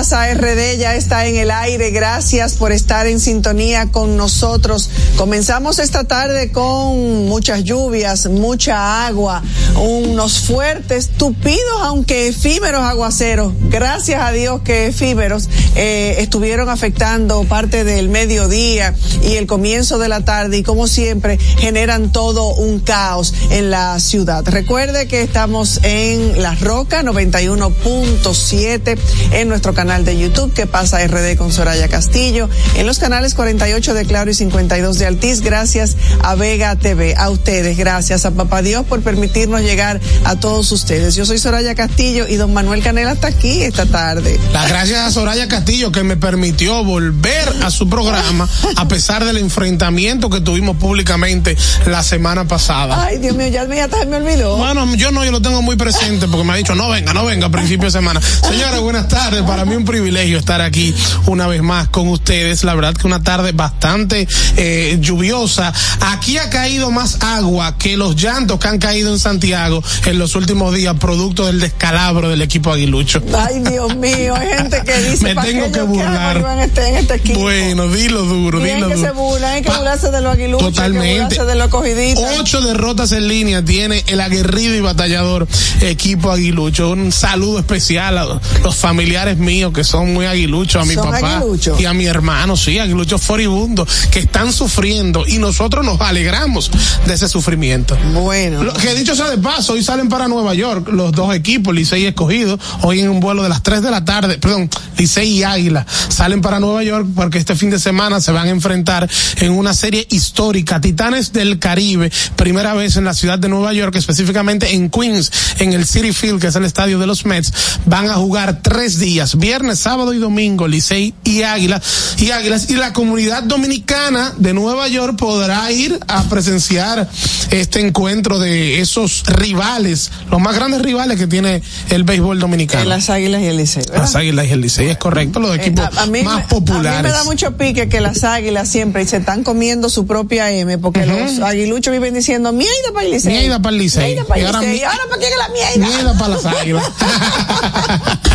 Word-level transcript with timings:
Pasa? 0.00 0.32
RD 0.32 0.78
ya 0.78 0.94
está 0.94 1.26
en 1.26 1.36
el 1.36 1.50
aire. 1.50 1.90
Gracias 1.90 2.54
por 2.54 2.72
estar 2.72 3.06
en 3.06 3.20
sintonía 3.20 3.88
con 3.92 4.16
nosotros. 4.16 4.88
Comenzamos 5.18 5.78
esta 5.78 6.04
tarde 6.04 6.52
con 6.52 7.26
muchas 7.28 7.64
lluvias, 7.64 8.26
mucha 8.26 9.06
agua, 9.06 9.42
unos 9.76 10.38
fuertes, 10.38 11.10
tupidos, 11.10 11.82
aunque 11.82 12.28
efímeros 12.28 12.80
aguaceros. 12.80 13.52
Gracias 13.68 14.22
a 14.22 14.32
Dios 14.32 14.62
que 14.62 14.86
efímeros 14.86 15.50
eh, 15.74 16.14
estuvieron 16.20 16.70
afectando 16.70 17.44
parte 17.44 17.84
del 17.84 18.08
mediodía 18.08 18.94
y 19.22 19.36
el 19.36 19.46
comienzo 19.46 19.98
de 19.98 20.08
la 20.08 20.24
tarde 20.24 20.58
y 20.58 20.62
como 20.62 20.86
siempre 20.86 21.38
generan 21.58 22.12
todo 22.12 22.54
un 22.54 22.80
caos 22.80 23.34
en 23.50 23.70
la 23.70 23.98
ciudad. 24.00 24.44
Recuerde 24.46 25.06
que 25.06 25.22
estamos 25.22 25.80
en 25.82 26.42
La 26.42 26.54
Roca 26.54 27.02
91.7 27.02 28.98
en 29.32 29.48
nuestro 29.48 29.74
canal 29.74 30.04
de 30.04 30.18
YouTube, 30.18 30.52
que 30.52 30.66
pasa 30.66 31.04
RD 31.06 31.36
con 31.36 31.52
Soraya 31.52 31.88
Castillo, 31.88 32.48
en 32.76 32.86
los 32.86 32.98
canales 32.98 33.34
48 33.34 33.94
de 33.94 34.04
Claro 34.04 34.30
y 34.30 34.34
52 34.34 34.98
de 34.98 35.06
Altiz, 35.06 35.40
gracias 35.40 35.96
a 36.22 36.34
Vega 36.34 36.76
TV, 36.76 37.14
a 37.16 37.30
ustedes, 37.30 37.76
gracias 37.76 38.26
a 38.26 38.30
Papá 38.30 38.62
Dios 38.62 38.86
por 38.86 39.02
permitirnos 39.02 39.60
llegar 39.60 40.00
a 40.24 40.36
todos 40.36 40.72
ustedes. 40.72 41.14
Yo 41.14 41.26
soy 41.26 41.38
Soraya 41.38 41.74
Castillo 41.74 42.26
y 42.28 42.36
don 42.36 42.52
Manuel 42.52 42.82
Canela 42.82 43.12
está 43.12 43.28
aquí 43.28 43.62
esta 43.62 43.86
tarde. 43.86 44.38
Las 44.52 44.68
gracias 44.68 45.00
a 45.00 45.10
Soraya 45.10 45.48
Castillo 45.48 45.92
que 45.92 46.02
me 46.02 46.16
permitió 46.16 46.84
volver 46.84 47.48
a 47.62 47.70
su 47.70 47.88
programa 47.88 48.48
a 48.76 48.88
pesar 48.88 49.09
del 49.18 49.38
enfrentamiento 49.38 50.30
que 50.30 50.40
tuvimos 50.40 50.76
públicamente 50.76 51.56
la 51.86 52.02
semana 52.04 52.46
pasada. 52.46 53.06
Ay, 53.06 53.18
Dios 53.18 53.34
mío, 53.34 53.48
ya, 53.48 53.66
ya 53.66 54.04
me 54.06 54.16
olvidó. 54.16 54.56
Bueno, 54.56 54.94
yo 54.94 55.10
no, 55.10 55.24
yo 55.24 55.32
lo 55.32 55.42
tengo 55.42 55.62
muy 55.62 55.74
presente 55.74 56.28
porque 56.28 56.44
me 56.44 56.52
ha 56.52 56.56
dicho, 56.56 56.76
no 56.76 56.88
venga, 56.88 57.12
no 57.12 57.24
venga 57.24 57.48
a 57.48 57.50
principio 57.50 57.86
de 57.86 57.90
semana. 57.90 58.20
Señores, 58.20 58.80
buenas 58.80 59.08
tardes 59.08 59.42
para 59.42 59.64
mí 59.64 59.74
un 59.74 59.84
privilegio 59.84 60.38
estar 60.38 60.60
aquí 60.60 60.94
una 61.26 61.48
vez 61.48 61.60
más 61.60 61.88
con 61.88 62.06
ustedes. 62.06 62.62
La 62.62 62.74
verdad 62.74 62.94
que 62.94 63.06
una 63.08 63.22
tarde 63.22 63.50
bastante 63.50 64.28
eh, 64.56 64.98
lluviosa. 65.00 65.72
Aquí 66.12 66.38
ha 66.38 66.48
caído 66.48 66.92
más 66.92 67.18
agua 67.20 67.76
que 67.78 67.96
los 67.96 68.14
llantos 68.14 68.60
que 68.60 68.68
han 68.68 68.78
caído 68.78 69.12
en 69.12 69.18
Santiago 69.18 69.82
en 70.06 70.18
los 70.20 70.36
últimos 70.36 70.72
días, 70.72 70.94
producto 71.00 71.46
del 71.46 71.58
descalabro 71.58 72.28
del 72.28 72.42
equipo 72.42 72.72
aguilucho. 72.72 73.20
Ay, 73.36 73.58
Dios 73.60 73.96
mío, 73.96 74.36
hay 74.36 74.48
gente 74.56 74.82
que 74.84 74.98
dice 75.02 75.34
Me 75.34 75.42
tengo 75.42 75.72
que 75.72 75.82
burlar. 75.82 76.60
Este, 76.60 76.98
este 76.98 77.34
bueno, 77.34 77.88
dilo 77.88 78.22
duro, 78.22 78.60
dilo 78.60 78.88
que 78.88 78.94
duro. 78.94 78.99
Se 79.00 79.10
burlan, 79.12 79.52
hay 79.52 79.62
que 79.62 79.70
burlarse 79.70 80.10
de 80.10 80.20
los 80.20 80.34
aguiluchos. 80.34 80.68
Totalmente. 80.68 81.44
de 81.44 81.54
los 81.54 81.68
cogiditos. 81.68 82.24
Ocho 82.38 82.60
derrotas 82.60 83.12
en 83.12 83.28
línea 83.28 83.64
tiene 83.64 84.04
el 84.06 84.20
aguerrido 84.20 84.74
y 84.74 84.80
batallador 84.80 85.46
equipo 85.80 86.30
aguilucho. 86.30 86.90
Un 86.90 87.12
saludo 87.12 87.58
especial 87.58 88.18
a 88.18 88.40
los 88.62 88.76
familiares 88.76 89.38
míos 89.38 89.72
que 89.72 89.84
son 89.84 90.12
muy 90.12 90.26
aguiluchos, 90.26 90.82
a 90.82 90.84
mi 90.84 90.96
papá 90.96 91.42
y 91.78 91.84
a 91.84 91.92
mi 91.94 92.06
hermano, 92.06 92.56
sí, 92.56 92.78
aguiluchos 92.78 93.22
foribundos, 93.22 93.88
que 94.10 94.20
están 94.20 94.52
sufriendo 94.52 95.24
y 95.26 95.38
nosotros 95.38 95.84
nos 95.84 96.00
alegramos 96.00 96.70
de 97.06 97.14
ese 97.14 97.28
sufrimiento. 97.28 97.96
Bueno. 98.12 98.62
Lo 98.62 98.72
que 98.72 98.94
dicho 98.94 99.14
sea 99.14 99.30
de 99.30 99.38
paso, 99.38 99.74
hoy 99.74 99.82
salen 99.82 100.08
para 100.08 100.28
Nueva 100.28 100.54
York 100.54 100.88
los 100.90 101.12
dos 101.12 101.34
equipos, 101.34 101.74
Licey 101.74 102.02
y 102.02 102.06
Escogido, 102.06 102.58
hoy 102.82 103.00
en 103.00 103.08
un 103.08 103.20
vuelo 103.20 103.42
de 103.42 103.48
las 103.48 103.62
3 103.62 103.82
de 103.82 103.90
la 103.90 104.04
tarde, 104.04 104.38
perdón, 104.38 104.68
Licey 104.96 105.38
y 105.38 105.42
Águila, 105.42 105.86
salen 106.08 106.40
para 106.40 106.60
Nueva 106.60 106.82
York 106.82 107.06
porque 107.14 107.38
este 107.38 107.56
fin 107.56 107.70
de 107.70 107.78
semana 107.78 108.20
se 108.20 108.32
van 108.32 108.48
a 108.48 108.50
enfrentar 108.50 108.89
en 109.36 109.52
una 109.52 109.74
serie 109.74 110.06
histórica, 110.10 110.80
Titanes 110.80 111.32
del 111.32 111.58
Caribe, 111.58 112.10
primera 112.36 112.74
vez 112.74 112.96
en 112.96 113.04
la 113.04 113.14
ciudad 113.14 113.38
de 113.38 113.48
Nueva 113.48 113.72
York, 113.72 113.94
específicamente 113.96 114.74
en 114.74 114.90
Queens, 114.90 115.30
en 115.58 115.72
el 115.72 115.86
City 115.86 116.12
Field, 116.12 116.40
que 116.40 116.48
es 116.48 116.56
el 116.56 116.64
estadio 116.64 116.98
de 116.98 117.06
los 117.06 117.24
Mets, 117.24 117.52
van 117.86 118.10
a 118.10 118.14
jugar 118.14 118.60
tres 118.62 118.98
días, 118.98 119.38
viernes, 119.38 119.78
sábado 119.78 120.12
y 120.12 120.18
domingo, 120.18 120.66
Licey 120.66 121.14
y 121.24 121.42
Águilas, 121.42 122.16
y 122.18 122.30
Águilas, 122.30 122.68
y 122.70 122.74
la 122.74 122.92
comunidad 122.92 123.44
dominicana 123.44 124.32
de 124.36 124.52
Nueva 124.54 124.88
York 124.88 125.16
podrá 125.16 125.70
ir 125.70 125.98
a 126.08 126.24
presenciar 126.24 127.08
este 127.50 127.80
encuentro 127.80 128.38
de 128.38 128.80
esos 128.80 129.24
rivales, 129.26 130.10
los 130.30 130.40
más 130.40 130.56
grandes 130.56 130.82
rivales 130.82 131.18
que 131.18 131.26
tiene 131.26 131.62
el 131.90 132.04
béisbol 132.04 132.38
dominicano. 132.38 132.84
Las 132.84 133.10
Águilas 133.10 133.42
y 133.42 133.46
el 133.46 133.56
Licey. 133.56 133.84
Las 133.92 134.16
Águilas 134.16 134.46
y 134.46 134.50
el 134.50 134.60
Licey, 134.60 134.88
es 134.88 134.98
correcto, 134.98 135.38
los 135.38 135.52
eh, 135.52 135.60
equipos 135.60 135.88
más 136.24 136.46
populares. 136.46 136.98
A 136.98 137.02
mí 137.02 137.08
me 137.08 137.14
da 137.14 137.24
mucho 137.24 137.56
pique 137.56 137.88
que 137.88 138.00
las 138.00 138.24
Águilas 138.24 138.68
siempre 138.80 139.06
se 139.06 139.18
están 139.18 139.44
comiendo 139.44 139.90
su 139.90 140.06
propia 140.06 140.50
M, 140.50 140.78
porque 140.78 141.04
los 141.04 141.40
aguiluchos 141.40 141.92
viven 141.92 142.14
diciendo 142.14 142.50
mierda 142.50 142.94
para 142.94 143.04
el 143.04 143.12
Licey. 143.12 143.30
Mierda 143.30 143.60
para 143.60 143.76
el 143.76 143.82
Licey. 143.82 144.14
Mierda 144.14 144.24
para 144.24 144.40
el 144.40 144.46
Licey. 144.46 144.78
Y 144.78 144.84
ahora, 144.84 145.00
para 145.10 145.20
qué 145.20 145.26
la 145.36 145.48
mierda. 145.50 145.86
Mierda 145.86 146.18
para 146.18 146.28
las 146.30 146.46
Águilas. 146.46 146.84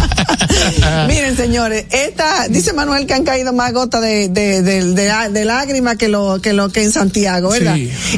Miren, 1.07 1.35
señores, 1.35 1.85
esta, 1.91 2.47
dice 2.47 2.73
Manuel 2.73 3.05
que 3.05 3.13
han 3.13 3.23
caído 3.23 3.53
más 3.53 3.73
gotas 3.73 4.01
de, 4.01 4.29
de, 4.29 4.61
de, 4.61 5.45
lágrimas 5.45 5.97
que 5.97 6.07
lo, 6.07 6.39
que 6.41 6.53
lo 6.53 6.69
que 6.69 6.83
en 6.83 6.91
Santiago, 6.91 7.49
¿verdad? 7.49 7.75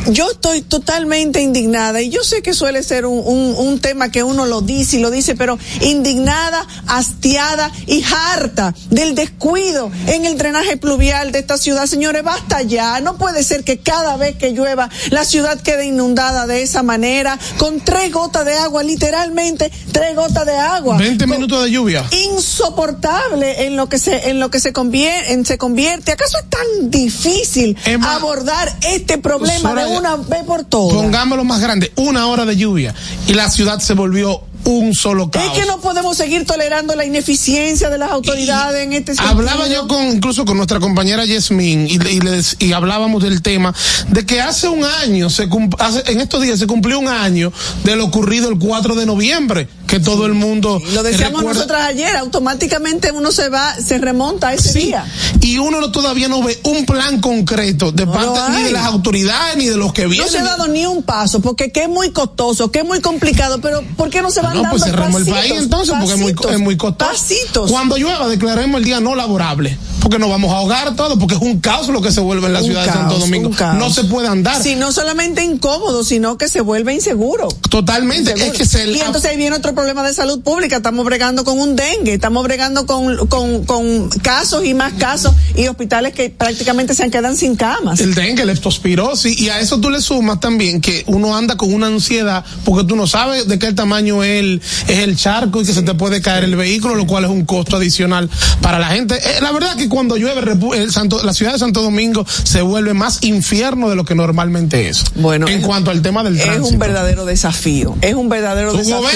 Yo 0.07 0.31
estoy 0.31 0.61
totalmente 0.61 1.41
indignada 1.41 2.01
y 2.01 2.09
yo 2.09 2.23
sé 2.23 2.41
que 2.41 2.53
suele 2.53 2.83
ser 2.83 3.05
un, 3.05 3.21
un, 3.25 3.55
un, 3.55 3.79
tema 3.79 4.11
que 4.11 4.23
uno 4.23 4.45
lo 4.45 4.61
dice 4.61 4.97
y 4.97 4.99
lo 4.99 5.11
dice, 5.11 5.35
pero 5.35 5.57
indignada, 5.81 6.65
hastiada 6.87 7.71
y 7.85 8.03
harta 8.03 8.73
del 8.89 9.15
descuido 9.15 9.91
en 10.07 10.25
el 10.25 10.37
drenaje 10.37 10.77
pluvial 10.77 11.31
de 11.31 11.39
esta 11.39 11.57
ciudad. 11.57 11.85
Señores, 11.85 12.16
basta 12.21 12.61
ya. 12.61 12.99
No 13.01 13.17
puede 13.17 13.43
ser 13.43 13.63
que 13.63 13.79
cada 13.79 14.17
vez 14.17 14.35
que 14.35 14.51
llueva 14.51 14.89
la 15.09 15.25
ciudad 15.25 15.59
quede 15.59 15.85
inundada 15.85 16.47
de 16.47 16.61
esa 16.61 16.83
manera, 16.83 17.37
con 17.57 17.79
tres 17.81 18.11
gotas 18.11 18.45
de 18.45 18.55
agua, 18.55 18.83
literalmente 18.83 19.71
tres 19.91 20.15
gotas 20.15 20.45
de 20.45 20.55
agua. 20.55 20.97
20 20.97 21.27
minutos 21.27 21.63
de 21.63 21.71
lluvia. 21.71 22.05
Insoportable 22.11 23.65
en 23.65 23.75
lo 23.75 23.89
que 23.89 23.99
se, 23.99 24.29
en 24.29 24.39
lo 24.39 24.49
que 24.49 24.59
se 24.59 24.73
convierte, 24.73 25.33
en, 25.33 25.45
se 25.45 25.57
convierte. 25.57 26.11
¿Acaso 26.11 26.37
es 26.37 26.49
tan 26.49 26.91
difícil 26.91 27.77
abordar 28.01 28.75
este 28.81 29.17
problema 29.17 29.73
de 29.73 29.97
una 29.97 30.15
vez 30.17 30.43
por 30.43 30.63
todas? 30.63 30.95
Pongámoslo 30.95 31.43
más 31.43 31.61
grande, 31.61 31.91
una 31.95 32.27
hora 32.27 32.45
de 32.45 32.55
lluvia 32.55 32.93
y 33.27 33.33
la 33.33 33.49
ciudad 33.49 33.79
se 33.79 33.93
volvió 33.93 34.41
un 34.65 34.93
solo 34.93 35.29
caos. 35.29 35.45
Es 35.45 35.63
que 35.63 35.65
no 35.65 35.79
podemos 35.79 36.17
seguir 36.17 36.45
tolerando 36.45 36.95
la 36.95 37.05
ineficiencia 37.05 37.89
de 37.89 37.97
las 37.97 38.11
autoridades 38.11 38.83
en 38.85 38.93
este 38.93 39.15
sentido. 39.15 39.29
Hablaba 39.29 39.67
yo 39.67 39.87
con, 39.87 40.07
incluso 40.07 40.45
con 40.45 40.57
nuestra 40.57 40.79
compañera 40.79 41.25
Yasmin 41.25 41.87
y, 41.87 41.95
y, 41.95 42.21
y 42.67 42.73
hablábamos 42.73 43.23
del 43.23 43.41
tema 43.41 43.73
de 44.09 44.25
que 44.25 44.41
hace 44.41 44.67
un 44.67 44.83
año, 44.83 45.29
se 45.29 45.47
hace, 45.79 46.11
en 46.11 46.21
estos 46.21 46.41
días 46.41 46.59
se 46.59 46.67
cumplió 46.67 46.99
un 46.99 47.07
año 47.07 47.51
de 47.83 47.95
lo 47.95 48.05
ocurrido 48.05 48.49
el 48.49 48.57
4 48.57 48.95
de 48.95 49.05
noviembre, 49.05 49.67
que 49.87 49.99
todo 49.99 50.25
el 50.25 50.33
mundo... 50.33 50.81
Lo 50.93 51.03
decíamos 51.03 51.43
nosotros 51.43 51.79
ayer, 51.79 52.15
automáticamente 52.17 53.11
uno 53.11 53.31
se 53.31 53.49
va, 53.49 53.75
se 53.75 53.97
remonta 53.97 54.49
a 54.49 54.53
ese 54.53 54.77
día. 54.77 55.05
Y 55.41 55.57
uno 55.57 55.91
todavía 55.91 56.27
no 56.27 56.43
ve 56.43 56.59
un 56.63 56.85
plan 56.85 57.19
concreto 57.21 57.91
de 57.91 58.05
parte 58.05 58.39
ni 58.51 58.63
de 58.63 58.71
las 58.71 58.85
autoridades 58.85 59.57
ni 59.57 59.65
de 59.67 59.77
los 59.77 59.93
que 59.93 60.07
vienen. 60.07 60.25
No 60.25 60.31
se 60.31 60.39
ha 60.39 60.43
dado 60.43 60.67
ni 60.67 60.85
un 60.85 61.03
paso, 61.03 61.39
porque 61.39 61.71
que 61.71 61.83
es 61.83 61.89
muy 61.89 62.11
costoso, 62.11 62.71
que 62.71 62.79
es 62.79 62.85
muy 62.85 62.99
complicado, 62.99 63.59
pero 63.61 63.81
¿por 63.95 64.09
qué 64.09 64.21
no 64.21 64.29
se 64.29 64.41
van 64.41 64.61
no, 64.61 64.69
pues 64.69 64.83
cerramos 64.83 65.21
el 65.21 65.33
país 65.33 65.53
entonces 65.55 65.95
porque 65.97 66.13
es 66.13 66.19
muy, 66.19 66.35
es 66.51 66.59
muy 66.59 66.77
costoso. 66.77 67.11
Pasitos. 67.11 67.71
Cuando 67.71 67.97
llueva 67.97 68.27
declaremos 68.27 68.79
el 68.79 68.85
día 68.85 68.99
no 68.99 69.15
laborable 69.15 69.77
porque 70.01 70.19
nos 70.19 70.29
vamos 70.29 70.51
a 70.51 70.57
ahogar 70.57 70.95
todo, 70.95 71.17
porque 71.17 71.35
es 71.35 71.41
un 71.41 71.59
caos 71.59 71.87
lo 71.89 72.01
que 72.01 72.11
se 72.11 72.19
vuelve 72.19 72.47
en 72.47 72.53
la 72.53 72.61
ciudad 72.61 72.85
de 72.85 72.91
Santo 72.91 73.19
Domingo. 73.19 73.51
No 73.77 73.89
se 73.89 74.03
puede 74.05 74.27
andar. 74.27 74.61
Sí, 74.61 74.75
no 74.75 74.91
solamente 74.91 75.43
incómodo, 75.43 76.03
sino 76.03 76.37
que 76.37 76.49
se 76.49 76.61
vuelve 76.61 76.93
inseguro. 76.93 77.47
Totalmente. 77.69 78.33
Es 78.33 78.53
que 78.53 78.65
se 78.65 78.87
y 78.87 78.99
entonces 78.99 79.31
ahí 79.31 79.37
viene 79.37 79.55
otro 79.55 79.73
problema 79.73 80.05
de 80.05 80.13
salud 80.13 80.41
pública. 80.41 80.77
Estamos 80.77 81.05
bregando 81.05 81.43
con 81.43 81.59
un 81.59 81.75
dengue, 81.75 82.13
estamos 82.13 82.43
bregando 82.43 82.85
con, 82.85 83.27
con, 83.27 83.65
con 83.65 84.09
casos 84.21 84.65
y 84.65 84.73
más 84.73 84.93
casos 84.93 85.33
y 85.55 85.67
hospitales 85.67 86.13
que 86.13 86.29
prácticamente 86.29 86.93
se 86.93 87.09
quedan 87.09 87.35
sin 87.37 87.55
camas. 87.55 87.99
El 87.99 88.13
dengue, 88.13 88.45
la 88.45 88.53
leptospirosis, 88.53 89.39
y 89.39 89.49
a 89.49 89.59
eso 89.59 89.79
tú 89.79 89.89
le 89.89 90.01
sumas 90.01 90.39
también 90.39 90.81
que 90.81 91.03
uno 91.07 91.35
anda 91.35 91.57
con 91.57 91.73
una 91.73 91.87
ansiedad 91.87 92.43
porque 92.63 92.85
tú 92.85 92.95
no 92.95 93.07
sabes 93.07 93.47
de 93.47 93.59
qué 93.59 93.73
tamaño 93.73 94.23
es 94.23 94.39
el, 94.39 94.61
es 94.87 94.99
el 94.99 95.17
charco 95.17 95.61
y 95.61 95.65
que 95.65 95.73
se 95.73 95.83
te 95.83 95.93
puede 95.93 96.21
caer 96.21 96.43
el 96.43 96.55
vehículo, 96.55 96.95
lo 96.95 97.07
cual 97.07 97.25
es 97.25 97.29
un 97.29 97.45
costo 97.45 97.77
adicional 97.77 98.29
para 98.61 98.79
la 98.79 98.87
gente. 98.87 99.15
Eh, 99.15 99.41
la 99.41 99.51
verdad 99.51 99.75
que 99.75 99.86
cuando 99.87 100.17
llueve 100.17 100.41
el 100.75 100.91
Santo, 100.91 101.23
la 101.23 101.33
ciudad 101.33 101.53
de 101.53 101.59
Santo 101.59 101.81
Domingo 101.81 102.25
se 102.43 102.61
vuelve 102.61 102.93
más 102.93 103.23
infierno 103.23 103.89
de 103.89 103.95
lo 103.95 104.05
que 104.05 104.15
normalmente 104.15 104.89
es. 104.89 105.03
Bueno, 105.15 105.47
en 105.47 105.61
cuanto 105.61 105.91
al 105.91 106.01
tema 106.01 106.23
del 106.23 106.37
tránsito. 106.37 106.67
Es 106.67 106.73
un 106.73 106.79
verdadero 106.79 107.25
desafío. 107.25 107.95
Es 108.01 108.15
un 108.15 108.29
verdadero 108.29 108.73
desafío 108.73 109.07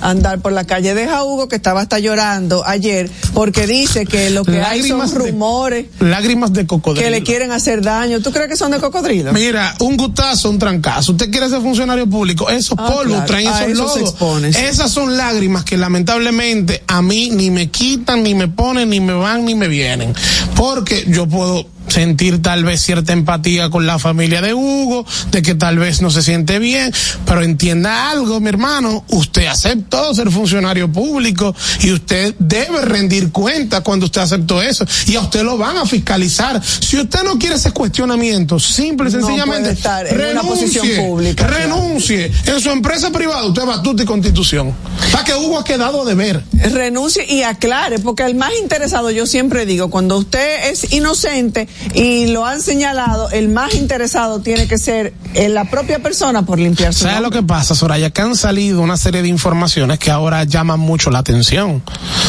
andar 0.00 0.40
por 0.40 0.52
la 0.52 0.64
calle. 0.64 0.94
Deja 0.94 1.24
Hugo 1.24 1.48
que 1.48 1.56
estaba 1.56 1.80
hasta 1.80 1.98
llorando 1.98 2.66
ayer 2.66 3.10
porque 3.34 3.66
dice 3.66 4.06
que 4.06 4.30
lo 4.30 4.44
que 4.44 4.60
hay 4.60 4.82
son 4.82 5.10
rumores. 5.14 5.86
lágrimas 5.98 6.52
de 6.52 6.66
cocodrilo. 6.66 7.04
Que 7.04 7.10
le 7.10 7.22
quieren 7.22 7.52
hacer 7.52 7.82
daño. 7.82 8.20
¿Tú 8.20 8.32
crees 8.32 8.48
que 8.48 8.56
son 8.56 8.70
de 8.70 8.78
cocodrilo? 8.78 9.32
Mira, 9.32 9.74
un 9.80 9.96
gustazo, 9.96 10.50
un 10.50 10.58
trancazo. 10.58 11.12
Usted 11.12 11.30
quiere 11.30 11.48
ser 11.48 11.60
funcionario 11.60 12.08
público. 12.08 12.48
Esos 12.50 12.78
ah, 12.78 12.88
polvos 12.88 13.24
traen 13.26 13.48
esos 13.48 13.96
lodos. 14.18 14.56
Esas 14.56 14.90
son 14.90 15.16
lágrimas 15.16 15.64
que 15.64 15.76
lamentablemente 15.76 16.82
a 16.86 17.02
mí 17.02 17.30
ni 17.30 17.50
me 17.50 17.70
quitan, 17.70 18.22
ni 18.22 18.34
me 18.34 18.48
ponen, 18.48 18.90
ni 18.90 19.00
me 19.00 19.12
van, 19.12 19.44
ni 19.44 19.54
me 19.54 19.68
vienen. 19.68 20.09
Porque 20.56 21.04
yo 21.08 21.26
puedo 21.26 21.66
sentir 21.90 22.42
tal 22.42 22.64
vez 22.64 22.80
cierta 22.80 23.12
empatía 23.12 23.70
con 23.70 23.86
la 23.86 23.98
familia 23.98 24.40
de 24.40 24.54
Hugo, 24.54 25.04
de 25.30 25.42
que 25.42 25.54
tal 25.54 25.78
vez 25.78 26.00
no 26.00 26.10
se 26.10 26.22
siente 26.22 26.58
bien, 26.58 26.92
pero 27.26 27.42
entienda 27.42 28.10
algo, 28.10 28.40
mi 28.40 28.48
hermano, 28.48 29.04
usted 29.08 29.46
aceptó 29.46 30.14
ser 30.14 30.30
funcionario 30.30 30.90
público 30.90 31.54
y 31.82 31.92
usted 31.92 32.34
debe 32.38 32.82
rendir 32.82 33.30
cuenta 33.30 33.82
cuando 33.82 34.06
usted 34.06 34.22
aceptó 34.22 34.62
eso 34.62 34.84
y 35.06 35.16
a 35.16 35.20
usted 35.20 35.42
lo 35.42 35.58
van 35.58 35.76
a 35.76 35.86
fiscalizar. 35.86 36.60
Si 36.62 36.96
usted 36.98 37.22
no 37.22 37.38
quiere 37.38 37.56
ese 37.56 37.72
cuestionamiento, 37.72 38.58
simple 38.58 39.08
y 39.08 39.12
sencillamente, 39.12 39.74
renuncie, 39.74 40.32
una 40.32 40.42
posición 40.42 40.88
pública. 40.96 41.46
Renuncie. 41.46 42.32
En 42.46 42.60
su 42.60 42.70
empresa 42.70 43.10
privada 43.10 43.44
usted 43.44 43.66
va 43.66 43.74
a 43.74 43.82
y 43.90 44.04
constitución. 44.04 44.72
Para 45.10 45.24
que 45.24 45.34
Hugo 45.34 45.58
ha 45.58 45.64
quedado 45.64 46.04
de 46.04 46.14
ver. 46.14 46.44
Renuncie 46.52 47.24
y 47.28 47.42
aclare, 47.42 47.98
porque 47.98 48.24
el 48.24 48.34
más 48.34 48.52
interesado, 48.60 49.10
yo 49.10 49.26
siempre 49.26 49.66
digo, 49.66 49.90
cuando 49.90 50.16
usted 50.16 50.70
es 50.70 50.92
inocente, 50.92 51.68
y 51.94 52.28
lo 52.28 52.46
han 52.46 52.60
señalado, 52.60 53.30
el 53.30 53.48
más 53.48 53.74
interesado 53.74 54.40
tiene 54.40 54.68
que 54.68 54.78
ser 54.78 55.14
en 55.34 55.54
la 55.54 55.64
propia 55.64 56.00
persona 56.00 56.42
por 56.42 56.58
limpiar 56.58 56.92
su 56.92 57.04
¿Sabes 57.04 57.20
lo 57.20 57.30
que 57.30 57.42
pasa, 57.42 57.74
Soraya? 57.74 58.10
Que 58.10 58.22
han 58.22 58.36
salido 58.36 58.80
una 58.80 58.96
serie 58.96 59.22
de 59.22 59.28
informaciones 59.28 59.98
que 59.98 60.10
ahora 60.10 60.44
llaman 60.44 60.80
mucho 60.80 61.10
la 61.10 61.20
atención. 61.20 61.82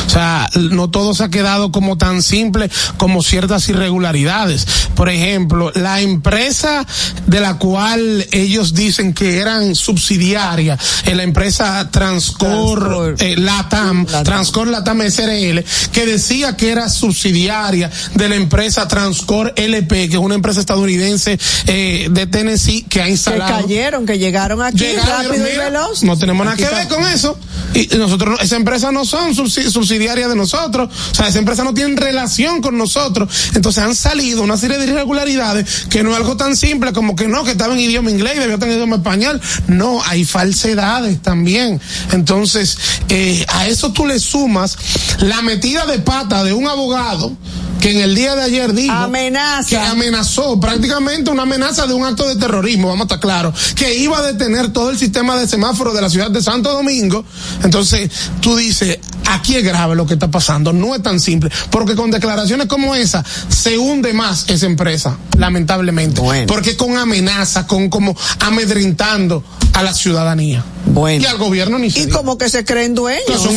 O 0.05 0.09
sea, 0.09 0.49
no 0.55 0.89
todo 0.89 1.13
se 1.13 1.23
ha 1.23 1.29
quedado 1.29 1.71
como 1.71 1.97
tan 1.97 2.21
simple 2.21 2.69
como 2.97 3.21
ciertas 3.21 3.67
irregularidades. 3.69 4.67
Por 4.95 5.09
ejemplo, 5.09 5.71
la 5.75 6.01
empresa 6.01 6.85
de 7.27 7.39
la 7.39 7.57
cual 7.57 8.25
ellos 8.31 8.73
dicen 8.73 9.13
que 9.13 9.39
eran 9.39 9.75
subsidiarias, 9.75 10.79
en 11.05 11.17
la 11.17 11.23
empresa 11.23 11.89
Transcor, 11.91 13.15
eh, 13.19 13.35
Latam, 13.37 14.05
Transcor 14.05 14.67
Latam 14.67 15.01
SRL, 15.01 15.63
que 15.91 16.05
decía 16.05 16.55
que 16.55 16.71
era 16.71 16.89
subsidiaria 16.89 17.89
de 18.15 18.29
la 18.29 18.35
empresa 18.35 18.87
Transcor 18.87 19.40
LP, 19.55 20.09
que 20.09 20.15
es 20.15 20.21
una 20.21 20.35
empresa 20.35 20.59
estadounidense 20.59 21.37
eh, 21.67 22.07
de 22.11 22.27
Tennessee 22.27 22.83
que 22.83 23.01
ha 23.01 23.09
instalado. 23.09 23.57
Que 23.57 23.63
cayeron, 23.63 24.05
que 24.05 24.17
llegaron 24.17 24.61
aquí 24.61 24.85
rápido 24.93 25.47
y 25.47 25.57
veloz. 25.57 26.03
No 26.03 26.17
tenemos 26.17 26.45
nada 26.45 26.57
que 26.57 26.65
ver 26.65 26.87
con 26.87 27.05
eso. 27.05 27.37
Y 27.73 27.87
nosotros, 27.97 28.39
esa 28.41 28.55
empresa 28.55 28.91
no 28.91 29.05
son 29.05 29.33
subsidiarias 29.35 30.29
de 30.29 30.35
nosotros. 30.35 30.89
O 31.11 31.15
sea, 31.15 31.27
esa 31.27 31.39
empresa 31.39 31.63
no 31.63 31.73
tiene 31.73 31.95
relación 31.95 32.61
con 32.61 32.77
nosotros. 32.77 33.29
Entonces 33.55 33.83
han 33.83 33.95
salido 33.95 34.43
una 34.43 34.57
serie 34.57 34.77
de 34.77 34.85
irregularidades 34.85 35.85
que 35.89 36.03
no 36.03 36.11
es 36.11 36.17
algo 36.17 36.37
tan 36.37 36.55
simple 36.55 36.93
como 36.93 37.15
que 37.15 37.27
no, 37.27 37.43
que 37.43 37.51
estaba 37.51 37.73
en 37.73 37.79
idioma 37.79 38.11
inglés 38.11 38.33
y 38.37 38.39
debió 38.39 38.59
tener 38.59 38.75
idioma 38.75 38.97
español. 38.97 39.41
No, 39.67 40.01
hay 40.03 40.25
falsedades 40.25 41.21
también. 41.21 41.79
Entonces, 42.11 42.77
eh, 43.09 43.45
a 43.47 43.67
eso 43.67 43.91
tú 43.93 44.05
le 44.05 44.19
sumas 44.19 44.77
la 45.19 45.41
metida 45.41 45.85
de 45.85 45.99
pata 45.99 46.43
de 46.43 46.53
un 46.53 46.67
abogado 46.67 47.35
que 47.81 47.91
en 47.91 48.01
el 48.01 48.15
día 48.15 48.35
de 48.35 48.43
ayer 48.43 48.73
dijo 48.73 48.93
amenaza. 48.93 49.67
que 49.67 49.77
amenazó 49.77 50.59
prácticamente 50.59 51.31
una 51.31 51.43
amenaza 51.43 51.87
de 51.87 51.93
un 51.93 52.05
acto 52.05 52.27
de 52.27 52.35
terrorismo, 52.35 52.87
vamos 52.87 53.01
a 53.01 53.03
estar 53.05 53.19
claros, 53.19 53.73
que 53.75 53.95
iba 53.95 54.19
a 54.19 54.21
detener 54.21 54.71
todo 54.71 54.91
el 54.91 54.97
sistema 54.97 55.35
de 55.37 55.47
semáforo 55.47 55.91
de 55.91 56.01
la 56.01 56.09
ciudad 56.09 56.29
de 56.29 56.41
Santo 56.41 56.71
Domingo. 56.71 57.25
Entonces, 57.63 58.09
tú 58.39 58.55
dices, 58.55 58.99
aquí 59.27 59.55
es 59.55 59.63
grave 59.63 59.95
lo 59.95 60.05
que 60.05 60.13
está 60.13 60.29
pasando, 60.29 60.71
no 60.71 60.95
es 60.95 61.01
tan 61.01 61.19
simple, 61.19 61.49
porque 61.71 61.95
con 61.95 62.11
declaraciones 62.11 62.67
como 62.67 62.95
esa 62.95 63.25
se 63.49 63.77
hunde 63.77 64.13
más 64.13 64.45
esa 64.47 64.67
empresa, 64.67 65.17
lamentablemente, 65.37 66.21
porque 66.47 66.77
con 66.77 66.97
amenaza, 66.97 67.65
con 67.65 67.89
como 67.89 68.15
amedrentando 68.39 69.43
a 69.73 69.83
la 69.83 69.93
ciudadanía. 69.93 70.63
Bueno. 70.85 71.23
Y 71.23 71.25
al 71.25 71.37
gobierno 71.37 71.79
ni 71.79 71.89
siquiera. 71.89 72.09
Y 72.09 72.13
como 72.13 72.37
que 72.37 72.49
se 72.49 72.65
creen 72.65 72.95
dueños. 72.95 73.41
son 73.41 73.55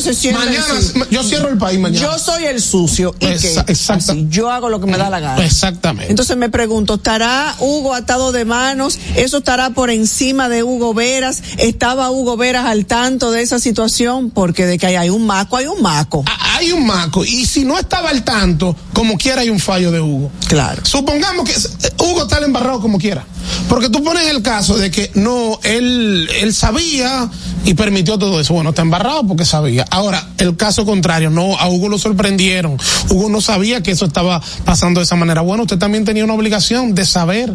se 0.00 0.32
mañana, 0.32 0.64
yo 1.10 1.22
cierro 1.22 1.48
el 1.48 1.58
país 1.58 1.78
mañana. 1.78 2.04
Yo 2.04 2.18
soy 2.18 2.44
el 2.44 2.60
sucio. 2.60 3.14
¿Y 3.52 3.70
Exactamente. 3.72 4.34
yo 4.34 4.50
hago 4.50 4.68
lo 4.68 4.80
que 4.80 4.86
me 4.86 4.96
da 4.96 5.10
la 5.10 5.20
gana. 5.20 5.44
Exactamente. 5.44 6.10
Entonces 6.10 6.36
me 6.36 6.48
pregunto, 6.48 6.94
¿estará 6.94 7.54
Hugo 7.60 7.94
atado 7.94 8.32
de 8.32 8.44
manos? 8.44 8.98
¿Eso 9.16 9.38
estará 9.38 9.70
por 9.70 9.90
encima 9.90 10.48
de 10.48 10.62
Hugo 10.62 10.94
Veras? 10.94 11.42
¿Estaba 11.58 12.10
Hugo 12.10 12.36
Veras 12.36 12.66
al 12.66 12.86
tanto 12.86 13.30
de 13.30 13.42
esa 13.42 13.58
situación? 13.58 14.30
Porque 14.30 14.66
de 14.66 14.78
que 14.78 14.86
hay 14.86 15.10
un 15.10 15.26
maco, 15.26 15.56
hay 15.56 15.66
un 15.66 15.82
maco. 15.82 16.24
Ah, 16.26 16.56
hay 16.58 16.72
un 16.72 16.86
maco. 16.86 17.24
Y 17.24 17.46
si 17.46 17.64
no 17.64 17.78
estaba 17.78 18.10
al 18.10 18.24
tanto, 18.24 18.76
como 18.92 19.16
quiera 19.16 19.42
hay 19.42 19.50
un 19.50 19.60
fallo 19.60 19.90
de 19.90 20.00
Hugo. 20.00 20.30
Claro. 20.48 20.82
Supongamos 20.84 21.48
que 21.48 21.54
Hugo 22.02 22.22
está 22.22 22.38
embarrado 22.38 22.80
como 22.80 22.98
quiera. 22.98 23.24
Porque 23.68 23.88
tú 23.88 24.02
pones 24.02 24.26
el 24.28 24.42
caso 24.42 24.76
de 24.76 24.90
que 24.90 25.10
no, 25.14 25.58
él, 25.62 26.28
él 26.40 26.54
sabía 26.54 27.28
y 27.64 27.74
permitió 27.74 28.18
todo 28.18 28.40
eso. 28.40 28.54
Bueno, 28.54 28.70
está 28.70 28.82
embarrado 28.82 29.26
porque 29.26 29.44
sabía. 29.44 29.84
Ahora, 29.90 30.28
el 30.38 30.56
caso 30.56 30.84
contrario, 30.86 31.30
no, 31.30 31.56
a 31.58 31.68
Hugo 31.68 31.88
lo 31.88 31.98
sorprendieron. 31.98 32.76
Hugo 33.10 33.28
no 33.28 33.40
sabía 33.40 33.82
que 33.82 33.90
eso 33.90 34.06
estaba 34.06 34.42
pasando 34.64 35.00
de 35.00 35.04
esa 35.04 35.16
manera. 35.16 35.40
Bueno, 35.40 35.64
usted 35.64 35.78
también 35.78 36.04
tenía 36.04 36.24
una 36.24 36.34
obligación 36.34 36.94
de 36.94 37.04
saber 37.04 37.54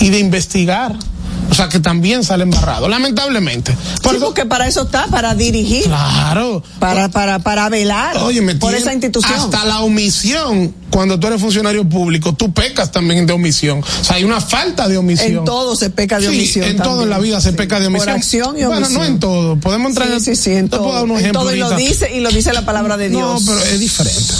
y 0.00 0.08
de 0.08 0.18
investigar. 0.18 0.96
O 1.50 1.54
sea, 1.54 1.68
que 1.68 1.80
también 1.80 2.24
sale 2.24 2.44
embarrado, 2.44 2.88
lamentablemente. 2.88 3.76
Por 4.02 4.14
sí, 4.14 4.18
porque 4.20 4.46
para 4.46 4.68
eso 4.68 4.82
está, 4.82 5.08
para 5.08 5.34
dirigir. 5.34 5.84
Claro. 5.84 6.62
Para, 6.78 7.08
para, 7.08 7.40
para 7.40 7.68
velar 7.68 8.16
por 8.60 8.74
esa 8.74 8.92
institución. 8.92 9.32
Hasta 9.32 9.64
la 9.64 9.80
omisión, 9.80 10.74
cuando 10.90 11.18
tú 11.18 11.26
eres 11.26 11.40
funcionario 11.40 11.88
público, 11.88 12.34
tú 12.34 12.52
pecas 12.52 12.92
también 12.92 13.26
de 13.26 13.32
omisión. 13.32 13.80
O 13.80 14.04
sea, 14.04 14.16
hay 14.16 14.24
una 14.24 14.40
falta 14.40 14.88
de 14.88 14.96
omisión. 14.96 15.38
En 15.38 15.44
todo 15.44 15.76
se 15.76 15.90
peca 15.90 16.20
de 16.20 16.28
omisión. 16.28 16.64
En 16.66 16.76
todo 16.76 17.02
en 17.02 17.10
la 17.10 17.18
vida 17.18 17.40
se 17.40 17.52
peca 17.52 17.80
de 17.80 17.88
omisión. 17.88 18.08
Por 18.08 18.16
acción 18.16 18.58
y 18.58 18.64
omisión. 18.64 18.68
Bueno, 18.68 18.88
no 18.90 19.04
en 19.04 19.20
todo. 19.20 19.56
Podemos 19.56 19.90
entrar 19.90 20.08
sí, 20.20 20.36
sí, 20.36 20.36
sí, 20.36 20.52
en 20.52 20.68
todo. 20.68 20.84
Puedo 20.84 20.94
dar 20.94 21.04
un 21.04 21.32
todo 21.32 21.54
y 21.54 21.58
lo 21.58 21.70
dice, 21.76 22.14
y 22.14 22.20
lo 22.20 22.30
dice 22.30 22.52
la 22.52 22.64
palabra 22.64 22.96
de 22.96 23.08
Dios. 23.08 23.44
No, 23.44 23.52
pero 23.52 23.64
es 23.64 23.80
diferente. 23.80 24.34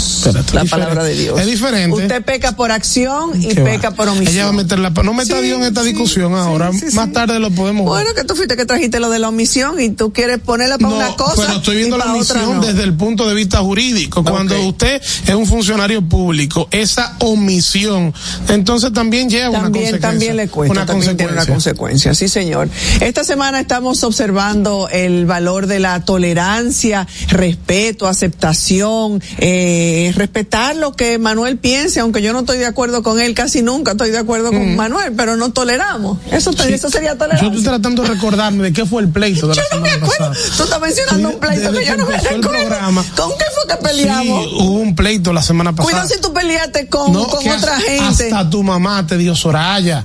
La 0.53 0.65
palabra 0.65 1.05
de 1.05 1.15
Dios. 1.15 1.41
Es 1.41 1.47
diferente. 1.47 1.97
Usted 1.97 2.23
peca 2.25 2.57
por 2.57 2.73
acción 2.73 3.41
y 3.41 3.55
peca 3.55 3.93
por 3.93 4.09
omisión. 4.09 4.35
Ella 4.35 4.45
va 4.45 4.51
a 4.51 4.55
meter 4.55 4.79
la, 4.79 4.91
no 4.91 5.15
meta 5.15 5.37
a 5.37 5.41
Dios 5.41 5.59
en 5.59 5.65
esta 5.65 5.83
discusión 5.83 6.35
ahora. 6.35 6.71
Más 6.93 7.13
tarde 7.13 7.39
lo 7.39 7.51
podemos 7.51 7.87
bueno, 7.87 8.15
que 8.15 8.25
tú 8.25 8.35
fuiste 8.35 8.57
que 8.57 8.65
trajiste 8.65 9.01
lo 9.01 9.11
de 9.11 9.19
la 9.19 9.29
omisión 9.29 9.81
y 9.81 9.91
tú 9.91 10.13
quieres 10.13 10.39
ponerla 10.39 10.79
para 10.79 10.95
una 10.95 11.17
cosa. 11.17 11.35
Pero 11.37 11.59
estoy 11.59 11.77
viendo 11.77 11.97
la 11.97 12.13
omisión 12.13 12.61
desde 12.61 12.83
el 12.83 12.95
punto 12.95 13.29
de 13.29 13.35
vista 13.35 13.59
jurídico. 13.59 14.25
Cuando 14.25 14.61
usted 14.63 15.01
es 15.27 15.35
un 15.35 15.47
funcionario 15.47 16.03
público, 16.03 16.69
esa 16.71 17.17
omisión, 17.21 18.13
entonces 18.49 18.93
también 18.93 19.29
lleva 19.29 19.51
una 19.51 19.63
consecuencia. 19.63 20.01
También 20.01 20.37
le 20.37 20.49
cuesta, 20.49 20.73
una 20.73 20.87
también 20.87 21.17
tiene 21.17 21.33
una 21.33 21.47
consecuencia. 21.47 22.15
Sí, 22.15 22.29
señor. 22.29 22.69
Esta 23.01 23.25
semana 23.25 23.61
estamos 23.61 24.03
observando 24.05 24.89
el 24.91 25.27
valor 25.27 25.67
de 25.67 25.81
la 25.81 26.05
tolerancia, 26.05 27.07
respeto, 27.29 28.07
aceptación, 28.07 29.23
eh, 29.39 30.13
respetar 30.21 30.77
lo 30.77 30.93
que 30.93 31.19
Manuel 31.19 31.57
piense, 31.57 31.99
aunque 32.01 32.21
yo 32.21 32.35
no 32.35 32.41
estoy 32.41 32.59
de 32.59 32.67
acuerdo 32.67 33.03
con 33.03 33.19
él, 33.19 33.35
casi 33.35 33.63
nunca 33.63 33.93
estoy 33.93 34.11
de 34.11 34.19
acuerdo 34.19 34.51
con. 34.51 34.77
Manuel, 34.77 35.15
pero 35.17 35.37
no 35.37 35.51
toleramos. 35.53 36.19
Eso, 36.31 36.51
eso 36.51 36.91
sería 36.91 37.17
tolerancia 37.17 37.71
tratando 37.71 38.03
de 38.03 38.09
recordarme 38.09 38.65
de 38.65 38.73
qué 38.73 38.85
fue 38.85 39.03
el 39.03 39.09
pleito 39.09 39.49
de 39.49 39.55
la 39.55 39.63
yo 39.63 39.77
no 39.77 39.81
me 39.81 39.91
acuerdo. 39.91 40.33
Tú 40.57 40.63
estás 40.65 40.81
mencionando 40.81 41.31
un 41.31 41.41
pleito 41.41 41.73
que 41.73 41.87
yo 41.87 41.97
no 41.97 42.07
me 42.07 42.19
recuerdo. 42.19 42.51
¿Con 43.17 43.31
qué 43.39 43.45
fue 43.55 43.67
que 43.69 43.83
peleamos? 43.83 44.45
Sí, 44.45 44.57
hubo 44.61 44.75
un 44.75 44.95
pleito 44.95 45.33
la 45.33 45.43
semana 45.43 45.73
pasada. 45.73 45.91
Cuidado 45.91 46.09
si 46.09 46.21
tú 46.21 46.33
peleaste 46.33 46.89
con, 46.89 47.13
con 47.13 47.49
otra 47.49 47.81
gente. 47.81 48.25
Hasta 48.25 48.51
tu 48.51 48.63
mamá 48.63 49.07
te 49.07 49.17
dio 49.17 49.35
Soraya. 49.35 50.05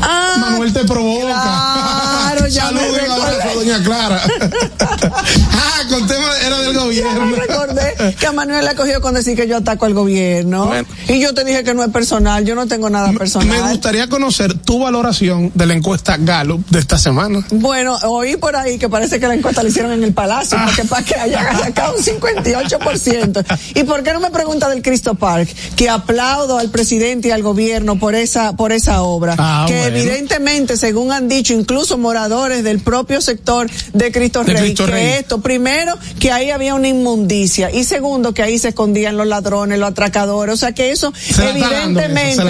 Ah, 0.00 0.36
Manuel 0.38 0.72
te 0.72 0.84
provoca. 0.84 1.26
Claro, 1.26 2.46
ya 2.46 2.62
Saluden 2.62 3.10
a 3.10 3.54
doña 3.54 3.82
Clara. 3.82 4.22
ah, 4.80 5.82
con 5.88 6.06
tema 6.06 6.38
era 6.46 6.58
de 6.58 6.66
al 6.66 6.74
gobierno. 6.74 7.26
me 7.26 7.36
recordé 7.36 8.14
que 8.18 8.26
a 8.26 8.32
Manuel 8.32 8.64
le 8.64 8.74
cogió 8.74 9.00
con 9.00 9.14
decir 9.14 9.29
que 9.36 9.48
yo 9.48 9.58
ataco 9.58 9.86
al 9.86 9.94
gobierno. 9.94 10.70
Y 11.08 11.20
yo 11.20 11.34
te 11.34 11.44
dije 11.44 11.64
que 11.64 11.74
no 11.74 11.82
es 11.82 11.90
personal, 11.90 12.44
yo 12.44 12.54
no 12.54 12.66
tengo 12.66 12.90
nada 12.90 13.12
personal. 13.12 13.48
Me 13.48 13.70
gustaría 13.70 14.08
conocer 14.08 14.54
tu 14.54 14.78
valoración 14.80 15.50
de 15.54 15.66
la 15.66 15.74
encuesta 15.74 16.16
Gallup 16.18 16.66
de 16.68 16.78
esta 16.78 16.98
semana. 16.98 17.44
Bueno, 17.50 17.96
oí 18.04 18.36
por 18.36 18.56
ahí 18.56 18.78
que 18.78 18.88
parece 18.88 19.20
que 19.20 19.26
la 19.26 19.34
encuesta 19.34 19.62
la 19.62 19.68
hicieron 19.68 19.92
en 19.92 20.02
el 20.02 20.12
Palacio, 20.12 20.58
ah. 20.58 20.66
porque 20.66 20.84
para 20.84 21.04
que 21.04 21.14
haya 21.14 21.58
sacado 21.58 21.96
un 21.96 22.02
58%. 22.02 23.44
¿Y 23.74 23.84
por 23.84 24.02
qué 24.02 24.12
no 24.12 24.20
me 24.20 24.30
pregunta 24.30 24.68
del 24.68 24.82
Cristo 24.82 25.14
Park? 25.14 25.48
Que 25.76 25.88
aplaudo 25.88 26.58
al 26.58 26.70
presidente 26.70 27.28
y 27.28 27.30
al 27.30 27.42
gobierno 27.42 27.98
por 27.98 28.14
esa, 28.14 28.56
por 28.56 28.72
esa 28.72 29.02
obra. 29.02 29.34
Ah, 29.38 29.64
que 29.68 29.84
evidentemente, 29.84 30.76
según 30.76 31.12
han 31.12 31.28
dicho 31.28 31.54
incluso 31.54 31.98
moradores 31.98 32.64
del 32.64 32.80
propio 32.80 33.20
sector 33.20 33.70
de 33.92 34.12
Cristo 34.12 34.42
Rey, 34.42 34.74
que 34.74 35.18
esto, 35.18 35.40
primero, 35.40 35.96
que 36.18 36.32
ahí 36.32 36.50
había 36.50 36.74
una 36.74 36.88
inmundicia, 36.88 37.70
y 37.70 37.84
segundo, 37.84 38.34
que 38.34 38.42
ahí 38.42 38.58
se 38.58 38.68
escondían 38.68 39.16
los 39.20 39.28
ladrones, 39.28 39.78
los 39.78 39.90
atracadores, 39.90 40.54
o 40.54 40.58
sea 40.58 40.72
que 40.72 40.90
eso, 40.90 41.12
evidentemente, 41.38 42.42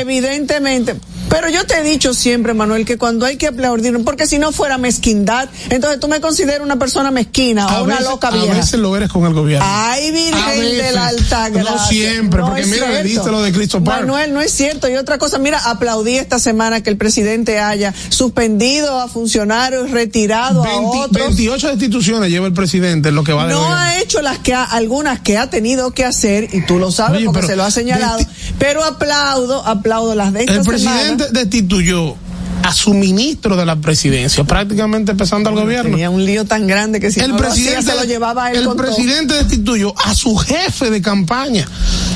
evidentemente, 0.00 0.96
pero 1.28 1.48
yo 1.48 1.66
te 1.66 1.78
he 1.78 1.82
dicho 1.82 2.14
siempre, 2.14 2.54
Manuel, 2.54 2.84
que 2.84 2.98
cuando 2.98 3.26
hay 3.26 3.36
que 3.36 3.48
aplaudir, 3.48 4.02
porque 4.04 4.26
si 4.26 4.38
no 4.38 4.52
fuera 4.52 4.78
mezquindad, 4.78 5.48
entonces 5.70 6.00
tú 6.00 6.08
me 6.08 6.20
consideras 6.20 6.60
una 6.60 6.78
persona 6.78 7.10
mezquina 7.10 7.66
o 7.80 7.84
una 7.84 8.00
loca 8.00 8.30
vieja. 8.30 8.52
A 8.52 8.56
veces 8.56 8.78
lo 8.78 8.96
eres 8.96 9.10
con 9.10 9.26
el 9.26 9.34
gobierno. 9.34 9.66
Ay, 9.68 10.12
Virgen 10.12 10.60
de 10.60 10.92
la 10.92 11.08
Alta 11.08 11.48
Gracia. 11.48 11.70
No 11.70 11.86
siempre, 11.88 12.42
porque 12.42 12.66
mira, 12.66 12.90
le 12.90 13.02
diste 13.02 13.30
lo 13.30 13.42
de 13.42 13.52
Cristo. 13.52 13.80
Manuel, 13.80 14.32
no 14.32 14.40
es 14.40 14.52
cierto. 14.52 14.88
Y 14.88 14.96
otra 14.96 15.18
cosa, 15.18 15.38
mira, 15.38 15.58
aplaudí 15.58 16.16
esta 16.16 16.38
semana 16.38 16.82
que 16.82 16.90
el 16.90 16.96
presidente 16.96 17.58
haya 17.58 17.92
suspendido 18.08 19.00
a 19.00 19.08
funcionarios, 19.08 19.90
retirado 19.90 20.64
a 20.64 20.80
otros. 20.80 21.26
28 21.26 21.72
instituciones 21.72 22.30
lleva 22.30 22.46
el 22.46 22.54
presidente, 22.54 23.10
lo 23.10 23.24
que 23.24 23.32
va 23.32 23.46
de 23.46 23.52
No 23.52 23.74
ha 23.74 23.98
hecho 23.98 24.22
las 24.22 24.38
que 24.38 24.54
ha, 24.54 24.64
algunas 24.64 25.20
que 25.20 25.38
ha 25.38 25.50
tenido 25.50 25.90
que 25.90 26.04
hacer, 26.06 26.48
y 26.52 26.64
tú 26.64 26.78
lo 26.78 26.90
sabes 26.90 27.24
porque 27.24 27.42
se 27.42 27.56
lo 27.56 27.64
ha 27.64 27.70
señalado, 27.70 28.18
pero 28.58 28.84
aplaudo, 28.84 29.64
aplaudo 29.66 30.14
las 30.14 30.32
de 30.32 30.40
esta 30.40 30.54
El 30.54 30.62
presidente 30.62 31.26
destituyó 31.32 32.16
a 32.66 32.72
su 32.72 32.94
ministro 32.94 33.54
de 33.54 33.64
la 33.64 33.76
presidencia, 33.76 34.42
prácticamente 34.42 35.12
empezando 35.12 35.48
al 35.48 35.54
gobierno. 35.54 35.92
Tenía 35.92 36.10
un 36.10 36.24
lío 36.24 36.44
tan 36.46 36.66
grande 36.66 36.98
que 36.98 37.12
si 37.12 37.20
el 37.20 37.36
presidente 37.36 37.82
lo 37.82 37.82
se 37.82 37.94
lo 37.94 38.04
llevaba 38.04 38.50
él 38.50 38.66
El 38.66 38.74
presidente 38.74 39.34
destituyó 39.34 39.94
a 39.96 40.14
su 40.16 40.36
jefe 40.36 40.90
de 40.90 41.00
campaña, 41.00 41.68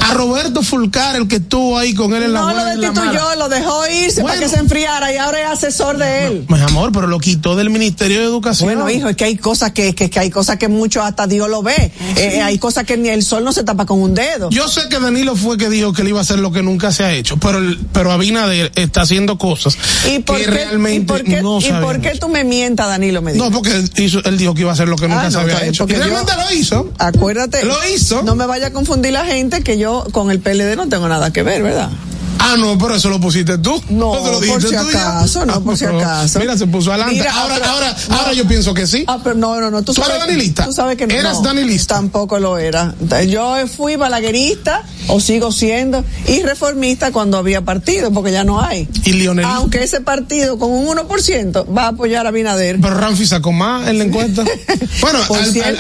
a 0.09 0.14
Roberto 0.14 0.62
Fulcar, 0.62 1.14
el 1.14 1.28
que 1.28 1.37
estuvo 1.37 1.78
ahí 1.78 1.95
con 1.95 2.14
él 2.14 2.25
en 2.25 2.33
la 2.33 2.40
No 2.40 2.52
lo 2.52 2.64
destituyó, 2.64 3.37
lo 3.38 3.49
dejó 3.49 3.87
irse 3.87 4.23
para 4.23 4.40
que 4.40 4.49
se 4.49 4.59
enfriara 4.59 5.12
y 5.12 5.19
ahora 5.19 5.40
es 5.40 5.47
asesor 5.47 5.99
de 5.99 6.26
él. 6.26 6.47
mi 6.49 6.61
amor, 6.61 6.90
pero 6.90 7.07
lo 7.07 7.21
quitó 7.21 7.54
del 7.54 7.71
Ministerio 7.71 8.19
de 8.19 8.25
Educación. 8.25 8.66
Bueno, 8.66 8.90
hijo, 8.90 9.09
es 9.09 9.16
que 9.16 9.26
hay 9.26 9.37
cosas 9.37 9.71
que, 9.71 9.95
que, 9.95 10.11
hay 10.19 10.30
cosas 10.30 10.57
que 10.57 10.66
mucho 10.66 11.00
hasta 11.00 11.28
Dios 11.28 11.49
lo 11.49 11.62
ve. 11.62 11.92
Eh, 12.16 12.42
hay 12.42 12.59
cosas 12.59 12.85
que 12.85 12.97
ni 12.97 13.09
el 13.09 13.23
sol 13.23 13.45
no 13.45 13.52
se 13.52 13.62
tapa 13.62 13.87
con 13.87 14.02
un 14.02 14.14
dedo. 14.14 14.50
Yo 14.50 14.66
sé 14.66 14.88
que 14.88 14.99
Danilo 14.99 15.37
fue 15.37 15.57
que 15.57 15.69
dijo 15.69 15.92
que 15.92 16.02
él 16.02 16.09
iba 16.09 16.19
a 16.19 16.23
hacer 16.23 16.40
lo 16.40 16.50
que 16.50 16.62
nunca 16.62 16.90
se 16.90 17.04
ha 17.04 17.12
hecho, 17.12 17.37
pero 17.37 17.61
pero 17.92 18.11
Abinader 18.11 18.73
está 18.75 19.02
haciendo 19.02 19.38
cosas. 19.38 19.78
¿Y 20.12 20.19
por 20.21 20.40
realmente 20.47 20.97
¿y 20.97 21.05
por 21.05 21.25
qué, 21.25 21.41
¿Y 21.69 21.73
por 21.73 22.01
qué 22.01 22.19
tú 22.19 22.29
me 22.29 22.45
mientas, 22.45 22.89
Danilo? 22.89 23.23
Me 23.23 23.33
no, 23.35 23.51
porque 23.51 23.71
él 23.73 24.39
dijo 24.39 24.55
que 24.55 24.61
iba 24.63 24.71
a 24.71 24.75
hacer 24.75 24.89
lo 24.89 24.97
que 24.97 25.09
nunca 25.09 25.27
ah, 25.27 25.31
se 25.31 25.39
había 25.39 25.65
hecho. 25.67 25.87
Y 25.89 25.93
realmente 25.93 26.33
lo 26.37 26.55
hizo. 26.55 26.93
Acuérdate. 26.99 27.65
Lo 27.65 27.77
hizo. 27.89 28.23
No 28.23 28.35
me 28.35 28.47
vaya 28.47 28.69
a 28.69 28.73
confundir 28.73 29.13
la 29.13 29.25
gente 29.25 29.63
que 29.63 29.79
yo 29.79 30.07
con 30.13 30.31
el 30.31 30.41
PLD 30.41 30.77
no 30.77 30.89
tengo 30.89 31.09
nada 31.09 31.33
que 31.33 31.43
ver, 31.43 31.63
¿verdad? 31.63 31.91
Ah, 32.39 32.57
no, 32.59 32.79
pero 32.79 32.95
eso 32.97 33.09
lo 33.09 33.21
pusiste 33.21 33.59
tú. 33.59 33.83
No, 33.91 34.13
por 34.13 34.63
si 34.63 34.75
acaso, 34.75 35.45
no, 35.47 35.63
por 35.63 35.77
si 35.77 35.85
acaso. 35.85 36.39
Mira, 36.39 36.57
se 36.57 36.67
puso 36.67 36.93
adelante. 36.93 37.27
ahora, 37.29 37.57
ahora, 37.71 37.97
ahora 38.11 38.33
yo 38.33 38.47
pienso 38.47 38.75
que 38.75 38.87
sí. 38.87 39.05
Ah, 39.07 39.21
pero 39.23 39.37
no, 39.37 39.61
no, 39.61 39.71
no. 39.71 39.83
Tú, 39.83 39.95
sabes, 39.95 40.11
eres 40.11 40.27
danilista. 40.27 40.65
Tú 40.65 40.73
sabes 40.73 40.97
que 40.97 41.07
no. 41.07 41.15
¿Eras 41.15 41.43
danilista? 41.43 41.95
Tampoco 41.97 42.39
lo 42.39 42.59
era. 42.59 42.95
Yo 43.29 43.57
fui 43.69 43.97
balaguerista, 43.97 44.85
o 45.09 45.21
sigo 45.21 45.53
siendo, 45.53 46.05
y 46.27 46.43
reformista 46.43 47.13
cuando 47.13 47.39
había 47.39 47.63
partido, 47.63 48.11
porque 48.11 48.33
ya 48.33 48.45
no 48.45 48.61
hay. 48.61 48.89
¿Y 49.05 49.13
Lionel? 49.13 49.45
Aunque 49.45 49.83
ese 49.83 50.01
partido 50.01 50.59
con 50.59 50.71
un 50.71 50.87
1% 50.87 51.77
va 51.77 51.85
a 51.85 51.89
apoyar 51.89 52.27
a 52.27 52.31
Binader. 52.31 52.79
Pero 52.81 52.95
Ramfi 52.95 53.27
sacó 53.27 53.53
más 53.53 53.89
en 53.89 53.99
la 53.99 54.05
encuesta. 54.05 54.45
bueno, 55.01 55.19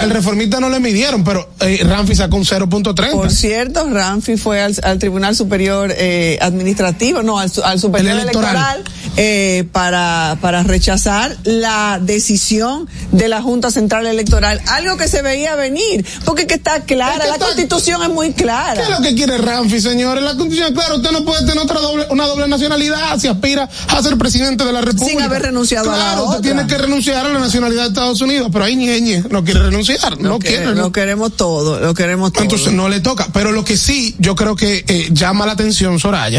al, 0.00 0.10
reformista 0.10 0.60
no 0.60 0.68
le 0.68 0.80
midieron, 0.80 1.24
pero 1.24 1.50
eh, 1.60 1.82
Ramfi 1.84 2.14
sacó 2.14 2.36
un 2.36 2.44
0.30. 2.44 3.12
Por 3.12 3.30
cierto, 3.30 3.88
Ramfi 3.88 4.36
fue 4.36 4.62
al, 4.62 4.98
Tribunal 4.98 5.34
Superior 5.36 5.92
eh, 5.96 6.38
Administrativo, 6.50 7.22
no, 7.22 7.38
al, 7.38 7.50
Superior 7.80 8.18
Electoral, 8.18 8.84
eh, 9.16 9.64
para, 9.72 10.38
para 10.40 10.62
rechazar 10.62 11.36
la 11.44 11.98
decisión 12.00 12.88
de 13.12 13.28
la 13.28 13.42
Junta 13.42 13.70
Central 13.70 14.06
Electoral. 14.06 14.60
Algo 14.68 14.96
que 14.96 15.08
se 15.08 15.22
veía 15.22 15.56
venir, 15.56 16.04
porque 16.24 16.46
que 16.46 16.54
está 16.54 16.82
clara, 16.84 17.26
la 17.26 17.38
constitución 17.38 18.02
es 18.02 18.10
muy 18.10 18.32
clara. 18.32 18.74
¿Qué 18.74 18.82
es 18.82 18.90
lo 18.90 19.02
que 19.02 19.14
quiere 19.14 19.38
Ramfi, 19.38 19.80
señores? 19.80 20.22
La 20.22 20.36
constitución, 20.36 20.74
claro, 20.74 20.96
usted 20.96 21.10
no 21.10 21.24
puede 21.24 21.46
tener 21.46 21.58
otra 21.58 21.80
doble, 21.80 22.06
una 22.10 22.26
doble 22.26 22.48
nacionalidad 22.48 23.18
si 23.18 23.28
aspira 23.28 23.68
a 23.88 24.02
ser 24.02 24.16
presidente 24.18 24.64
de 24.64 24.72
la 24.72 24.80
República. 24.80 25.10
Sin 25.10 25.22
haber 25.22 25.42
renunciado 25.42 25.92
a 25.92 25.96
la 25.96 26.22
otra. 26.22 26.36
usted 26.36 26.42
tiene 26.42 26.66
que 26.66 26.78
renunciar 26.78 27.26
a 27.26 27.28
la 27.28 27.38
nacionalidad 27.38 27.82
de 27.82 27.88
Estados 27.88 28.20
Unidos, 28.20 28.50
pero 28.52 28.64
ahí 28.64 28.76
ñeñe 28.76 29.24
no 29.30 29.44
quiere 29.44 29.60
renunciar, 29.60 30.18
no, 30.20 30.38
quiere. 30.38 30.74
Lo 30.74 30.92
queremos 30.92 31.36
todo, 31.36 31.80
lo 31.80 31.94
queremos 31.94 32.32
todo. 32.32 32.42
Entonces 32.42 32.72
no 32.72 32.88
le 32.88 33.00
toca, 33.00 33.28
pero 33.32 33.52
lo 33.52 33.64
que 33.64 33.76
sí, 33.76 34.14
yo 34.18 34.34
creo 34.34 34.56
que 34.56 34.84
eh, 34.86 35.08
llama 35.12 35.46
la 35.46 35.52
atención, 35.52 35.98
Soraya, 35.98 36.29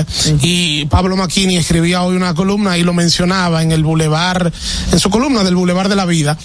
y 0.42 0.86
Pablo 0.86 1.16
Maquini 1.16 1.58
escribía 1.58 2.04
hoy 2.04 2.16
una 2.16 2.34
columna 2.34 2.78
y 2.78 2.84
lo 2.84 2.94
mencionaba 2.94 3.64
en 3.64 3.72
el 3.72 3.84
Boulevard, 3.84 4.52
en 4.92 5.00
su 5.00 5.10
columna 5.10 5.44
del 5.44 5.56
Boulevard 5.56 5.90
de 5.90 5.96
la 5.96 6.06
Vida, 6.06 6.38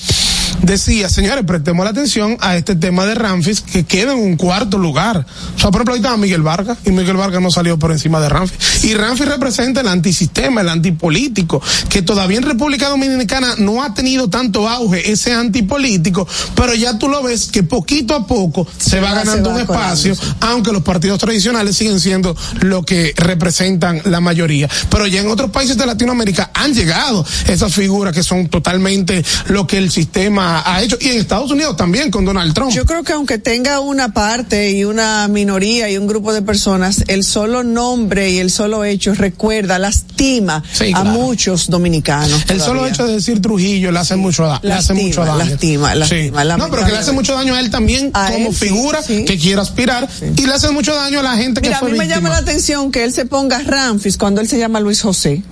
decía, 0.62 1.08
señores, 1.08 1.44
prestemos 1.46 1.84
la 1.84 1.90
atención 1.90 2.36
a 2.40 2.56
este 2.56 2.74
tema 2.74 3.06
de 3.06 3.14
Ramfis 3.14 3.60
que 3.60 3.84
queda 3.84 4.12
en 4.12 4.18
un 4.18 4.36
cuarto 4.36 4.78
lugar. 4.78 5.26
O 5.56 5.58
sea, 5.58 5.70
por 5.70 5.80
ejemplo, 5.80 5.94
ahí 5.94 6.00
estaba 6.00 6.16
Miguel 6.16 6.42
Vargas 6.42 6.78
y 6.84 6.90
Miguel 6.90 7.16
Vargas 7.16 7.40
no 7.40 7.50
salió 7.50 7.78
por 7.78 7.92
encima 7.92 8.20
de 8.20 8.28
Ramfis. 8.28 8.84
Y 8.84 8.94
Ramfis 8.94 9.26
representa 9.26 9.80
el 9.80 9.88
antisistema, 9.88 10.60
el 10.60 10.68
antipolítico, 10.68 11.62
que 11.88 12.02
todavía 12.02 12.38
en 12.38 12.44
República 12.44 12.88
Dominicana 12.88 13.54
no 13.58 13.82
ha 13.82 13.94
tenido 13.94 14.28
tanto 14.28 14.68
auge 14.68 15.10
ese 15.10 15.32
antipolítico, 15.32 16.26
pero 16.54 16.74
ya 16.74 16.98
tú 16.98 17.08
lo 17.08 17.22
ves 17.22 17.46
que 17.46 17.62
poquito 17.62 18.14
a 18.14 18.26
poco 18.26 18.66
se, 18.78 19.00
va 19.00 19.14
ganando 19.14 19.50
un 19.50 19.60
espacio, 19.60 20.14
aunque 20.40 20.72
los 20.72 20.82
partidos 20.82 21.18
tradicionales 21.18 21.76
siguen 21.76 22.00
siendo 22.00 22.36
lo 22.60 22.84
que 22.84 23.14
representan 23.16 24.00
la 24.04 24.20
mayoría. 24.20 24.68
Pero 24.90 25.06
ya 25.06 25.20
en 25.20 25.28
otros 25.28 25.50
países 25.50 25.76
de 25.76 25.86
Latinoamérica 25.86 26.50
han 26.54 26.74
llegado 26.74 27.24
esas 27.46 27.74
figuras 27.74 28.14
que 28.14 28.22
son 28.22 28.48
totalmente 28.48 29.24
lo 29.48 29.66
que 29.66 29.78
el 29.78 29.90
sistema 29.90 30.45
ha, 30.46 30.82
hecho 30.82 30.96
y 31.00 31.08
en 31.08 31.18
Estados 31.18 31.50
Unidos 31.50 31.76
también 31.76 32.10
con 32.10 32.24
Donald 32.24 32.54
Trump. 32.54 32.72
Yo 32.72 32.84
creo 32.84 33.02
que 33.02 33.12
aunque 33.12 33.38
tenga 33.38 33.80
una 33.80 34.12
parte 34.12 34.70
y 34.70 34.84
una 34.84 35.28
minoría 35.28 35.90
y 35.90 35.98
un 35.98 36.06
grupo 36.06 36.32
de 36.32 36.42
personas, 36.42 37.04
el 37.08 37.24
solo 37.24 37.62
nombre 37.62 38.30
y 38.30 38.38
el 38.38 38.50
solo 38.50 38.84
hecho 38.84 39.14
recuerda, 39.14 39.78
lastima 39.78 40.62
a 40.94 41.04
muchos 41.04 41.68
dominicanos. 41.68 42.44
El 42.48 42.60
solo 42.60 42.86
hecho 42.86 43.06
de 43.06 43.14
decir 43.14 43.42
Trujillo 43.42 43.92
le 43.92 43.98
hace 43.98 44.16
mucho, 44.16 44.46
daño. 44.46 44.60
le 44.62 44.72
hace 44.72 44.94
mucho 44.94 45.24
daño. 45.24 45.38
Lastima, 45.38 45.94
lastima. 45.94 46.44
No, 46.44 46.70
pero 46.70 46.84
que 46.84 46.92
le 46.92 46.98
hace 46.98 47.12
mucho 47.12 47.34
daño 47.34 47.54
a 47.54 47.60
él 47.60 47.70
también 47.70 48.10
como 48.10 48.52
figura 48.52 49.02
que 49.02 49.38
quiere 49.38 49.60
aspirar 49.60 50.08
y 50.36 50.46
le 50.46 50.52
hace 50.52 50.70
mucho 50.70 50.94
daño 50.94 51.20
a 51.20 51.22
la 51.22 51.36
gente 51.36 51.60
que 51.60 51.74
fue 51.74 51.88
a 51.88 51.92
mí 51.92 51.98
me 51.98 52.08
llama 52.08 52.28
la 52.28 52.38
atención 52.38 52.90
que 52.90 53.04
él 53.04 53.12
se 53.12 53.26
ponga 53.26 53.58
Ramfis 53.58 54.16
cuando 54.16 54.40
él 54.40 54.48
se 54.48 54.58
llama 54.58 54.80
Luis 54.80 55.02
José. 55.02 55.42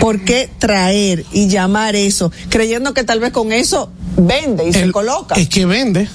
¿Por 0.00 0.20
qué 0.24 0.50
traer 0.58 1.24
y 1.32 1.48
llamar 1.48 1.94
eso? 1.94 2.32
Creyendo 2.48 2.92
que 2.92 3.04
tal 3.04 3.20
vez 3.20 3.32
con 3.32 3.52
eso 3.52 3.90
vende 4.16 4.68
y 4.68 4.72
se 4.72 4.90
coloca. 4.92 5.34
Es 5.34 5.48
que 5.48 5.66
vende. 5.66 6.08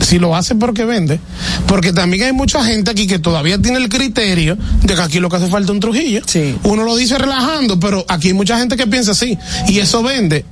Si 0.00 0.18
lo 0.18 0.36
hace 0.36 0.54
porque 0.54 0.84
vende. 0.84 1.20
Porque 1.66 1.92
también 1.92 2.24
hay 2.24 2.32
mucha 2.32 2.64
gente 2.64 2.90
aquí 2.90 3.06
que 3.06 3.18
todavía 3.18 3.56
tiene 3.58 3.78
el 3.78 3.88
criterio 3.88 4.58
de 4.82 4.94
que 4.94 5.00
aquí 5.00 5.20
lo 5.20 5.30
que 5.30 5.36
hace 5.36 5.48
falta 5.48 5.66
es 5.66 5.70
un 5.70 5.80
Trujillo. 5.80 6.22
Sí. 6.26 6.56
Uno 6.64 6.84
lo 6.84 6.96
dice 6.96 7.16
relajando, 7.18 7.78
pero 7.80 8.04
aquí 8.08 8.28
hay 8.28 8.34
mucha 8.34 8.58
gente 8.58 8.76
que 8.76 8.86
piensa 8.86 9.12
así. 9.12 9.38
Y 9.68 9.78
eso 9.78 10.02
vende 10.02 10.44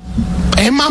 es 0.60 0.72
más 0.72 0.88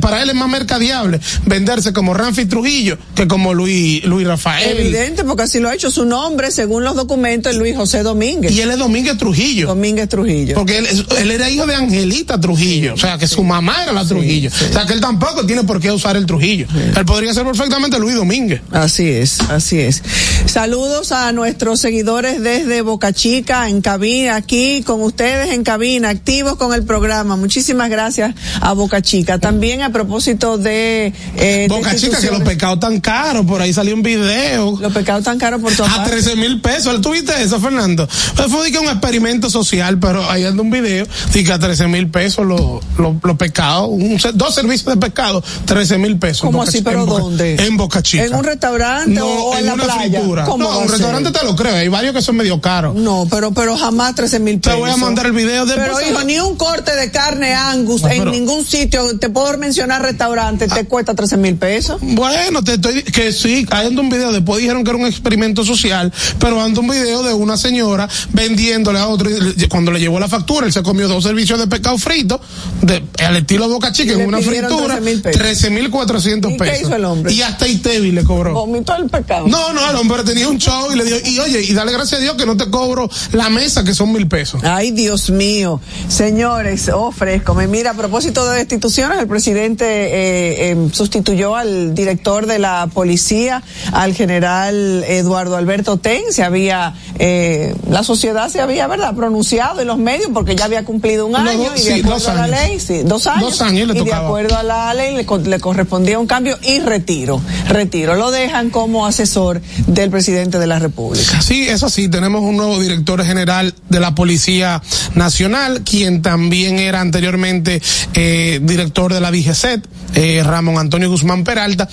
para 0.00 0.22
él 0.22 0.28
es 0.28 0.34
más 0.34 0.48
mercadiable 0.48 1.20
venderse 1.46 1.92
como 1.92 2.12
Ramfi 2.12 2.46
Trujillo 2.46 2.98
que 3.14 3.26
como 3.26 3.54
Luis 3.54 4.04
Luis 4.04 4.26
Rafael. 4.26 4.78
Evidente, 4.78 5.24
porque 5.24 5.44
así 5.44 5.58
lo 5.58 5.68
ha 5.68 5.74
hecho 5.74 5.90
su 5.90 6.04
nombre, 6.04 6.50
según 6.50 6.84
los 6.84 6.94
documentos, 6.94 7.52
es 7.52 7.58
Luis 7.58 7.76
José 7.76 8.02
Domínguez. 8.02 8.52
Y 8.52 8.60
él 8.60 8.70
es 8.70 8.78
Domínguez 8.78 9.16
Trujillo. 9.16 9.68
Domínguez 9.68 10.08
Trujillo. 10.08 10.54
Porque 10.54 10.78
él, 10.78 11.30
era 11.30 11.48
hijo 11.50 11.66
de 11.66 11.74
Angelita 11.74 12.40
Trujillo, 12.40 12.94
o 12.94 12.96
sea, 12.96 13.18
que 13.18 13.26
su 13.26 13.42
mamá 13.42 13.82
era 13.82 13.92
la 13.92 14.04
Trujillo. 14.04 14.50
O 14.50 14.72
sea, 14.72 14.86
que 14.86 14.92
él 14.92 15.00
tampoco 15.00 15.46
tiene 15.46 15.64
por 15.64 15.80
qué 15.80 15.90
usar 15.90 16.16
el 16.16 16.26
Trujillo. 16.26 16.66
Él 16.96 17.04
podría 17.04 17.32
ser 17.32 17.44
perfectamente 17.44 17.98
Luis 17.98 18.16
Domínguez. 18.16 18.60
Así 18.70 19.08
es, 19.08 19.40
así 19.40 19.80
es. 19.80 20.02
Saludos 20.46 21.12
a 21.12 21.32
nuestros 21.32 21.80
seguidores 21.80 22.42
desde 22.42 22.82
Boca 22.82 23.12
Chica, 23.12 23.68
en 23.68 23.80
cabina, 23.80 24.36
aquí 24.36 24.82
con 24.82 25.02
ustedes 25.02 25.52
en 25.52 25.64
cabina, 25.64 26.10
activos 26.10 26.56
con 26.56 26.74
el 26.74 26.84
programa. 26.84 27.36
Muchísimas 27.36 27.90
gracias 27.90 28.34
a 28.60 28.72
Boca 28.72 29.02
Chica. 29.02 29.38
También 29.38 29.82
a 29.82 29.90
propósito 29.90 30.58
de... 30.58 31.12
Eh, 31.36 31.66
Boca 31.68 31.94
Chica, 31.96 32.20
que 32.20 32.30
los 32.30 32.42
pecados 32.42 32.80
tan 32.80 33.00
caros, 33.00 33.44
por 33.46 33.60
ahí 33.60 33.72
salió 33.72 33.94
un 33.94 34.02
video. 34.02 34.78
Los 34.80 34.92
pecados 34.92 35.24
tan 35.24 35.38
caros 35.38 35.60
por 35.60 35.74
todas 35.74 35.92
A 35.98 36.04
13 36.04 36.36
mil 36.36 36.60
pesos, 36.60 37.00
¿tuviste 37.00 37.32
eso, 37.42 37.60
Fernando? 37.60 38.08
Pues 38.36 38.48
fue 38.48 38.70
un 38.78 38.88
experimento 38.88 39.50
social, 39.50 39.98
pero 39.98 40.28
ahí 40.30 40.44
anda 40.44 40.62
un 40.62 40.70
video, 40.70 41.06
que 41.32 41.52
a 41.52 41.58
13 41.58 41.88
mil 41.88 42.10
pesos 42.10 42.46
los 42.46 42.80
lo, 42.98 43.36
pecados, 43.36 43.90
dos 44.34 44.54
servicios 44.54 44.94
de 44.94 45.00
pescado, 45.00 45.42
13 45.66 45.98
mil 45.98 46.18
pesos. 46.18 46.42
¿Cómo 46.42 46.62
así, 46.62 46.82
pero 46.82 47.06
dónde? 47.06 47.56
En 47.66 47.76
Boca 47.76 48.02
Chica. 48.02 48.24
¿En 48.24 48.34
un 48.34 48.44
restaurante 48.44 49.20
o, 49.20 49.56
en, 49.56 49.66
la 49.66 49.74
una 49.74 49.84
playa? 49.84 50.22
no, 50.22 50.78
un 50.78 50.88
restaurante 50.88 51.30
te 51.30 51.44
lo 51.44 51.54
creo, 51.54 51.74
hay 51.74 51.88
varios 51.88 52.14
que 52.14 52.22
son 52.22 52.36
medio 52.36 52.60
caros. 52.60 52.94
No, 52.94 53.26
pero, 53.30 53.52
pero 53.52 53.76
jamás 53.76 54.14
13 54.14 54.40
mil 54.40 54.60
pesos. 54.60 54.74
Te 54.74 54.80
voy 54.80 54.90
a 54.90 54.96
mandar 54.96 55.26
el 55.26 55.32
video 55.32 55.66
de 55.66 55.74
Pero 55.74 56.00
hijo, 56.00 56.24
ni 56.24 56.38
un 56.40 56.56
corte 56.56 56.94
de 56.94 57.10
carne 57.10 57.54
Angus 57.54 58.02
en 58.04 58.30
ningún 58.30 58.45
sitio, 58.64 59.18
te 59.18 59.28
puedo 59.28 59.56
mencionar 59.58 60.02
restaurante, 60.02 60.68
te 60.68 60.80
ah. 60.80 60.84
cuesta 60.84 61.14
13 61.14 61.36
mil 61.36 61.56
pesos. 61.56 61.98
Bueno, 62.00 62.62
te 62.62 62.74
estoy, 62.74 63.02
que 63.02 63.32
sí, 63.32 63.66
hay 63.70 63.88
un 63.88 64.08
video, 64.08 64.32
después 64.32 64.60
dijeron 64.60 64.84
que 64.84 64.90
era 64.90 64.98
un 64.98 65.06
experimento 65.06 65.64
social, 65.64 66.12
pero 66.38 66.60
ando 66.60 66.80
un 66.80 66.88
video 66.88 67.22
de 67.22 67.34
una 67.34 67.56
señora 67.56 68.08
vendiéndole 68.32 68.98
a 68.98 69.08
otro, 69.08 69.30
cuando 69.68 69.90
le 69.90 70.00
llevó 70.00 70.18
la 70.18 70.28
factura, 70.28 70.66
él 70.66 70.72
se 70.72 70.82
comió 70.82 71.08
dos 71.08 71.24
servicios 71.24 71.58
de 71.58 71.66
pescado 71.66 71.98
frito, 71.98 72.40
de, 72.82 73.02
al 73.24 73.36
estilo 73.36 73.68
Boca 73.68 73.92
Chica, 73.92 74.12
en 74.12 74.26
una 74.26 74.38
fritura, 74.38 75.00
13 75.00 75.70
mil 75.70 75.90
400 75.90 76.52
pesos. 76.54 76.76
¿Qué 76.76 76.82
hizo 76.82 76.94
el 76.94 77.04
hombre? 77.04 77.32
Y 77.32 77.42
hasta 77.42 77.66
Itevi 77.66 78.12
le 78.12 78.24
cobró. 78.24 78.52
Vomitó 78.52 78.94
el 78.96 79.08
pecado. 79.08 79.46
No, 79.48 79.72
no, 79.72 79.90
el 79.90 79.96
hombre 79.96 80.22
tenía 80.24 80.48
un 80.48 80.58
show 80.58 80.92
y 80.92 80.96
le 80.96 81.04
dio, 81.04 81.16
y 81.24 81.38
oye, 81.38 81.62
y 81.62 81.72
dale 81.72 81.92
gracias 81.92 82.20
a 82.20 82.22
Dios 82.22 82.36
que 82.36 82.46
no 82.46 82.56
te 82.56 82.68
cobro 82.70 83.08
la 83.32 83.48
mesa, 83.50 83.84
que 83.84 83.94
son 83.94 84.12
mil 84.12 84.28
pesos. 84.28 84.62
Ay, 84.64 84.90
Dios 84.90 85.30
mío. 85.30 85.80
Señores, 86.08 86.88
ofrezco. 86.88 87.54
Me 87.54 87.66
mira, 87.66 87.92
a 87.92 87.94
propósito 87.94 88.35
de 88.44 88.58
destituciones, 88.58 89.18
el 89.18 89.26
presidente 89.26 89.84
eh, 89.86 90.72
eh, 90.72 90.88
sustituyó 90.92 91.56
al 91.56 91.94
director 91.94 92.46
de 92.46 92.58
la 92.58 92.88
policía, 92.92 93.62
al 93.92 94.14
general 94.14 95.04
Eduardo 95.08 95.56
Alberto 95.56 95.96
Ten. 95.96 96.22
Se 96.30 96.42
había, 96.42 96.94
eh, 97.18 97.74
la 97.88 98.02
sociedad 98.02 98.48
se 98.48 98.60
había, 98.60 98.86
¿verdad?, 98.86 99.14
pronunciado 99.14 99.80
en 99.80 99.86
los 99.86 99.98
medios 99.98 100.30
porque 100.34 100.56
ya 100.56 100.66
había 100.66 100.84
cumplido 100.84 101.26
un 101.26 101.36
año 101.36 101.72
y 101.76 101.82
de 101.82 101.94
acuerdo 101.94 102.30
a 102.30 102.34
la 102.34 102.46
ley, 102.48 102.80
sí, 102.80 103.02
dos 103.04 103.26
años. 103.26 103.50
Dos 103.50 103.62
años 103.62 103.88
le 103.88 103.98
y 103.98 104.04
de 104.04 104.12
acuerdo 104.12 104.56
a 104.56 104.62
la 104.62 104.92
ley 104.92 105.14
le, 105.14 105.24
le 105.24 105.60
correspondía 105.60 106.18
un 106.18 106.26
cambio 106.26 106.58
y 106.62 106.80
retiro. 106.80 107.40
Retiro. 107.68 108.14
Lo 108.14 108.30
dejan 108.30 108.70
como 108.70 109.06
asesor 109.06 109.60
del 109.86 110.10
presidente 110.10 110.58
de 110.58 110.66
la 110.66 110.78
República. 110.78 111.40
Sí, 111.40 111.68
eso 111.68 111.88
sí, 111.88 112.08
tenemos 112.08 112.42
un 112.42 112.56
nuevo 112.56 112.80
director 112.80 113.24
general 113.24 113.74
de 113.88 114.00
la 114.00 114.14
Policía 114.14 114.82
Nacional, 115.14 115.82
quien 115.82 116.22
también 116.22 116.78
era 116.78 117.00
anteriormente 117.00 117.80
eh, 118.14 118.25
director 118.62 119.12
de 119.12 119.20
la 119.20 119.30
DGCET, 119.30 119.86
eh, 120.14 120.42
Ramón 120.44 120.78
Antonio 120.78 121.10
Guzmán 121.10 121.44
Peralta, 121.44 121.88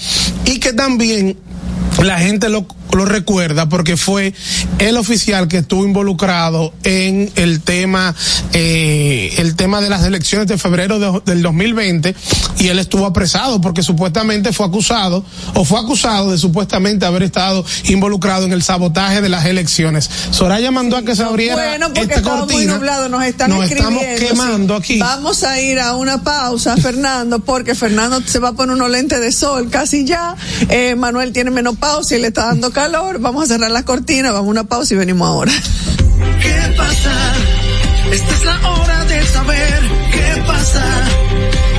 y 0.45 0.59
que 0.59 0.73
también 0.73 1.37
la 2.01 2.19
gente 2.19 2.49
lo 2.49 2.65
lo 2.95 3.05
recuerda 3.05 3.69
porque 3.69 3.97
fue 3.97 4.33
el 4.79 4.97
oficial 4.97 5.47
que 5.47 5.57
estuvo 5.59 5.85
involucrado 5.85 6.73
en 6.83 7.31
el 7.35 7.61
tema 7.61 8.15
eh, 8.53 9.33
el 9.37 9.55
tema 9.55 9.81
de 9.81 9.89
las 9.89 10.03
elecciones 10.03 10.47
de 10.47 10.57
febrero 10.57 11.21
del 11.21 11.41
2020 11.41 12.15
y 12.59 12.67
él 12.67 12.79
estuvo 12.79 13.05
apresado 13.05 13.61
porque 13.61 13.83
supuestamente 13.83 14.53
fue 14.53 14.65
acusado 14.65 15.25
o 15.55 15.65
fue 15.65 15.79
acusado 15.79 16.31
de 16.31 16.37
supuestamente 16.37 17.05
haber 17.05 17.23
estado 17.23 17.65
involucrado 17.85 18.45
en 18.45 18.53
el 18.53 18.63
sabotaje 18.63 19.21
de 19.21 19.29
las 19.29 19.45
elecciones. 19.45 20.09
Soraya 20.31 20.71
mandó 20.71 20.97
a 20.97 21.03
que 21.03 21.15
se 21.15 21.23
abriera 21.23 21.55
bueno, 21.55 21.93
porque 21.93 22.13
esta 22.13 22.45
muy 22.45 22.65
nublado, 22.65 23.09
nos 23.09 23.23
están 23.23 23.49
nos 23.49 23.69
estamos 23.69 24.03
quemando 24.19 24.75
aquí. 24.75 24.99
Vamos 24.99 25.43
a 25.43 25.59
ir 25.59 25.79
a 25.79 25.95
una 25.95 26.23
pausa, 26.23 26.77
Fernando, 26.77 27.39
porque 27.39 27.75
Fernando 27.75 28.21
se 28.25 28.39
va 28.39 28.49
a 28.49 28.53
poner 28.53 28.75
unos 28.75 28.89
lentes 28.89 29.19
de 29.19 29.31
sol 29.31 29.69
casi 29.69 30.05
ya. 30.05 30.35
Eh, 30.69 30.95
Manuel 30.95 31.33
tiene 31.33 31.51
menopausia 31.83 32.17
y 32.17 32.21
le 32.21 32.27
está 32.27 32.45
dando 32.45 32.71
calor, 32.71 33.19
vamos 33.19 33.43
a 33.43 33.47
cerrar 33.47 33.71
la 33.71 33.83
cortina, 33.83 34.31
vamos 34.31 34.47
a 34.47 34.51
una 34.51 34.63
pausa 34.63 34.93
y 34.93 34.97
venimos 34.97 35.27
ahora. 35.27 35.51
¿Qué 36.41 36.73
pasa? 36.77 37.33
Esta 38.11 38.35
es 38.35 38.45
la 38.45 38.69
hora 38.69 39.05
de 39.05 39.23
saber 39.25 39.81
qué 40.11 40.43
pasa. 40.47 40.83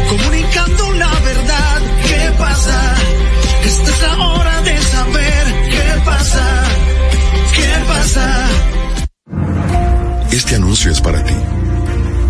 Comunicando 0.09 0.93
la 0.93 1.21
verdad, 1.21 1.83
¿qué 2.07 2.33
pasa? 2.39 2.95
Esta 3.65 3.91
es 3.91 4.03
la 4.03 4.27
hora 4.27 4.63
de 4.63 4.83
saber 4.83 5.47
qué 5.71 6.01
pasa. 6.05 6.65
¿Qué 7.55 7.85
pasa? 7.89 8.49
Este 10.33 10.57
anuncio 10.57 10.91
es 10.91 11.01
para 11.01 11.25
ti, 11.25 11.35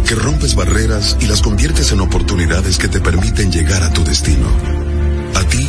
que 0.07 0.15
rompes 0.15 0.55
barreras 0.55 1.17
y 1.21 1.27
las 1.27 1.43
conviertes 1.43 1.91
en 1.91 2.01
oportunidades 2.01 2.79
que 2.79 2.89
te 2.89 3.01
permiten 3.01 3.51
llegar 3.51 3.83
a 3.83 3.93
tu 3.93 4.05
destino. 4.05 4.47
A 5.35 5.43
ti, 5.49 5.69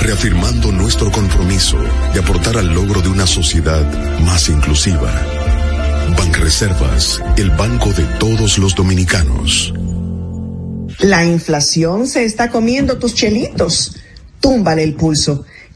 reafirmando 0.00 0.72
nuestro 0.72 1.10
compromiso 1.10 1.78
de 2.12 2.20
aportar 2.20 2.56
al 2.58 2.72
logro 2.74 3.00
de 3.00 3.08
una 3.08 3.26
sociedad 3.26 3.82
más 4.20 4.48
inclusiva. 4.48 5.12
Banreservas, 6.16 7.22
el 7.36 7.50
banco 7.50 7.92
de 7.92 8.04
todos 8.18 8.58
los 8.58 8.74
dominicanos. 8.74 9.72
La 11.00 11.24
inflación 11.24 12.06
se 12.06 12.24
está 12.24 12.50
comiendo 12.50 12.98
tus 12.98 13.14
chelitos. 13.14 13.96
Túmbale 14.40 14.82
el 14.82 14.94
pulso. 14.94 15.44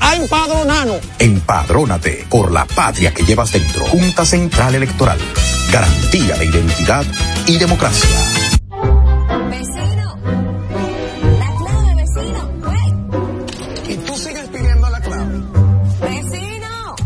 a 0.00 0.16
empadronarnos. 0.16 1.00
Empadrónate 1.18 2.26
por 2.28 2.50
la 2.50 2.64
patria 2.66 3.12
que 3.12 3.22
llevas 3.22 3.52
dentro. 3.52 3.84
Junta 3.86 4.24
Central 4.24 4.74
Electoral. 4.74 5.18
Garantía 5.70 6.36
de 6.36 6.46
identidad 6.46 7.04
y 7.46 7.58
democracia. 7.58 8.08
Vecino. 9.50 10.18
La 11.38 11.56
clave, 11.56 11.94
vecino. 11.96 12.50
Y 13.88 13.94
tú 14.06 14.16
sigues 14.16 14.48
pidiendo 14.48 14.90
la 14.90 15.00
clave. 15.00 15.38
Vecino. 16.00 16.96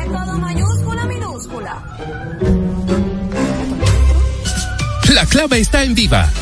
Es 0.00 0.06
todo 0.06 0.38
mayúscula, 0.38 1.04
minúscula. 1.06 1.82
La 5.08 5.26
clave 5.26 5.60
está 5.60 5.82
en 5.82 5.94
Viva. 5.94 6.28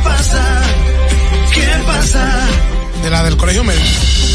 Qué 0.00 0.08
pasa? 0.08 0.62
¿Qué 1.52 1.66
pasa? 1.86 2.48
De 3.02 3.10
la 3.10 3.22
del 3.22 3.36
colegio 3.36 3.64
médico. 3.64 4.29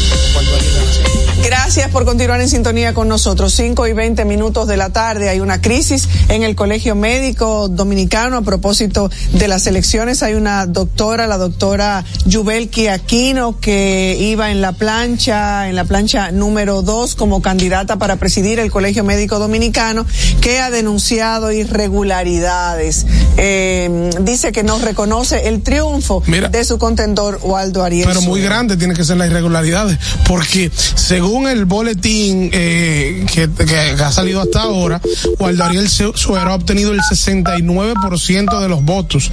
Gracias 1.46 1.90
por 1.90 2.04
continuar 2.04 2.40
en 2.40 2.48
sintonía 2.48 2.92
con 2.92 3.06
nosotros. 3.06 3.54
5 3.54 3.86
y 3.86 3.92
20 3.92 4.24
minutos 4.24 4.66
de 4.66 4.76
la 4.76 4.90
tarde. 4.90 5.28
Hay 5.28 5.40
una 5.40 5.60
crisis 5.60 6.08
en 6.28 6.42
el 6.42 6.56
Colegio 6.56 6.94
Médico 6.94 7.68
Dominicano 7.68 8.38
a 8.38 8.42
propósito 8.42 9.10
de 9.32 9.46
las 9.46 9.66
elecciones. 9.66 10.22
Hay 10.22 10.34
una 10.34 10.66
doctora, 10.66 11.26
la 11.26 11.38
doctora 11.38 12.04
Yubelki 12.24 12.88
Aquino, 12.88 13.60
que 13.60 14.16
iba 14.18 14.50
en 14.50 14.60
la 14.60 14.72
plancha, 14.72 15.68
en 15.68 15.76
la 15.76 15.84
plancha 15.84 16.32
número 16.32 16.82
2 16.82 17.14
como 17.14 17.42
candidata 17.42 17.96
para 17.96 18.16
presidir 18.16 18.58
el 18.58 18.70
Colegio 18.70 19.04
Médico 19.04 19.38
Dominicano, 19.38 20.04
que 20.40 20.58
ha 20.58 20.70
denunciado 20.70 21.52
irregularidades. 21.52 23.06
Eh, 23.36 24.10
dice 24.20 24.50
que 24.50 24.62
no 24.62 24.78
reconoce 24.78 25.46
el 25.46 25.62
triunfo 25.62 26.22
Mira. 26.26 26.48
de 26.48 26.64
su 26.64 26.78
contendor 26.78 27.38
Waldo 27.42 27.84
Ariel. 27.84 28.08
Pero 28.08 28.22
muy 28.22 28.40
grande 28.40 28.76
tiene 28.76 28.94
que 28.94 29.04
ser 29.04 29.16
las 29.16 29.28
irregularidades, 29.28 29.98
porque 30.26 30.70
según 30.74 31.48
el 31.48 31.64
boletín 31.66 32.50
eh, 32.52 33.24
que, 33.32 33.48
que 33.64 33.76
ha 34.02 34.10
salido 34.12 34.40
hasta 34.40 34.62
ahora, 34.62 35.00
Waldo 35.38 35.64
Ariel 35.64 35.88
Su- 35.88 36.12
Suero 36.14 36.50
ha 36.50 36.54
obtenido 36.54 36.92
el 36.92 37.00
69% 37.00 38.60
de 38.60 38.68
los 38.68 38.82
votos. 38.84 39.30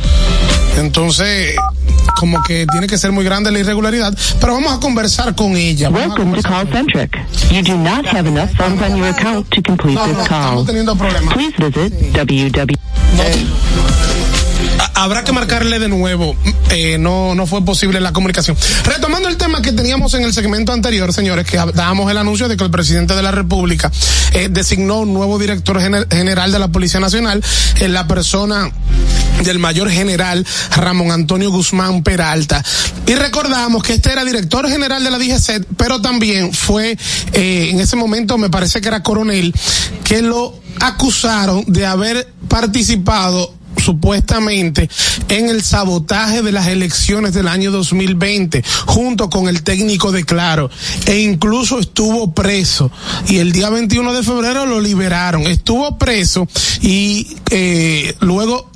Entonces, 0.78 1.56
como 2.16 2.42
que 2.44 2.66
tiene 2.72 2.88
que 2.88 2.98
ser 2.98 3.12
muy 3.12 3.24
grande 3.24 3.52
la 3.52 3.60
irregularidad, 3.60 4.16
pero 4.40 4.54
vamos 4.54 4.74
a 4.74 4.80
conversar 4.80 5.36
con 5.36 5.56
ella. 5.56 5.90
Welcome 5.90 6.36
to 6.36 6.48
Call 6.48 6.68
Centric. 6.72 7.16
You 7.52 7.62
do 7.64 7.78
not 7.78 8.06
have 8.08 8.28
enough 8.28 8.50
funds 8.56 8.82
on 8.82 8.96
your 8.98 9.08
account 9.10 9.48
to 9.50 9.62
complete 9.62 9.96
No, 9.96 10.08
no, 10.08 10.14
this 10.14 10.24
estamos 10.24 10.56
call. 10.56 10.66
teniendo 10.66 10.96
problemas. 10.96 11.34
Please 11.34 11.54
visit 11.58 11.94
www. 12.14 12.76
Ha- 13.18 14.13
Habrá 14.96 15.24
que 15.24 15.32
marcarle 15.32 15.80
de 15.80 15.90
nuevo. 15.90 16.36
Eh, 16.70 16.98
no, 16.98 17.36
no 17.36 17.46
fue 17.48 17.64
posible 17.64 18.00
la 18.00 18.14
comunicación. 18.14 18.58
Retomando 18.86 19.28
el 19.30 19.38
tema 19.38 19.62
que 19.62 19.72
teníamos 19.72 20.14
en 20.14 20.24
el 20.24 20.34
segmento 20.34 20.72
anterior, 20.74 21.12
señores, 21.14 21.46
que 21.46 21.58
dábamos 21.58 22.10
el 22.12 22.18
anuncio 22.18 22.48
de 22.48 22.58
que 22.58 22.64
el 22.64 22.72
presidente 22.72 23.16
de 23.16 23.22
la 23.22 23.32
República 23.32 23.92
eh, 24.34 24.48
designó 24.50 25.00
un 25.02 25.14
nuevo 25.14 25.38
director 25.40 25.80
gener- 25.80 26.08
general 26.12 26.52
de 26.52 26.60
la 26.60 26.68
Policía 26.70 27.00
Nacional 27.00 27.44
en 27.80 27.94
la 27.94 28.08
persona 28.08 28.72
del 29.44 29.60
mayor 29.60 29.90
general 29.90 30.46
Ramón 30.76 31.12
Antonio 31.12 31.50
Guzmán 31.52 32.04
Peralta. 32.04 32.64
Y 33.08 33.16
recordamos 33.16 33.84
que 33.84 33.94
este 33.94 34.12
era 34.12 34.24
director 34.24 34.70
general 34.70 35.04
de 35.04 35.12
la 35.12 35.18
DGC, 35.18 35.66
pero 35.78 36.02
también 36.02 36.54
fue, 36.54 36.98
eh, 37.34 37.70
en 37.72 37.80
ese 37.80 37.96
momento 37.96 38.38
me 38.38 38.50
parece 38.50 38.80
que 38.80 38.88
era 38.88 39.04
coronel, 39.04 39.54
que 40.04 40.22
lo 40.22 40.56
acusaron 40.80 41.64
de 41.68 41.86
haber 41.86 42.32
participado 42.48 43.54
supuestamente 43.78 44.90
en 45.30 45.50
el 45.50 45.64
sabotaje 45.64 46.42
de 46.42 46.52
las 46.52 46.68
elecciones 46.68 47.34
del 47.34 47.48
año 47.48 47.72
2020 47.72 48.64
junto 48.86 49.30
con 49.30 49.48
el 49.48 49.64
técnico 49.64 50.12
de 50.12 50.24
Claro 50.24 50.70
e 51.06 51.20
incluso 51.20 51.80
estuvo 51.80 52.34
preso. 52.34 52.92
Y 53.28 53.38
el 53.38 53.52
día 53.52 53.70
21 53.70 54.14
de 54.14 54.24
febrero 54.24 54.66
lo 54.66 54.80
liberaron. 54.80 55.44
Estuvo 55.44 55.98
preso 55.98 56.48
y 56.82 57.38
eh, 57.50 58.16
luego 58.20 58.70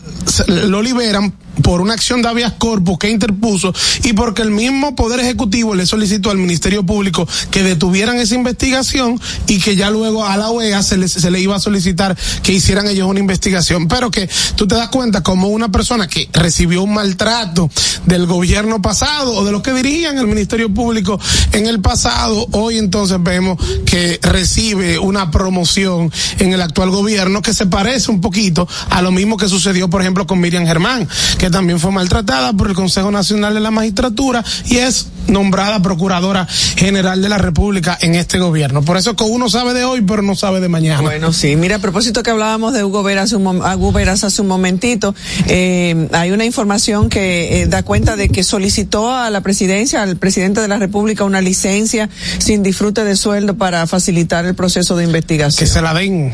lo 0.48 0.82
liberan 0.82 1.34
por 1.62 1.82
una 1.82 1.94
acción 1.94 2.22
de 2.22 2.30
habeas 2.30 2.54
corpus 2.54 2.98
que 2.98 3.10
interpuso 3.10 3.74
y 4.04 4.14
porque 4.14 4.42
el 4.42 4.52
mismo 4.52 4.96
Poder 4.96 5.20
Ejecutivo 5.20 5.76
le 5.76 5.86
solicitó 5.86 6.32
al 6.32 6.38
Ministerio 6.38 6.86
Público 6.86 7.28
que 7.52 7.64
detuvieran 7.64 8.18
esa 8.18 8.36
investigación 8.36 9.20
y 9.48 9.60
que 9.60 9.76
ya 9.76 9.90
luego 9.90 10.26
a 10.26 10.38
la 10.38 10.50
OEA 10.50 10.84
se 10.84 10.98
le, 10.98 11.08
se 11.08 11.32
le 11.32 11.40
iba 11.40 11.56
a 11.56 11.60
solicitar 11.60 12.18
que 12.44 12.54
hicieran 12.54 12.88
ellos 12.88 13.08
una 13.08 13.20
investigación. 13.20 13.88
Pero 13.88 14.12
que 14.12 14.30
tú 14.56 14.68
te 14.68 14.76
das 14.76 14.90
cuenta 14.90 15.24
como 15.24 15.48
una 15.48 15.70
persona 15.70 16.08
que 16.08 16.30
recibió 16.34 16.84
un 16.84 16.94
maltrato 16.94 17.70
del 18.06 18.26
gobierno 18.26 18.82
pasado 18.82 19.34
o 19.34 19.46
de 19.46 19.52
los 19.52 19.62
que 19.62 19.74
dirigían 19.74 20.18
el 20.18 20.28
Ministerio 20.28 20.74
Público 20.74 21.20
en 21.52 21.68
el 21.68 21.82
pasado, 21.82 22.48
hoy 22.52 22.78
entonces 22.78 23.18
vemos 23.22 23.58
que 23.86 24.20
recibe 24.22 25.00
una 25.00 25.32
promoción 25.32 26.12
en 26.40 26.54
el 26.54 26.62
actual 26.62 26.90
gobierno 26.90 27.42
que 27.42 27.54
se 27.54 27.66
parece 27.66 28.12
un 28.12 28.22
poquito 28.22 28.68
a 28.90 29.02
lo 29.02 29.12
mismo 29.12 29.38
que 29.38 29.48
sucedió, 29.48 29.90
por 29.90 30.02
ejemplo, 30.02 30.28
con 30.28 30.40
Miriam 30.40 30.66
Germán, 30.66 31.08
que 31.38 31.47
también 31.50 31.80
fue 31.80 31.92
maltratada 31.92 32.54
por 32.54 32.68
el 32.70 32.76
Consejo 32.76 33.12
Nacional 33.12 33.54
de 33.54 33.60
la 33.60 33.72
Magistratura 33.72 34.44
y 34.66 34.78
es 34.78 35.08
nombrada 35.28 35.82
Procuradora 35.82 36.48
General 36.76 37.22
de 37.22 37.30
la 37.30 37.38
República 37.38 37.98
en 38.02 38.16
este 38.16 38.40
gobierno. 38.40 38.82
Por 38.82 38.98
eso 38.98 39.16
que 39.16 39.24
uno 39.24 39.50
sabe 39.50 39.74
de 39.74 39.84
hoy, 39.84 40.02
pero 40.02 40.22
no 40.22 40.36
sabe 40.36 40.60
de 40.60 40.70
mañana. 40.70 41.02
Bueno, 41.02 41.34
sí, 41.34 41.56
mira, 41.56 41.78
a 41.78 41.80
propósito 41.80 42.24
que 42.24 42.32
hablábamos 42.32 42.74
de 42.74 42.84
Hugo 42.84 43.04
Veras, 43.04 43.34
un, 43.34 43.46
Hugo 43.46 43.92
Veras 43.92 44.24
hace 44.24 44.42
un 44.42 44.48
momentito, 44.48 45.14
eh, 45.48 46.08
hay 46.14 46.32
una 46.32 46.46
información 46.46 47.10
que 47.10 47.62
eh, 47.62 47.68
da 47.68 47.84
cuenta 47.84 48.16
de 48.16 48.30
que 48.30 48.44
solicitó 48.44 49.14
a 49.14 49.30
la 49.30 49.42
presidencia, 49.42 50.02
al 50.02 50.18
presidente 50.18 50.62
de 50.62 50.68
la 50.68 50.78
República, 50.78 51.24
una 51.24 51.42
licencia 51.42 52.10
sin 52.38 52.64
disfrute 52.64 53.04
de 53.04 53.16
sueldo 53.16 53.58
para 53.58 53.86
facilitar 53.88 54.46
el 54.46 54.56
proceso 54.56 54.96
de 54.96 55.04
investigación. 55.04 55.60
Que 55.60 55.72
se 55.72 55.82
la 55.82 55.94
den. 55.94 56.34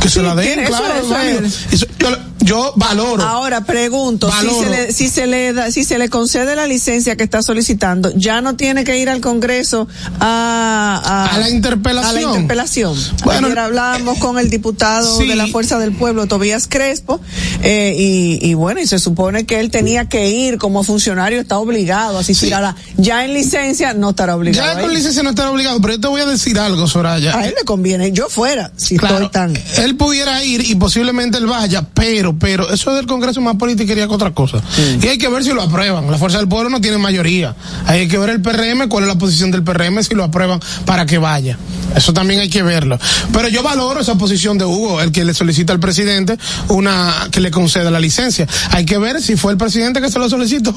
Que 0.00 0.08
se 0.08 0.22
la 0.22 0.34
den, 0.34 0.64
claro. 0.66 0.94
eso 0.96 1.16
es. 1.44 1.72
Eso- 1.72 1.86
yo, 1.98 2.08
yo 2.40 2.72
valoro. 2.76 3.22
Ahora 3.22 3.62
pregunto, 3.64 4.28
si 4.50 4.60
se, 4.64 4.70
le, 4.70 4.92
si 4.92 5.08
se 5.08 5.26
le 5.26 5.52
da, 5.52 5.70
si 5.70 5.84
se 5.84 5.98
le 5.98 6.08
concede 6.08 6.54
la 6.56 6.66
licencia 6.66 7.16
que 7.16 7.24
está 7.24 7.42
solicitando, 7.42 8.12
ya 8.16 8.40
no 8.40 8.56
tiene 8.56 8.84
que 8.84 8.98
ir 8.98 9.08
al 9.08 9.20
Congreso 9.20 9.88
a, 10.20 11.30
A 11.32 11.38
la 11.38 11.50
interpelación. 11.50 12.10
A 12.10 12.12
la 12.12 12.22
interpelación. 12.22 12.96
Bueno, 13.24 13.46
Ayer 13.46 13.58
hablábamos 13.58 14.18
con 14.18 14.38
el 14.38 14.50
diputado 14.50 15.18
sí. 15.20 15.26
de 15.28 15.36
la 15.36 15.46
Fuerza 15.48 15.78
del 15.78 15.92
Pueblo, 15.92 16.26
Tobías 16.26 16.66
Crespo, 16.68 17.20
eh, 17.62 17.94
y, 17.96 18.38
y 18.50 18.54
bueno, 18.54 18.80
y 18.80 18.86
se 18.86 18.98
supone 18.98 19.44
que 19.46 19.60
él 19.60 19.70
tenía 19.70 20.08
que 20.08 20.28
ir 20.30 20.58
como 20.58 20.82
funcionario, 20.82 21.40
está 21.40 21.58
obligado 21.58 22.18
a 22.18 22.20
asistir 22.20 22.48
Sí. 22.48 22.52
a 22.52 22.60
la, 22.60 22.76
ya 22.96 23.24
en 23.24 23.32
licencia 23.32 23.94
no 23.94 24.10
estará 24.10 24.36
obligado. 24.36 24.74
Ya 24.74 24.80
con 24.80 24.90
ir. 24.90 24.96
licencia 24.98 25.22
no 25.22 25.30
estar 25.30 25.46
obligado, 25.48 25.80
pero 25.80 25.94
yo 25.94 26.00
te 26.00 26.08
voy 26.08 26.20
a 26.20 26.26
decir 26.26 26.58
algo, 26.58 26.86
Soraya. 26.88 27.36
a 27.38 27.46
él 27.46 27.54
le 27.56 27.64
conviene, 27.64 28.10
yo 28.12 28.28
fuera, 28.28 28.72
si 28.76 28.96
Claro, 28.96 29.26
estoy 29.26 29.28
tan. 29.30 29.54
él 29.82 29.96
pudiera 29.96 30.44
ir 30.44 30.68
y 30.68 30.74
posiblemente 30.74 31.38
él 31.38 31.46
vaya, 31.46 31.86
pero, 31.94 32.36
pero 32.38 32.70
eso 32.72 32.92
del 32.94 33.06
Congreso 33.06 33.40
es 33.40 33.44
más 33.46 33.56
politiquería 33.56 34.06
que 34.08 34.12
otra 34.14 34.32
cosa. 34.34 34.60
Y 35.00 35.06
hay 35.06 35.18
que 35.18 35.28
ver 35.28 35.44
si 35.44 35.52
lo 35.52 35.62
aprueban. 35.62 36.10
La 36.10 36.18
Fuerza 36.18 36.38
del 36.38 36.48
Pueblo 36.48 36.70
no 36.70 36.80
tiene 36.80 36.98
mayoría. 36.98 37.54
Hay 37.86 38.08
que 38.08 38.18
ver 38.18 38.30
el 38.30 38.42
PRM, 38.42 38.88
cuál 38.88 39.04
es 39.04 39.08
la 39.08 39.18
posición 39.18 39.50
del 39.50 39.62
PRM, 39.62 40.02
si 40.02 40.14
lo 40.14 40.24
aprueban 40.24 40.60
para 40.84 41.06
que 41.06 41.18
vaya. 41.18 41.58
Eso 41.94 42.12
también 42.12 42.40
hay 42.40 42.48
que 42.48 42.62
verlo. 42.62 42.98
Pero 43.32 43.48
yo 43.48 43.62
valoro 43.62 44.00
esa 44.00 44.16
posición 44.16 44.58
de 44.58 44.64
Hugo, 44.64 45.00
el 45.00 45.12
que 45.12 45.24
le 45.24 45.34
solicita 45.34 45.72
al 45.72 45.80
presidente 45.80 46.36
una 46.68 47.28
que 47.30 47.40
le 47.40 47.50
conceda 47.50 47.90
la 47.90 48.00
licencia. 48.00 48.46
Hay 48.70 48.84
que 48.84 48.98
ver 48.98 49.20
si 49.22 49.36
fue 49.36 49.52
el 49.52 49.58
presidente 49.58 50.00
que 50.00 50.10
se 50.10 50.18
lo 50.18 50.28
solicitó 50.28 50.70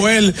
o 0.00 0.08
él 0.08 0.34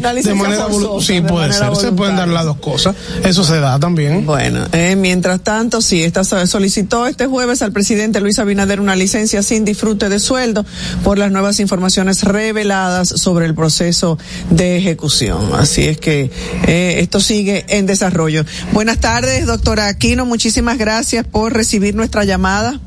Una 0.00 0.14
de 0.14 0.34
manera 0.34 0.66
forzosa, 0.66 1.06
sí 1.06 1.14
de 1.14 1.22
puede 1.22 1.52
ser. 1.52 1.76
Se 1.76 1.92
pueden 1.92 2.16
dar 2.16 2.28
las 2.28 2.44
dos 2.44 2.56
cosas. 2.58 2.94
Eso 3.22 3.44
se 3.44 3.60
da 3.60 3.78
también. 3.78 4.24
Bueno, 4.24 4.66
eh, 4.72 4.96
mientras 4.96 5.40
tanto, 5.42 5.80
sí, 5.80 6.02
esta 6.02 6.24
solicitó 6.24 7.06
este 7.06 7.26
jueves 7.26 7.62
al 7.62 7.72
presidente 7.72 8.20
Luis 8.20 8.38
Abinader 8.38 8.80
una 8.80 8.96
licencia 8.96 9.42
sin 9.42 9.64
disfrute 9.64 10.08
de 10.08 10.20
sueldo 10.20 10.64
por 11.04 11.18
las 11.18 11.30
nuevas 11.30 11.60
informaciones 11.60 12.22
reveladas 12.22 13.08
sobre 13.08 13.46
el 13.46 13.54
proceso 13.54 14.18
de 14.50 14.76
ejecución. 14.76 15.50
Así 15.54 15.84
es 15.84 15.98
que 15.98 16.30
eh, 16.66 16.96
esto 17.00 17.20
sigue 17.20 17.64
en 17.68 17.86
desarrollo. 17.86 18.44
Buenas 18.72 18.98
tardes, 18.98 19.46
doctora 19.66 19.88
Aquino. 19.88 20.24
Muchísimas 20.24 20.78
gracias 20.78 21.26
por 21.26 21.52
recibir 21.52 21.96
nuestra 21.96 22.22
llamada. 22.22 22.78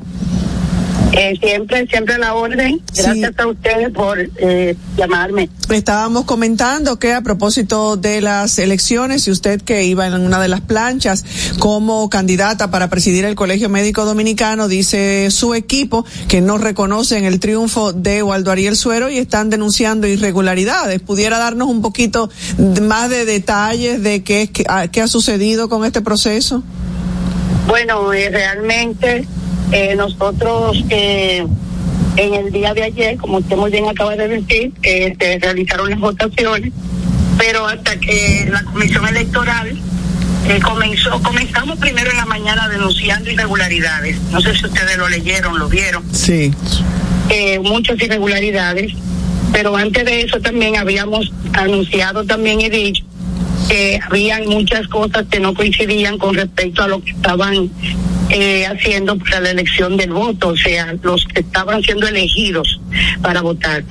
Eh, 1.12 1.36
siempre, 1.40 1.86
siempre 1.88 2.14
a 2.14 2.18
la 2.18 2.34
orden. 2.34 2.80
Gracias 2.94 3.38
a 3.38 3.46
ustedes 3.46 3.90
por 3.90 4.18
eh, 4.18 4.76
llamarme. 4.96 5.48
Estábamos 5.68 6.24
comentando 6.24 6.98
que 6.98 7.12
a 7.12 7.20
propósito 7.20 7.96
de 7.96 8.20
las 8.20 8.58
elecciones, 8.58 9.26
y 9.26 9.32
usted 9.32 9.60
que 9.60 9.84
iba 9.84 10.06
en 10.06 10.14
una 10.14 10.40
de 10.40 10.48
las 10.48 10.60
planchas 10.60 11.24
como 11.58 12.08
candidata 12.10 12.70
para 12.70 12.88
presidir 12.88 13.24
el 13.24 13.34
Colegio 13.34 13.68
Médico 13.68 14.04
Dominicano, 14.04 14.68
dice 14.68 15.30
su 15.30 15.54
equipo 15.54 16.04
que 16.28 16.40
no 16.40 16.58
reconocen 16.58 17.24
el 17.24 17.40
triunfo 17.40 17.92
de 17.92 18.22
Waldo 18.22 18.52
Ariel 18.52 18.76
Suero 18.76 19.10
y 19.10 19.18
están 19.18 19.50
denunciando 19.50 20.06
irregularidades. 20.06 21.00
¿Pudiera 21.00 21.38
darnos 21.38 21.68
un 21.68 21.82
poquito 21.82 22.30
más 22.82 23.10
de 23.10 23.24
detalles 23.24 24.02
de 24.02 24.22
qué, 24.22 24.50
ah, 24.68 24.86
qué 24.88 25.00
ha 25.00 25.08
sucedido 25.08 25.68
con 25.68 25.84
este 25.84 26.02
proceso? 26.02 26.62
Bueno, 27.66 28.12
eh, 28.12 28.30
realmente 28.30 29.26
eh, 29.72 29.94
nosotros 29.96 30.84
eh, 30.90 31.46
en 32.16 32.34
el 32.34 32.50
día 32.52 32.74
de 32.74 32.82
ayer, 32.84 33.16
como 33.16 33.38
usted 33.38 33.56
muy 33.56 33.70
bien 33.70 33.88
acaba 33.88 34.16
de 34.16 34.28
decir, 34.28 34.72
eh, 34.82 35.14
se 35.18 35.38
realizaron 35.38 35.90
las 35.90 36.00
votaciones, 36.00 36.72
pero 37.38 37.66
hasta 37.66 37.98
que 37.98 38.48
la 38.50 38.62
comisión 38.64 39.06
electoral 39.08 39.78
eh, 40.48 40.58
comenzó, 40.62 41.22
comenzamos 41.22 41.78
primero 41.78 42.10
en 42.10 42.16
la 42.16 42.26
mañana 42.26 42.68
denunciando 42.68 43.30
irregularidades. 43.30 44.20
No 44.32 44.40
sé 44.40 44.54
si 44.56 44.66
ustedes 44.66 44.96
lo 44.96 45.08
leyeron, 45.08 45.58
lo 45.58 45.68
vieron. 45.68 46.02
Sí. 46.12 46.52
eh, 47.28 47.58
muchas 47.60 48.00
irregularidades, 48.02 48.92
pero 49.52 49.76
antes 49.76 50.04
de 50.04 50.22
eso 50.22 50.40
también 50.40 50.76
habíamos 50.76 51.32
anunciado 51.52 52.24
también 52.24 52.60
y 52.60 52.68
dicho 52.68 53.04
que 53.68 54.00
habían 54.04 54.46
muchas 54.48 54.88
cosas 54.88 55.26
que 55.30 55.38
no 55.38 55.54
coincidían 55.54 56.18
con 56.18 56.34
respecto 56.34 56.82
a 56.82 56.88
lo 56.88 57.00
que 57.02 57.10
estaban 57.12 57.70
eh, 58.30 58.64
haciendo 58.66 59.18
para 59.18 59.40
la 59.40 59.50
elección 59.50 59.96
del 59.96 60.12
voto, 60.12 60.48
o 60.48 60.56
sea, 60.56 60.94
los 61.02 61.24
que 61.26 61.40
estaban 61.40 61.82
siendo 61.82 62.06
elegidos 62.06 62.80
para 63.22 63.40
votar. 63.42 63.84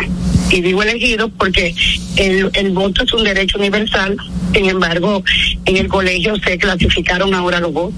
Y 0.49 0.62
digo 0.62 0.82
elegidos 0.82 1.30
porque 1.38 1.75
el, 2.15 2.49
el 2.54 2.71
voto 2.71 3.04
es 3.04 3.13
un 3.13 3.23
derecho 3.23 3.58
universal, 3.58 4.17
sin 4.54 4.69
embargo, 4.69 5.23
en 5.65 5.78
el 5.78 5.88
colegio 5.88 6.36
se 6.38 6.58
clasificaron 6.58 7.34
ahora 7.34 7.60
los 7.60 7.73
votos. 7.73 7.95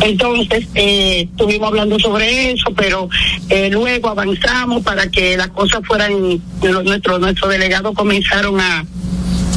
Entonces, 0.00 0.66
eh, 0.74 1.28
estuvimos 1.30 1.68
hablando 1.68 1.98
sobre 1.98 2.52
eso, 2.52 2.72
pero 2.76 3.08
eh, 3.48 3.68
luego 3.70 4.10
avanzamos 4.10 4.82
para 4.84 5.10
que 5.10 5.36
las 5.36 5.48
cosas 5.48 5.80
fueran, 5.86 6.40
nuestro, 6.84 7.18
nuestros 7.18 7.50
delegados 7.50 7.94
comenzaron 7.94 8.60
a, 8.60 8.84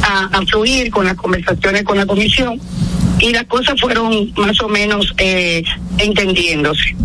a, 0.02 0.24
a 0.32 0.46
fluir 0.46 0.90
con 0.90 1.04
las 1.04 1.14
conversaciones 1.14 1.84
con 1.84 1.98
la 1.98 2.06
comisión 2.06 2.60
y 3.20 3.32
las 3.32 3.44
cosas 3.44 3.80
fueron 3.80 4.32
más 4.36 4.60
o 4.62 4.68
menos 4.68 5.12
eh, 5.18 5.62
entendiéndose. 5.98 6.96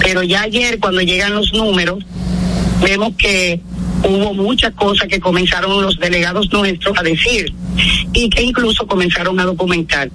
Pero 0.00 0.22
ya 0.22 0.42
ayer, 0.42 0.78
cuando 0.78 1.00
llegan 1.02 1.34
los 1.34 1.52
números, 1.52 2.04
vemos 2.82 3.14
que 3.16 3.60
hubo 4.04 4.32
muchas 4.32 4.72
cosas 4.74 5.08
que 5.08 5.20
comenzaron 5.20 5.82
los 5.82 5.98
delegados 5.98 6.50
nuestros 6.52 6.96
a 6.98 7.02
decir 7.02 7.52
y 8.12 8.30
que 8.30 8.42
incluso 8.42 8.86
comenzaron 8.86 9.38
a 9.40 9.44
documentar. 9.44 10.10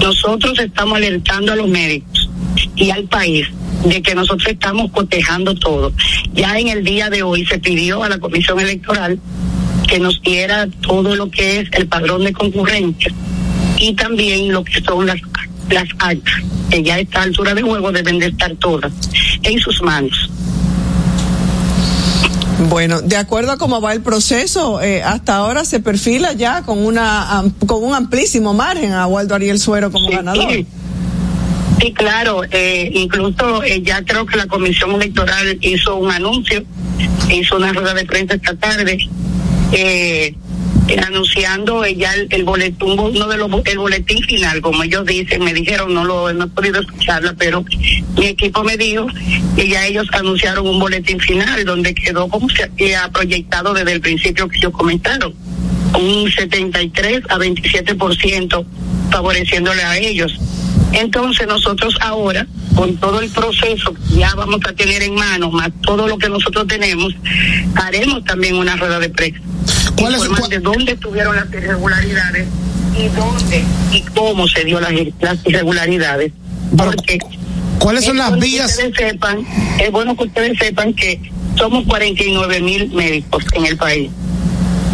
Nosotros 0.00 0.58
estamos 0.58 0.96
alertando 0.96 1.52
a 1.52 1.56
los 1.56 1.68
médicos 1.68 2.28
y 2.74 2.90
al 2.90 3.04
país 3.04 3.46
de 3.84 4.02
que 4.02 4.14
nosotros 4.14 4.48
estamos 4.48 4.90
cotejando 4.90 5.54
todo. 5.54 5.92
Ya 6.34 6.58
en 6.58 6.68
el 6.68 6.84
día 6.84 7.10
de 7.10 7.22
hoy 7.22 7.46
se 7.46 7.58
pidió 7.58 8.02
a 8.02 8.08
la 8.08 8.18
Comisión 8.18 8.58
Electoral 8.58 9.20
que 9.86 10.00
nos 10.00 10.20
diera 10.22 10.66
todo 10.80 11.14
lo 11.14 11.30
que 11.30 11.60
es 11.60 11.68
el 11.72 11.86
padrón 11.86 12.24
de 12.24 12.32
concurrencia 12.32 13.12
y 13.78 13.94
también 13.94 14.52
lo 14.52 14.64
que 14.64 14.80
son 14.82 15.06
las, 15.06 15.20
las 15.70 15.88
actas, 15.98 16.42
que 16.70 16.82
ya 16.82 16.94
a 16.94 16.98
esta 17.00 17.22
altura 17.22 17.54
de 17.54 17.62
juego 17.62 17.92
deben 17.92 18.18
de 18.18 18.26
estar 18.26 18.54
todas 18.56 18.92
en 19.42 19.58
sus 19.58 19.82
manos. 19.82 20.30
Bueno, 22.68 23.02
de 23.02 23.16
acuerdo 23.16 23.52
a 23.52 23.58
cómo 23.58 23.80
va 23.82 23.92
el 23.92 24.00
proceso, 24.00 24.80
eh, 24.80 25.02
hasta 25.02 25.36
ahora 25.36 25.64
se 25.64 25.80
perfila 25.80 26.32
ya 26.32 26.62
con 26.62 26.84
una 26.84 27.44
con 27.66 27.84
un 27.84 27.94
amplísimo 27.94 28.54
margen 28.54 28.92
a 28.92 29.06
Waldo 29.06 29.34
Ariel 29.34 29.58
Suero 29.58 29.92
como 29.92 30.08
ganador. 30.08 30.50
Sí, 30.50 30.66
sí, 31.80 31.92
claro, 31.92 32.42
eh, 32.50 32.90
incluso 32.94 33.62
eh, 33.62 33.82
ya 33.82 34.02
creo 34.02 34.24
que 34.24 34.38
la 34.38 34.46
Comisión 34.46 34.92
Electoral 34.92 35.58
hizo 35.60 35.96
un 35.96 36.10
anuncio, 36.10 36.64
hizo 37.30 37.56
una 37.56 37.74
rueda 37.74 37.92
de 37.92 38.06
prensa 38.06 38.34
esta 38.34 38.54
tarde, 38.54 39.06
eh, 40.88 40.94
eh, 40.94 41.00
anunciando 41.04 41.84
eh, 41.84 41.96
ya 41.96 42.12
el, 42.14 42.28
el 42.30 42.44
boletín, 42.44 42.96
de 42.96 43.36
los, 43.36 43.50
el 43.64 43.78
boletín 43.78 44.22
final, 44.22 44.60
como 44.60 44.82
ellos 44.82 45.04
dicen, 45.04 45.42
me 45.42 45.52
dijeron, 45.52 45.94
no 45.94 46.04
lo 46.04 46.32
no 46.32 46.44
he 46.44 46.48
podido 46.48 46.80
escucharla, 46.80 47.34
pero 47.38 47.64
mi 48.16 48.26
equipo 48.26 48.62
me 48.62 48.76
dijo 48.76 49.06
que 49.54 49.68
ya 49.68 49.86
ellos 49.86 50.06
anunciaron 50.12 50.66
un 50.66 50.78
boletín 50.78 51.20
final 51.20 51.64
donde 51.64 51.94
quedó 51.94 52.28
como 52.28 52.48
se 52.48 52.64
había 52.64 53.08
proyectado 53.10 53.74
desde 53.74 53.92
el 53.92 54.00
principio 54.00 54.48
que 54.48 54.58
ellos 54.58 54.72
comentaron, 54.72 55.34
un 55.94 56.30
73 56.30 57.22
a 57.28 57.36
27% 57.36 58.66
favoreciéndole 59.10 59.82
a 59.82 59.96
ellos. 59.98 60.38
Entonces 60.92 61.46
nosotros 61.46 61.96
ahora, 62.00 62.46
con 62.74 62.96
todo 62.96 63.20
el 63.20 63.30
proceso 63.30 63.92
que 63.92 64.16
ya 64.18 64.34
vamos 64.34 64.60
a 64.66 64.72
tener 64.72 65.02
en 65.02 65.14
manos, 65.14 65.52
más 65.52 65.70
todo 65.82 66.06
lo 66.06 66.16
que 66.16 66.28
nosotros 66.28 66.66
tenemos, 66.66 67.14
haremos 67.74 68.24
también 68.24 68.56
una 68.56 68.76
rueda 68.76 68.98
de 68.98 69.10
prensa. 69.10 69.40
Informar 69.98 70.48
de 70.48 70.58
dónde 70.60 70.92
estuvieron 70.92 71.36
las 71.36 71.46
irregularidades 71.52 72.46
y 72.98 73.08
dónde 73.08 73.64
y 73.92 74.00
cómo 74.14 74.46
se 74.48 74.64
dio 74.64 74.80
las, 74.80 74.92
las 75.20 75.38
irregularidades. 75.44 76.32
Porque 76.76 77.18
¿Cuáles 77.78 78.04
son 78.04 78.16
es 78.16 78.22
las 78.24 78.38
vías? 78.38 78.70
ustedes 78.70 78.94
sepan, 78.96 79.46
es 79.78 79.90
bueno 79.92 80.16
que 80.16 80.24
ustedes 80.24 80.58
sepan 80.58 80.92
que 80.94 81.20
somos 81.56 81.84
49 81.86 82.60
mil 82.60 82.90
médicos 82.92 83.44
en 83.52 83.66
el 83.66 83.76
país 83.76 84.10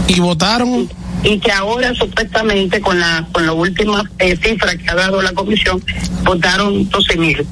¿Y 0.08 0.20
votaron? 0.20 0.88
y 1.24 1.38
que 1.38 1.52
ahora 1.52 1.94
supuestamente 1.94 2.80
con 2.80 2.98
la 2.98 3.26
con 3.32 3.46
la 3.46 3.52
última 3.52 4.02
eh, 4.18 4.36
cifra 4.42 4.76
que 4.76 4.90
ha 4.90 4.94
dado 4.94 5.22
la 5.22 5.32
comisión 5.32 5.82
votaron 6.24 6.88
12 6.90 7.16
mil. 7.16 7.46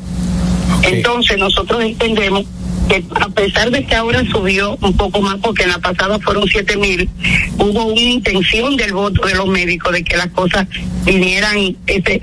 Entonces 0.82 1.38
nosotros 1.38 1.82
entendemos 1.82 2.44
que 2.90 3.04
a 3.20 3.28
pesar 3.30 3.70
de 3.70 3.84
que 3.86 3.94
ahora 3.94 4.22
subió 4.30 4.76
un 4.82 4.96
poco 4.96 5.20
más 5.22 5.36
porque 5.36 5.62
en 5.62 5.70
la 5.70 5.78
pasada 5.78 6.18
fueron 6.18 6.46
7 6.48 6.76
mil, 6.76 7.08
hubo 7.56 7.84
una 7.84 8.00
intención 8.00 8.76
del 8.76 8.92
voto 8.92 9.26
de 9.26 9.34
los 9.36 9.46
médicos 9.46 9.92
de 9.92 10.02
que 10.04 10.16
las 10.16 10.26
cosas 10.28 10.66
vinieran, 11.04 11.76
se, 11.86 12.02
se- 12.02 12.20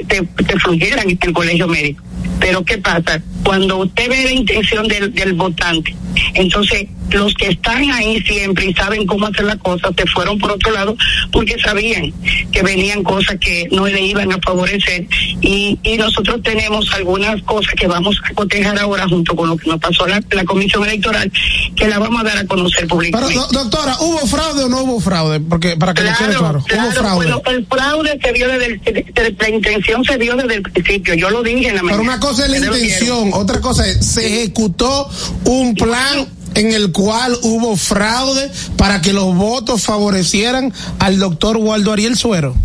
se 0.47 0.59
fluyeran 0.59 1.09
en 1.09 1.17
el 1.21 1.33
colegio 1.33 1.67
médico. 1.67 2.03
Pero 2.39 2.63
¿qué 2.63 2.77
pasa? 2.77 3.21
Cuando 3.43 3.77
usted 3.77 4.09
ve 4.09 4.23
la 4.25 4.31
intención 4.31 4.87
del, 4.87 5.13
del 5.13 5.33
votante, 5.33 5.95
entonces 6.35 6.85
los 7.11 7.33
que 7.35 7.47
están 7.47 7.89
ahí 7.91 8.21
siempre 8.23 8.65
y 8.65 8.73
saben 8.73 9.05
cómo 9.05 9.27
hacer 9.27 9.45
las 9.45 9.57
cosas 9.57 9.91
se 9.97 10.05
fueron 10.07 10.37
por 10.39 10.51
otro 10.51 10.71
lado 10.71 10.95
porque 11.31 11.55
sabían 11.59 12.13
que 12.51 12.61
venían 12.63 13.03
cosas 13.03 13.37
que 13.39 13.67
no 13.71 13.87
le 13.87 14.01
iban 14.01 14.31
a 14.31 14.37
favorecer 14.39 15.07
y, 15.41 15.79
y 15.83 15.97
nosotros 15.97 16.41
tenemos 16.43 16.91
algunas 16.93 17.41
cosas 17.43 17.73
que 17.75 17.87
vamos 17.87 18.17
a 18.29 18.33
cotejar 18.33 18.77
ahora 18.79 19.07
junto 19.07 19.35
con 19.35 19.49
lo 19.49 19.57
que 19.57 19.69
nos 19.69 19.79
pasó 19.79 20.05
la, 20.07 20.21
la 20.31 20.43
comisión 20.45 20.83
electoral 20.83 21.31
que 21.75 21.87
la 21.87 21.99
vamos 21.99 22.21
a 22.21 22.23
dar 22.25 22.37
a 22.39 22.45
conocer 22.45 22.81
Pero, 22.81 22.87
públicamente. 22.95 23.35
do- 23.35 23.47
doctora, 23.47 23.95
¿hubo 24.01 24.19
fraude 24.27 24.63
o 24.65 24.69
no 24.69 24.81
hubo 24.83 24.99
fraude? 24.99 25.39
Porque 25.39 25.77
para 25.77 25.93
que 25.93 26.03
nos 26.03 26.17
quede 26.17 26.35
claro, 26.35 26.59
hubo 26.59 26.65
Claro, 26.67 26.91
fraude. 26.91 27.15
bueno, 27.15 27.41
el 27.47 27.65
fraude 27.67 28.19
se 28.21 28.31
vio 28.33 28.47
desde 28.49 28.65
el, 28.65 28.81
desde- 28.81 29.35
la 29.39 29.49
intención 29.49 30.03
se 30.03 30.17
vio 30.17 30.35
desde 30.35 30.55
el 30.55 30.61
principio, 30.63 31.13
yo 31.13 31.29
lo 31.29 31.41
dije 31.43 31.69
en 31.69 31.75
la 31.75 31.81
Pero 31.81 31.85
mañana. 31.97 32.01
una 32.01 32.19
cosa 32.19 32.45
es 32.45 32.51
la 32.51 32.59
lo 32.59 32.77
intención, 32.77 33.29
otra 33.33 33.61
cosa 33.61 33.87
es, 33.87 34.05
se 34.05 34.25
ejecutó 34.41 35.09
un 35.45 35.73
plan 35.75 36.27
en 36.57 36.73
el 36.73 36.91
cual 36.91 37.37
hubo 37.43 37.77
fraude 37.77 38.51
para 38.77 38.99
que 39.01 39.13
los 39.13 39.35
votos 39.35 39.83
favorecieran 39.83 40.73
al 40.99 41.19
doctor 41.19 41.57
Waldo 41.57 41.93
Ariel 41.93 42.17
Suero. 42.17 42.55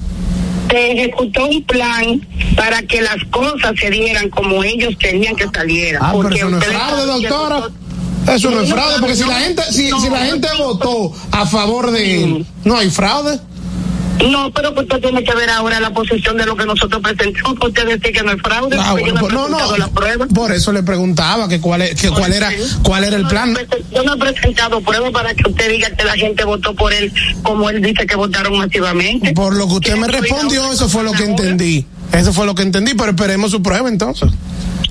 se 0.71 0.93
ejecutó 0.93 1.47
un 1.47 1.63
plan 1.65 2.27
para 2.57 2.81
que 2.83 3.03
las 3.03 3.19
cosas 3.31 3.75
se 3.79 3.91
dieran 3.91 4.31
como 4.31 4.65
ellos 4.65 4.95
querían 4.99 5.37
que 5.37 5.47
salieran. 5.53 6.03
Ah, 6.03 6.13
pero 6.13 6.23
Porque 6.23 6.39
eso 6.39 6.49
no 6.49 6.61
fraude, 6.61 7.05
doctora. 7.05 7.69
Eso 8.35 8.51
no 8.51 8.61
es 8.61 8.71
fraude, 8.71 8.95
porque 9.01 9.17
si 9.17 9.25
la 9.25 9.41
gente, 9.41 9.63
si, 9.71 9.91
si 9.91 10.09
la 10.09 10.25
gente 10.25 10.49
votó 10.59 11.13
a 11.33 11.45
favor 11.45 11.91
de 11.91 12.23
él, 12.25 12.47
no 12.65 12.79
hay 12.79 12.89
fraude. 12.89 13.39
No, 14.31 14.51
pero 14.53 14.73
pues 14.75 14.87
usted 14.87 15.01
tiene 15.01 15.25
que 15.25 15.35
ver 15.35 15.51
ahora 15.51 15.81
la 15.81 15.91
posición 15.93 16.37
de 16.37 16.47
lo 16.47 16.57
que 16.57 16.65
nosotros 16.65 17.03
presentamos, 17.03 17.57
usted 17.61 17.87
dice 17.99 18.13
que 18.13 18.23
no 18.23 18.33
es 18.33 18.41
fraude, 18.43 18.77
Ah, 18.79 18.93
bueno, 18.93 19.15
no 19.15 19.21
pues, 19.21 19.33
no, 19.33 19.49
no, 19.49 19.77
la 19.77 19.89
prueba. 19.89 20.27
por 20.27 20.53
eso 20.53 20.73
le 20.73 20.83
preguntaba 20.83 21.49
que 21.49 21.61
cuál, 21.61 21.83
es- 21.83 22.01
que 22.01 22.09
cuál 22.11 22.33
era, 22.33 22.51
cuál 22.83 23.05
era 23.05 23.17
el 23.17 23.27
plan. 23.27 23.57
Yo 23.93 24.03
no 24.05 24.15
he 24.15 24.19
presentado 24.19 24.81
pruebas 24.81 25.11
para 25.13 25.35
que 25.35 25.49
usted 25.49 25.71
diga 25.71 25.91
que 25.91 26.05
la 26.05 26.15
gente 26.15 26.45
votó 26.45 26.75
por 26.75 26.93
él 26.93 27.13
como 27.43 27.69
él 27.71 27.81
dice 27.83 28.07
que 28.07 28.15
votaron 28.17 28.57
masivamente. 28.59 29.33
Por 29.33 29.57
lo 29.57 29.67
que 29.67 29.75
usted 29.75 29.97
me 29.97 30.07
respondió, 30.09 30.71
eso 30.73 30.89
fue 30.89 31.03
lo 31.03 31.13
que 31.13 31.25
entendí. 31.25 31.87
Eso 32.13 32.33
fue 32.33 32.45
lo 32.47 32.55
que 32.55 32.63
entendí, 32.63 32.93
pero 32.95 33.11
esperemos 33.11 33.51
su 33.51 33.63
prueba 33.63 33.89
entonces. 33.89 34.31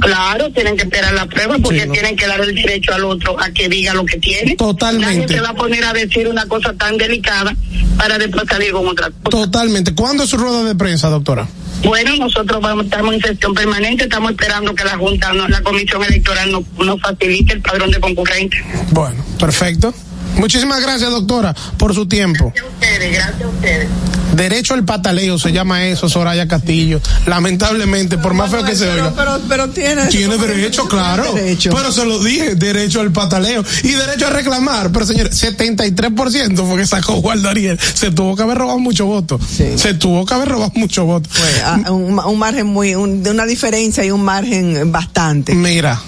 Claro, 0.02 0.52
tienen 0.52 0.76
que 0.76 0.84
esperar 0.84 1.14
la 1.14 1.26
prueba 1.28 1.58
porque 1.62 1.82
Sí, 1.82 1.88
no. 1.88 1.94
tienen 1.94 2.16
que 2.16 2.28
dar 2.28 2.42
el 2.42 2.54
derecho 2.56 2.94
al 2.94 3.06
otro 3.06 3.40
a 3.40 3.52
que 3.52 3.70
diga 3.70 3.94
lo 3.94 4.04
que 4.06 4.18
tiene. 4.18 4.56
Totalmente. 4.56 5.16
Nadie 5.16 5.28
se 5.36 5.42
va 5.42 5.50
a 5.50 5.54
poner 5.54 5.84
a 5.86 5.94
decir 5.94 6.28
una 6.28 6.46
cosa 6.48 6.74
tan 6.74 6.98
delicada 6.98 7.56
para 7.98 8.18
después 8.18 8.44
salir 8.50 8.72
con 8.72 8.88
otra 8.88 9.10
cosa. 9.12 9.30
Totalmente. 9.30 9.94
¿Cuándo 9.94 10.24
es 10.24 10.30
su 10.32 10.38
rueda 10.38 10.64
de 10.64 10.76
prensa, 10.76 11.10
doctora? 11.10 11.48
Bueno, 11.84 12.16
nosotros 12.18 12.62
vamos, 12.62 12.86
estamos 12.86 13.14
en 13.16 13.22
sesión 13.22 13.54
permanente, 13.54 14.04
estamos 14.04 14.32
esperando 14.32 14.74
que 14.76 14.84
la 14.84 14.98
Junta, 14.98 15.34
no- 15.34 15.48
la 15.48 15.62
Comisión 15.62 16.04
Electoral 16.04 16.52
nos, 16.52 16.64
nos 16.78 17.00
facilite 17.02 17.54
el 17.54 17.62
padrón 17.62 17.90
de 17.92 18.00
concurrentes. 18.00 18.60
Bueno, 18.92 19.24
perfecto. 19.40 19.94
Muchísimas 20.38 20.82
gracias, 20.82 21.10
doctora, 21.12 21.54
por 21.78 21.94
su 21.94 22.08
tiempo. 22.08 22.52
Gracias 22.56 22.66
a 22.66 22.70
ustedes, 22.74 23.14
gracias 23.14 23.42
a 23.44 23.48
ustedes. 23.48 23.88
Derecho 24.36 24.74
al 24.76 24.86
pataleo 24.86 25.38
se 25.38 25.52
llama 25.52 25.86
eso, 25.86 26.08
Soraya 26.08 26.48
Castillo. 26.48 27.02
Lamentablemente, 27.28 28.18
por 28.18 28.34
más 28.34 28.50
feo 28.50 28.64
que 28.64 28.76
se 28.78 28.86
pero, 28.86 29.08
oiga. 29.08 29.14
pero, 29.16 29.40
pero 29.50 29.70
tiene 29.72 30.06
Tiene 30.08 30.38
derecho, 30.38 30.88
claro. 30.88 31.34
derecho. 31.34 31.70
Pero 31.76 31.92
se 31.92 32.06
lo 32.06 32.18
dije, 32.24 32.56
derecho 32.56 33.02
al 33.02 33.12
pataleo 33.12 33.64
y 33.84 33.90
derecho 33.90 34.28
a 34.28 34.30
reclamar. 34.30 34.90
Pero 34.94 35.06
señores, 35.06 35.34
73% 35.44 36.66
fue 36.66 36.78
que 36.78 36.88
sacó 36.88 37.16
Waldo 37.16 37.50
Ariel. 37.50 37.78
Se 37.94 38.12
tuvo 38.12 38.38
que 38.38 38.44
haber 38.44 38.58
robado 38.58 38.80
mucho 38.80 39.06
voto. 39.06 39.38
Se 39.76 39.94
tuvo 39.96 40.26
que 40.26 40.34
haber 40.34 40.48
robado 40.48 40.72
mucho 40.76 41.06
voto. 41.06 41.30
Fue, 41.30 41.62
ah, 41.66 41.92
un, 41.92 42.18
un 42.18 42.40
margen 42.40 42.68
muy, 42.68 42.96
un- 42.96 43.24
de 43.24 43.32
una 43.32 43.46
diferencia 43.46 44.06
y 44.06 44.12
un 44.12 44.24
margen 44.24 44.94
bastante. 44.94 45.54
Mira, 45.54 46.00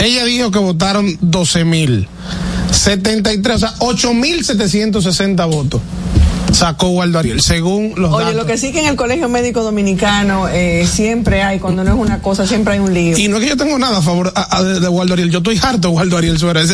ella 0.00 0.24
dijo 0.24 0.50
que 0.50 0.58
votaron 0.58 1.16
12 1.20 1.64
mil. 1.64 2.08
73, 2.72 3.56
o 3.56 3.58
sea, 3.58 3.74
8 3.78 4.14
mil 4.14 4.44
760 4.44 5.44
votos. 5.46 5.80
Sacó 6.52 6.88
Waldo 6.88 7.18
Ariel, 7.18 7.40
según 7.40 7.94
los 7.96 8.12
Oye, 8.12 8.24
datos. 8.26 8.36
lo 8.36 8.46
que 8.46 8.58
sí 8.58 8.72
que 8.72 8.80
en 8.80 8.86
el 8.86 8.96
Colegio 8.96 9.28
Médico 9.28 9.62
Dominicano 9.62 10.48
eh, 10.48 10.86
siempre 10.90 11.42
hay, 11.42 11.58
cuando 11.58 11.84
no 11.84 11.92
es 11.94 11.98
una 11.98 12.20
cosa, 12.20 12.46
siempre 12.46 12.74
hay 12.74 12.80
un 12.80 12.92
lío. 12.92 13.16
Y 13.18 13.28
no 13.28 13.36
es 13.36 13.42
que 13.44 13.48
yo 13.50 13.56
tengo 13.56 13.78
nada 13.78 13.98
a 13.98 14.02
favor 14.02 14.32
a- 14.34 14.56
a- 14.56 14.62
de, 14.62 14.80
de 14.80 14.88
Waldo 14.88 15.14
Ariel, 15.14 15.30
yo 15.30 15.38
estoy 15.38 15.58
harto 15.62 15.88
de 15.88 15.94
Waldo 15.94 16.16
Ariel 16.18 16.38
Suárez. 16.38 16.70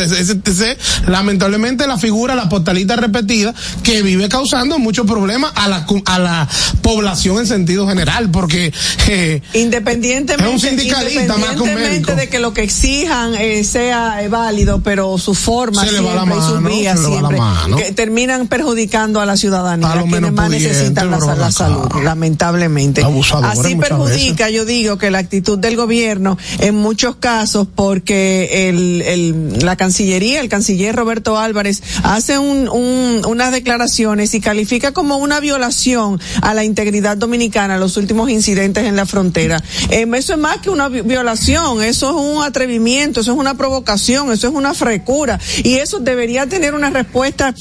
Lamentablemente 1.07 1.87
la 1.87 1.97
figura, 1.97 2.35
la 2.35 2.49
postalita 2.49 2.95
repetida, 2.95 3.53
que 3.83 4.01
vive 4.01 4.29
causando 4.29 4.79
muchos 4.79 5.05
problemas 5.05 5.51
a 5.55 5.67
la, 5.67 5.85
a 6.05 6.19
la 6.19 6.47
población 6.81 7.39
en 7.39 7.47
sentido 7.47 7.87
general, 7.87 8.29
porque 8.31 8.73
eh, 9.07 9.41
Independientemente, 9.53 10.45
Es 10.45 10.51
un 10.51 10.59
sindicalista 10.59 11.37
más 11.37 11.51
que 11.51 11.61
un 11.61 11.69
independientemente 11.69 11.91
médico. 11.91 12.15
de 12.15 12.29
que 12.29 12.39
lo 12.39 12.53
que 12.53 12.63
exijan 12.63 13.35
eh, 13.35 13.63
sea 13.63 14.21
eh, 14.23 14.27
válido, 14.29 14.81
pero 14.81 15.17
su 15.17 15.33
forma 15.35 15.83
siempre 15.85 16.11
y 16.11 16.41
sus 16.41 16.63
vías 16.63 16.99
siempre 16.99 17.37
que 17.77 17.91
terminan 17.91 18.47
perjudicando 18.47 19.21
a 19.21 19.25
la 19.25 19.37
ciudadanía, 19.37 19.66
A 19.73 19.77
quienes 20.03 20.21
menos 20.21 20.33
más 20.33 20.49
necesitan 20.69 21.11
la, 21.11 21.17
la 21.35 21.51
salud, 21.51 22.03
lamentablemente. 22.03 23.01
Así 23.49 23.75
perjudica, 24.15 24.49
yo 24.49 24.65
digo, 24.65 24.97
que 24.97 25.11
la 25.11 25.17
actitud 25.19 25.57
del 25.57 25.75
gobierno 25.75 26.37
en 26.59 26.75
muchos 26.75 27.15
casos, 27.17 27.67
porque 27.73 28.69
el, 28.69 29.01
el, 29.01 29.65
la 29.65 29.75
Cancillería, 29.75 30.39
el 30.41 30.49
canciller 30.49 30.95
Roberto 30.95 31.37
Álvarez, 31.37 31.81
hace 32.03 32.37
un, 32.37 32.67
un, 32.69 33.21
unas 33.27 33.51
declaraciones 33.51 34.33
y 34.33 34.41
califica 34.41 34.91
como 34.91 35.17
una 35.17 35.39
violación 35.39 36.19
a 36.41 36.53
la 36.53 36.63
integridad 36.63 37.17
dominicana 37.17 37.77
los 37.77 37.97
últimos 37.97 38.29
incidentes 38.29 38.85
en 38.85 38.95
la 38.95 39.05
frontera. 39.05 39.61
Em, 39.89 40.13
eso 40.15 40.33
es 40.33 40.39
más 40.39 40.57
que 40.57 40.69
una 40.69 40.89
vi- 40.89 41.01
violación, 41.01 41.81
eso 41.83 42.09
es 42.09 42.15
un 42.37 42.43
atrevimiento, 42.43 43.21
eso 43.21 43.31
es 43.33 43.37
una 43.37 43.55
provocación, 43.55 44.31
eso 44.31 44.47
es 44.47 44.53
una 44.53 44.73
frecura 44.73 45.39
y 45.63 45.75
eso 45.75 45.99
debería 45.99 46.47
tener 46.47 46.73
una 46.73 46.89
respuesta 46.89 47.53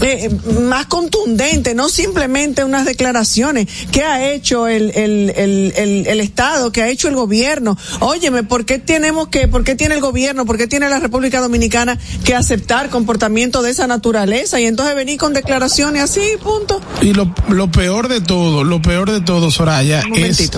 eh, 0.00 0.30
más 0.66 0.86
contundente, 0.86 1.51
no 1.52 1.88
simplemente 1.88 2.64
unas 2.64 2.84
declaraciones. 2.86 3.66
¿Qué 3.90 4.02
ha 4.02 4.32
hecho 4.32 4.68
el, 4.68 4.90
el, 4.94 5.32
el, 5.36 5.72
el, 5.76 6.06
el 6.06 6.20
Estado? 6.20 6.72
¿Qué 6.72 6.82
ha 6.82 6.88
hecho 6.88 7.08
el 7.08 7.14
gobierno? 7.14 7.76
Óyeme, 8.00 8.42
¿por 8.42 8.64
qué 8.64 8.78
tenemos 8.78 9.28
que, 9.28 9.48
por 9.48 9.64
qué 9.64 9.74
tiene 9.74 9.94
el 9.96 10.00
gobierno, 10.00 10.46
por 10.46 10.56
qué 10.56 10.66
tiene 10.66 10.88
la 10.88 10.98
República 10.98 11.40
Dominicana 11.40 11.98
que 12.24 12.34
aceptar 12.34 12.88
comportamiento 12.88 13.60
de 13.62 13.70
esa 13.70 13.86
naturaleza 13.86 14.60
y 14.60 14.66
entonces 14.66 14.94
venir 14.94 15.18
con 15.18 15.34
declaraciones 15.34 16.02
así, 16.02 16.22
punto? 16.42 16.80
Y 17.02 17.12
lo, 17.12 17.34
lo 17.48 17.70
peor 17.70 18.08
de 18.08 18.20
todo, 18.20 18.64
lo 18.64 18.80
peor 18.80 19.10
de 19.10 19.20
todo, 19.20 19.50
Soraya, 19.50 20.02
es 20.14 20.50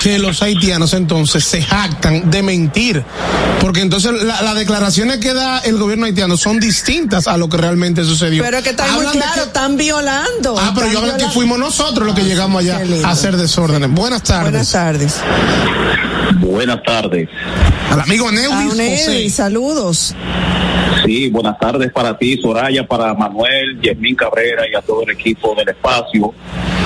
que 0.00 0.18
los 0.18 0.42
haitianos 0.42 0.92
entonces 0.92 1.44
se 1.44 1.62
jactan 1.62 2.30
de 2.30 2.42
mentir. 2.42 3.02
Porque 3.60 3.80
entonces 3.80 4.12
la- 4.22 4.42
las 4.42 4.54
declaraciones 4.54 5.16
que 5.18 5.32
da 5.32 5.60
el 5.60 5.78
gobierno 5.78 6.04
haitiano 6.04 6.36
son 6.36 6.60
distintas 6.60 7.26
a 7.26 7.38
lo 7.38 7.48
que 7.48 7.56
realmente 7.56 8.04
sucedió. 8.04 8.42
Pero 8.42 8.62
que 8.62 8.70
está 8.70 8.86
muy 8.92 9.06
claro, 9.06 9.44
están 9.44 9.78
violando. 9.94 10.56
Ah, 10.58 10.72
pero 10.74 10.88
yo 10.88 10.98
hablo 10.98 11.16
que 11.16 11.26
fuimos 11.26 11.58
nosotros 11.58 12.06
los 12.06 12.14
que 12.14 12.24
llegamos 12.24 12.62
allá 12.62 12.80
a 13.04 13.10
hacer 13.10 13.36
desórdenes. 13.36 13.90
Buenas 13.90 14.22
tardes. 14.22 14.50
Buenas 14.52 14.72
tardes. 14.72 15.20
Buenas 16.40 16.82
tardes. 16.82 17.28
Al 17.90 18.00
amigo 18.00 18.30
Neudis. 18.30 18.74
Neudi, 18.74 19.30
saludos. 19.30 20.14
Sí, 21.04 21.28
buenas 21.28 21.58
tardes 21.58 21.92
para 21.92 22.16
ti, 22.16 22.40
Soraya, 22.40 22.86
para 22.86 23.12
Manuel, 23.14 23.78
Yasmín 23.82 24.16
Cabrera 24.16 24.64
y 24.70 24.74
a 24.74 24.80
todo 24.80 25.02
el 25.02 25.10
equipo 25.10 25.54
del 25.54 25.68
espacio, 25.68 26.32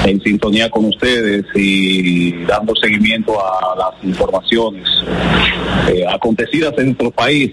en 0.08 0.20
sintonía 0.22 0.70
con 0.70 0.86
ustedes 0.86 1.44
y 1.54 2.32
dando 2.44 2.74
seguimiento 2.76 3.38
a 3.40 3.76
las 3.76 4.04
informaciones 4.04 4.86
eh, 5.88 6.04
acontecidas 6.12 6.72
en 6.78 6.86
nuestro 6.86 7.10
país 7.10 7.52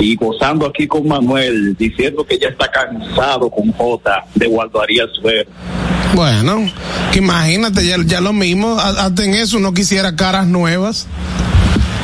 y 0.00 0.16
gozando 0.16 0.66
aquí 0.66 0.86
con 0.86 1.06
Manuel, 1.06 1.76
diciendo 1.76 2.24
que 2.26 2.38
ya 2.38 2.48
está 2.48 2.70
cansado 2.70 3.50
con 3.50 3.70
J 3.72 4.24
de 4.34 4.46
Waldo 4.46 4.80
Arias 4.82 5.08
Suero. 5.20 5.50
Bueno, 6.14 6.70
que 7.12 7.18
imagínate, 7.18 7.86
ya, 7.86 7.96
ya 8.04 8.20
lo 8.20 8.32
mismo, 8.32 8.78
ha- 8.78 9.06
hasta 9.06 9.24
en 9.24 9.34
eso 9.34 9.58
no 9.58 9.72
quisiera 9.74 10.14
caras 10.16 10.46
nuevas. 10.46 11.06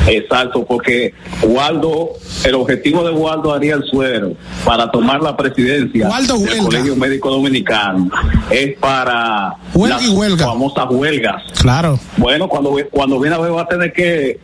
Exacto, 0.07 0.65
porque 0.65 1.13
Waldo, 1.43 2.09
el 2.43 2.55
objetivo 2.55 3.03
de 3.03 3.11
Waldo 3.11 3.53
Ariel 3.53 3.83
Suero 3.89 4.33
para 4.65 4.89
tomar 4.91 5.21
la 5.21 5.37
presidencia 5.37 6.09
Waldo 6.09 6.37
del 6.37 6.47
huelga. 6.47 6.63
Colegio 6.63 6.95
Médico 6.95 7.29
Dominicano 7.29 8.09
es 8.49 8.77
para 8.77 9.55
Huelga 9.73 9.97
las 9.97 10.05
y 10.05 10.09
huelga. 10.09 10.45
famosas 10.45 10.85
huelgas. 10.89 11.43
Claro. 11.61 11.99
Bueno, 12.17 12.47
cuando, 12.47 12.75
cuando 12.89 13.19
viene 13.19 13.35
a 13.35 13.39
ver 13.39 13.53
va 13.53 13.61
a 13.61 13.67
tener 13.67 13.93
que 13.93 14.39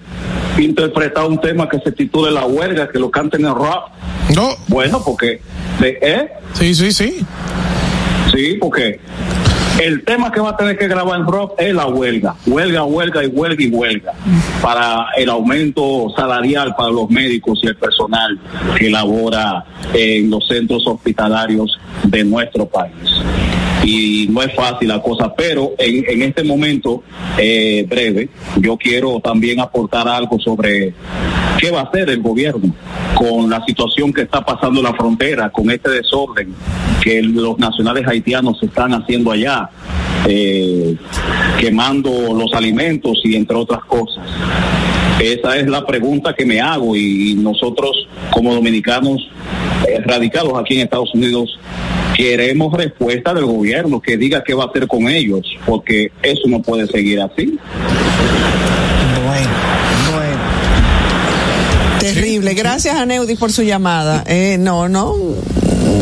interpretar 0.60 1.26
un 1.26 1.40
tema 1.42 1.68
que 1.68 1.80
se 1.80 1.92
titule 1.92 2.32
La 2.32 2.46
huelga, 2.46 2.90
que 2.90 3.00
lo 3.00 3.10
canten 3.10 3.46
en 3.46 3.56
rap. 3.56 3.88
No. 4.36 4.50
Bueno, 4.68 5.02
porque, 5.04 5.42
¿eh? 5.82 6.28
Sí, 6.54 6.76
sí, 6.76 6.92
sí. 6.92 7.26
Sí, 8.34 8.58
porque 8.60 9.00
el 9.80 10.04
tema 10.04 10.32
que 10.32 10.40
va 10.40 10.50
a 10.50 10.58
tener 10.58 10.78
que 10.78 10.88
grabar 10.88 11.20
en 11.20 11.28
rock 11.28 11.54
es 11.60 11.74
la 11.74 11.88
huelga. 11.88 12.36
Huelga, 12.46 12.84
huelga 12.84 13.24
y 13.24 13.28
huelga 13.28 13.64
y 13.64 13.70
huelga. 13.70 14.14
Para 14.62 15.08
el 15.18 15.30
aumento 15.30 16.08
salarial 16.16 16.76
para 16.76 16.92
los 16.92 17.10
médicos 17.10 17.60
y 17.64 17.68
el 17.68 17.76
personal 17.76 18.40
que 18.78 18.90
labora 18.90 19.64
en 19.94 20.30
los 20.30 20.48
centros 20.48 20.86
hospitalarios 20.88 21.80
de 22.04 22.24
nuestro 22.24 22.66
país. 22.66 22.94
Y 23.88 24.28
no 24.30 24.42
es 24.44 24.54
fácil 24.54 24.90
la 24.90 25.02
cosa, 25.02 25.34
pero 25.34 25.72
en, 25.78 26.04
en 26.10 26.22
este 26.24 26.44
momento 26.44 27.04
eh, 27.38 27.86
breve, 27.88 28.28
yo 28.58 28.76
quiero 28.76 29.22
también 29.22 29.62
aportar 29.62 30.10
algo 30.10 30.38
sobre 30.40 30.94
qué 31.58 31.72
va 31.72 31.80
a 31.80 31.84
hacer 31.84 32.10
el 32.10 32.22
gobierno 32.22 32.76
con 33.16 33.50
la 33.50 33.64
situación 33.66 34.12
que 34.12 34.24
está 34.24 34.42
pasando 34.44 34.82
en 34.82 34.88
la 34.88 34.94
frontera, 34.94 35.50
con 35.50 35.72
este 35.72 35.90
desorden 35.90 36.54
que 37.02 37.22
los 37.22 37.58
nacionales 37.58 38.06
haitianos 38.06 38.62
están 38.62 38.94
haciendo 38.94 39.32
allá, 39.32 39.70
eh, 40.28 40.98
quemando 41.58 42.12
los 42.34 42.52
alimentos 42.54 43.22
y 43.24 43.38
entre 43.38 43.56
otras 43.56 43.86
cosas. 43.86 44.26
Esa 45.20 45.58
es 45.58 45.68
la 45.68 45.86
pregunta 45.86 46.34
que 46.36 46.46
me 46.46 46.62
hago 46.62 46.96
y 46.96 47.36
nosotros 47.36 48.08
como 48.30 48.54
dominicanos 48.54 49.20
eh, 49.88 50.00
radicados 50.06 50.54
aquí 50.60 50.76
en 50.76 50.82
Estados 50.82 51.14
Unidos 51.14 51.58
queremos 52.16 52.74
respuesta 52.74 53.34
del 53.34 53.46
gobierno 53.46 54.00
que 54.00 54.18
diga 54.18 54.44
qué 54.44 54.54
va 54.54 54.66
a 54.66 54.68
hacer 54.68 54.88
con 54.88 55.08
ellos, 55.08 55.42
porque 55.66 56.12
eso 56.22 56.42
no 56.48 56.62
puede 56.62 56.88
seguir 56.88 57.22
así. 57.22 57.58
Bueno, 59.26 59.50
bueno. 60.14 60.38
Terrible. 62.00 62.54
Gracias 62.54 62.96
a 62.96 63.06
Neudi 63.06 63.36
por 63.36 63.52
su 63.52 63.64
llamada. 63.64 64.24
Eh, 64.28 64.58
no, 64.60 64.88
no, 64.90 65.16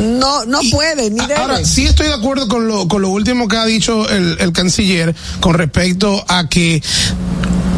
no, 0.04 0.46
no 0.46 0.60
puede 0.72 1.10
ni 1.10 1.20
debe. 1.20 1.36
Ahora, 1.36 1.64
sí 1.66 1.86
estoy 1.86 2.08
de 2.08 2.14
acuerdo 2.14 2.48
con 2.48 2.68
lo, 2.68 2.88
con 2.88 3.02
lo 3.02 3.10
último 3.10 3.48
que 3.48 3.58
ha 3.58 3.66
dicho 3.66 4.10
el, 4.10 4.38
el 4.40 4.52
canciller 4.54 5.14
con 5.40 5.54
respecto 5.54 6.24
a 6.28 6.48
que 6.48 6.82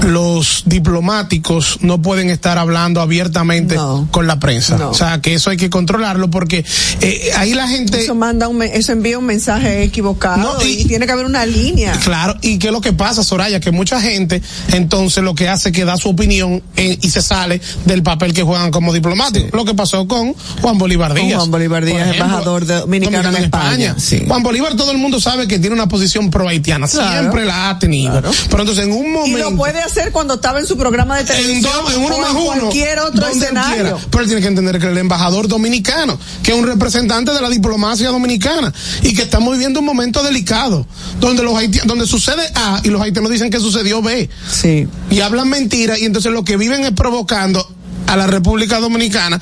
los 0.05 0.63
diplomáticos 0.65 1.79
no 1.81 2.01
pueden 2.01 2.29
estar 2.29 2.57
hablando 2.57 3.01
abiertamente 3.01 3.75
con 4.11 4.27
la 4.27 4.39
prensa. 4.39 4.77
No. 4.77 4.89
O 4.89 4.93
sea, 4.93 5.21
que 5.21 5.33
eso 5.33 5.49
hay 5.49 5.57
que 5.57 5.69
controlarlo 5.69 6.29
porque 6.29 6.63
eh, 7.01 7.31
ahí 7.35 7.53
la 7.53 7.67
gente... 7.67 8.01
Eso 8.03 8.15
manda 8.15 8.47
un, 8.47 8.61
eso 8.63 8.91
envía 8.91 9.17
un 9.17 9.25
mensaje 9.25 9.83
equivocado 9.83 10.57
y, 10.65 10.85
tiene 10.85 11.05
que 11.05 11.11
haber 11.11 11.25
una 11.25 11.45
línea. 11.45 11.93
Claro, 12.03 12.35
y 12.41 12.59
qué 12.59 12.67
es 12.67 12.73
lo 12.73 12.81
que 12.81 12.93
pasa, 12.93 13.23
Soraya, 13.23 13.59
que 13.59 13.71
mucha 13.71 13.99
gente 14.01 14.41
entonces 14.73 15.23
lo 15.23 15.35
que 15.35 15.49
hace 15.49 15.69
es 15.69 15.75
que 15.75 15.85
da 15.85 15.97
su 15.97 16.09
opinión 16.09 16.61
en- 16.75 16.97
y 17.01 17.09
se 17.09 17.21
sale 17.21 17.61
del 17.85 18.03
papel 18.03 18.33
que 18.33 18.43
juegan 18.43 18.71
como 18.71 18.93
diplomáticos. 18.93 19.51
Lo 19.53 19.65
que 19.65 19.73
pasó 19.73 20.07
con 20.07 20.33
Juan 20.61 20.77
Bolívar 20.77 21.13
Con 21.13 21.21
Díaz. 21.25 21.37
Juan 21.39 21.51
Bolívar 21.51 21.83
Díaz, 21.85 22.13
embajador 22.13 22.65
de- 22.65 22.75
dominicano 22.79 23.29
en 23.29 23.43
España. 23.43 23.95
Sí. 23.97 24.23
Juan 24.27 24.43
Bolívar 24.43 24.75
todo 24.75 24.91
el 24.91 24.97
mundo 24.97 25.19
sabe 25.19 25.47
que 25.47 25.59
tiene 25.59 25.75
una 25.75 25.87
posición 25.87 26.29
pro 26.29 26.47
haitiana, 26.47 26.87
Claro. 26.87 27.19
siempre 27.19 27.45
la 27.45 27.69
ha 27.69 27.79
tenido. 27.79 28.21
Pero 28.49 28.61
entonces 28.61 28.85
en 28.85 28.91
un 28.93 29.05
Y 29.05 29.09
momento 29.09 29.49
lo 29.51 29.57
puede 29.57 29.86
hacer 29.87 30.11
cuando 30.11 30.35
estaba 30.35 30.59
en 30.59 30.67
su 30.67 30.77
programa 30.77 31.17
de 31.17 31.23
televisión 31.23 31.73
en 31.93 32.01
uno 32.01 32.15
o 32.15 32.19
más 32.19 32.31
en 32.31 32.37
uno, 32.37 32.45
cualquier 32.45 32.99
otro 32.99 33.27
escenario. 33.27 33.83
quiera. 33.83 33.97
Pero 34.11 34.23
él 34.23 34.27
tiene 34.27 34.41
que 34.41 34.47
entender 34.47 34.79
que 34.79 34.87
el 34.87 34.97
embajador 34.97 35.47
dominicano, 35.47 36.19
que 36.43 36.51
es 36.51 36.57
un 36.57 36.65
representante 36.65 37.31
de 37.33 37.41
la 37.41 37.49
diplomacia 37.49 38.09
dominicana 38.09 38.73
y 39.01 39.13
que 39.13 39.23
estamos 39.23 39.53
viviendo 39.53 39.79
un 39.79 39.85
momento 39.85 40.23
delicado, 40.23 40.85
donde 41.19 41.43
los 41.43 41.57
donde 41.85 42.05
sucede 42.05 42.43
A 42.55 42.81
y 42.83 42.89
los 42.89 43.01
haitianos 43.01 43.31
dicen 43.31 43.49
que 43.49 43.59
sucedió 43.59 44.01
B. 44.01 44.29
Sí. 44.51 44.87
Y 45.09 45.21
hablan 45.21 45.49
mentiras 45.49 45.99
y 45.99 46.05
entonces 46.05 46.31
lo 46.31 46.43
que 46.43 46.57
viven 46.57 46.83
es 46.85 46.91
provocando 46.91 47.67
a 48.07 48.15
la 48.15 48.27
República 48.27 48.79
Dominicana. 48.79 49.39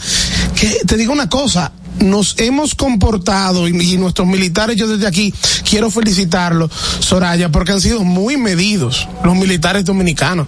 Que 0.56 0.80
te 0.86 0.98
digo 0.98 1.14
una 1.14 1.30
cosa, 1.30 1.72
nos 2.00 2.36
hemos 2.40 2.76
comportado 2.76 3.68
y, 3.68 3.72
y 3.72 3.98
nuestros 3.98 4.28
militares, 4.28 4.76
yo 4.76 4.88
desde 4.88 5.08
aquí 5.08 5.34
quiero 5.70 5.90
felicitarlos, 5.90 6.72
Soraya, 7.00 7.50
porque 7.50 7.72
han 7.72 7.82
sido 7.82 8.04
muy 8.04 8.38
medidos 8.38 9.08
los 9.24 9.36
militares 9.36 9.86
dominicanos. 9.86 10.48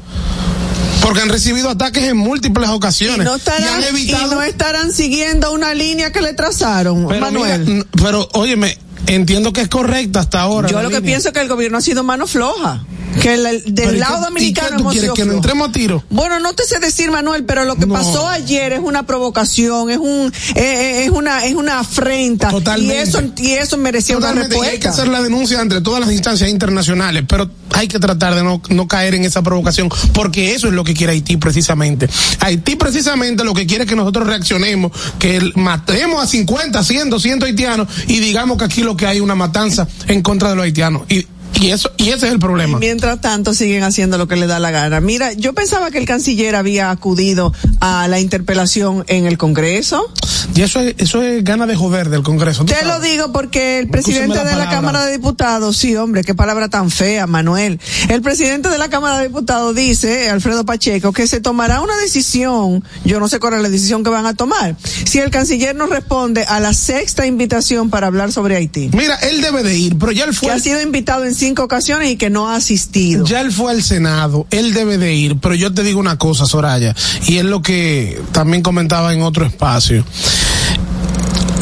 Porque 1.01 1.21
han 1.21 1.29
recibido 1.29 1.69
ataques 1.69 2.03
en 2.03 2.17
múltiples 2.17 2.69
ocasiones. 2.69 3.19
Y 3.19 3.23
no, 3.23 3.35
estarán, 3.35 3.63
y 3.63 3.67
han 3.67 3.83
evitado 3.83 4.33
y 4.33 4.35
no 4.35 4.41
estarán 4.41 4.91
siguiendo 4.91 5.51
una 5.53 5.73
línea 5.73 6.11
que 6.11 6.21
le 6.21 6.33
trazaron, 6.33 7.07
pero, 7.07 7.21
Manuel. 7.21 7.65
mira, 7.65 7.85
pero 7.93 8.27
óyeme, 8.33 8.77
entiendo 9.05 9.53
que 9.53 9.61
es 9.61 9.69
correcta 9.69 10.19
hasta 10.21 10.41
ahora. 10.41 10.67
Yo 10.67 10.81
lo 10.81 10.89
que 10.89 11.01
pienso 11.01 11.29
es 11.29 11.33
que 11.33 11.39
el 11.39 11.47
gobierno 11.47 11.77
ha 11.77 11.81
sido 11.81 12.03
mano 12.03 12.27
floja. 12.27 12.83
Que 13.21 13.33
el- 13.33 13.43
Pero 13.43 13.67
¿y 13.67 13.71
del 13.71 13.99
lado 13.99 14.21
dominicano 14.25 14.79
hemos 14.79 14.93
sido 14.93 15.13
que 15.13 15.21
nos 15.25 15.33
flojos. 15.33 15.45
entremos 15.45 15.69
a 15.69 15.71
tiro? 15.71 16.03
Bueno, 16.09 16.39
no 16.39 16.53
te 16.53 16.63
sé 16.63 16.79
decir, 16.79 17.11
Manuel, 17.11 17.45
pero 17.45 17.65
lo 17.65 17.75
que 17.75 17.85
No. 17.85 17.93
pasó 17.93 18.27
ayer 18.27 18.73
es 18.73 18.79
una 18.81 19.05
provocación, 19.05 19.89
es 19.89 19.97
un, 19.97 20.31
eh, 20.55 20.61
eh, 20.61 21.03
es 21.05 21.09
una, 21.11 21.45
es 21.45 21.55
una 21.55 21.79
afrenta. 21.79 22.49
Totalmente. 22.49 22.95
Y 22.95 22.97
eso, 22.97 23.21
y 23.37 23.51
eso 23.53 23.77
merecía 23.77 24.17
una 24.17 24.27
y 24.27 24.29
hay 24.29 24.35
que 24.35 24.47
respuesta. 24.49 24.89
hacer 24.89 25.07
la 25.07 25.21
denuncia 25.21 25.61
entre 25.61 25.81
todas 25.81 25.99
las 26.01 26.11
instancias 26.11 26.49
internacionales, 26.49 27.23
pero 27.27 27.49
hay 27.73 27.87
que 27.87 27.99
tratar 27.99 28.35
de 28.35 28.43
no, 28.43 28.61
no 28.69 28.87
caer 28.87 29.15
en 29.15 29.25
esa 29.25 29.41
provocación, 29.41 29.89
porque 30.13 30.53
eso 30.55 30.67
es 30.67 30.73
lo 30.73 30.83
que 30.83 30.93
quiere 30.93 31.13
Haití 31.13 31.37
precisamente. 31.37 32.07
Haití 32.39 32.75
precisamente 32.75 33.43
lo 33.43 33.53
que 33.53 33.65
quiere 33.65 33.83
es 33.83 33.89
que 33.89 33.95
nosotros 33.95 34.27
reaccionemos, 34.27 34.91
que 35.19 35.51
matemos 35.55 36.23
a 36.23 36.27
50, 36.27 36.83
100, 36.83 37.09
200 37.09 37.47
haitianos 37.47 37.87
y 38.07 38.19
digamos 38.19 38.57
que 38.57 38.65
aquí 38.65 38.81
lo 38.83 38.95
que 38.97 39.05
hay 39.07 39.17
es 39.17 39.23
una 39.23 39.35
matanza 39.35 39.87
en 40.07 40.21
contra 40.21 40.49
de 40.49 40.55
los 40.55 40.63
haitianos. 40.63 41.03
Y, 41.09 41.25
y 41.59 41.71
eso, 41.71 41.91
y 41.97 42.09
ese 42.09 42.27
es 42.27 42.33
el 42.33 42.39
problema. 42.39 42.77
Mientras 42.77 43.19
tanto 43.19 43.53
siguen 43.53 43.83
haciendo 43.83 44.17
lo 44.17 44.27
que 44.27 44.35
les 44.35 44.47
da 44.47 44.59
la 44.59 44.71
gana. 44.71 45.01
Mira, 45.01 45.33
yo 45.33 45.53
pensaba 45.53 45.89
que 45.89 45.97
el 45.97 46.05
canciller 46.05 46.55
había 46.55 46.91
acudido 46.91 47.53
a 47.79 48.07
la 48.07 48.19
interpelación 48.19 49.03
en 49.07 49.25
el 49.25 49.37
Congreso. 49.37 50.11
Y 50.53 50.61
eso 50.61 50.79
es, 50.81 50.95
eso 50.99 51.21
es 51.23 51.43
gana 51.43 51.65
de 51.65 51.75
joder 51.75 52.09
del 52.09 52.21
Congreso. 52.23 52.63
¿tú 52.65 52.73
Te 52.73 52.85
lo 52.85 52.99
digo 52.99 53.31
porque 53.31 53.79
el 53.79 53.87
presidente 53.89 54.35
la 54.35 54.43
de 54.43 54.55
la. 54.55 54.67
Cámara 54.67 55.05
de 55.05 55.13
Diputados, 55.13 55.77
sí, 55.77 55.95
hombre, 55.95 56.23
qué 56.23 56.35
palabra 56.35 56.69
tan 56.69 56.91
fea, 56.91 57.25
Manuel. 57.25 57.79
El 58.09 58.21
presidente 58.21 58.69
de 58.69 58.77
la 58.77 58.89
Cámara 58.89 59.17
de 59.17 59.27
Diputados 59.27 59.73
dice, 59.73 60.29
Alfredo 60.29 60.65
Pacheco, 60.65 61.11
que 61.13 61.25
se 61.25 61.39
tomará 61.41 61.81
una 61.81 61.95
decisión, 61.97 62.83
yo 63.05 63.19
no 63.19 63.27
sé 63.27 63.39
cuál 63.39 63.55
es 63.55 63.61
la 63.61 63.69
decisión 63.69 64.03
que 64.03 64.09
van 64.09 64.25
a 64.25 64.35
tomar, 64.35 64.75
si 65.05 65.19
el 65.19 65.31
canciller 65.31 65.75
no 65.75 65.87
responde 65.87 66.43
a 66.43 66.59
la 66.59 66.73
sexta 66.73 67.25
invitación 67.25 67.89
para 67.89 68.07
hablar 68.07 68.31
sobre 68.31 68.55
Haití. 68.57 68.91
Mira, 68.93 69.15
él 69.15 69.41
debe 69.41 69.63
de 69.63 69.75
ir, 69.77 69.97
pero 69.97 70.11
ya 70.11 70.25
él 70.25 70.31
Que 70.31 70.35
fue. 70.35 70.51
ha 70.51 70.59
sido 70.59 70.81
invitado 70.81 71.23
en 71.25 71.33
cinco 71.37 71.63
ocasiones 71.63 72.11
y 72.11 72.17
que 72.17 72.29
no 72.29 72.49
ha 72.49 72.55
asistido. 72.55 73.25
Ya 73.25 73.41
él 73.41 73.51
fue 73.51 73.71
al 73.71 73.83
Senado, 73.83 74.47
él 74.49 74.73
debe 74.73 74.97
de 74.97 75.13
ir, 75.13 75.37
pero 75.37 75.55
yo 75.55 75.73
te 75.73 75.83
digo 75.83 75.99
una 75.99 76.17
cosa, 76.17 76.45
Soraya, 76.45 76.95
y 77.27 77.37
es 77.37 77.45
lo 77.45 77.61
que 77.61 78.21
también 78.31 78.63
comentaba 78.63 79.13
en 79.13 79.21
otro 79.21 79.45
espacio. 79.45 80.03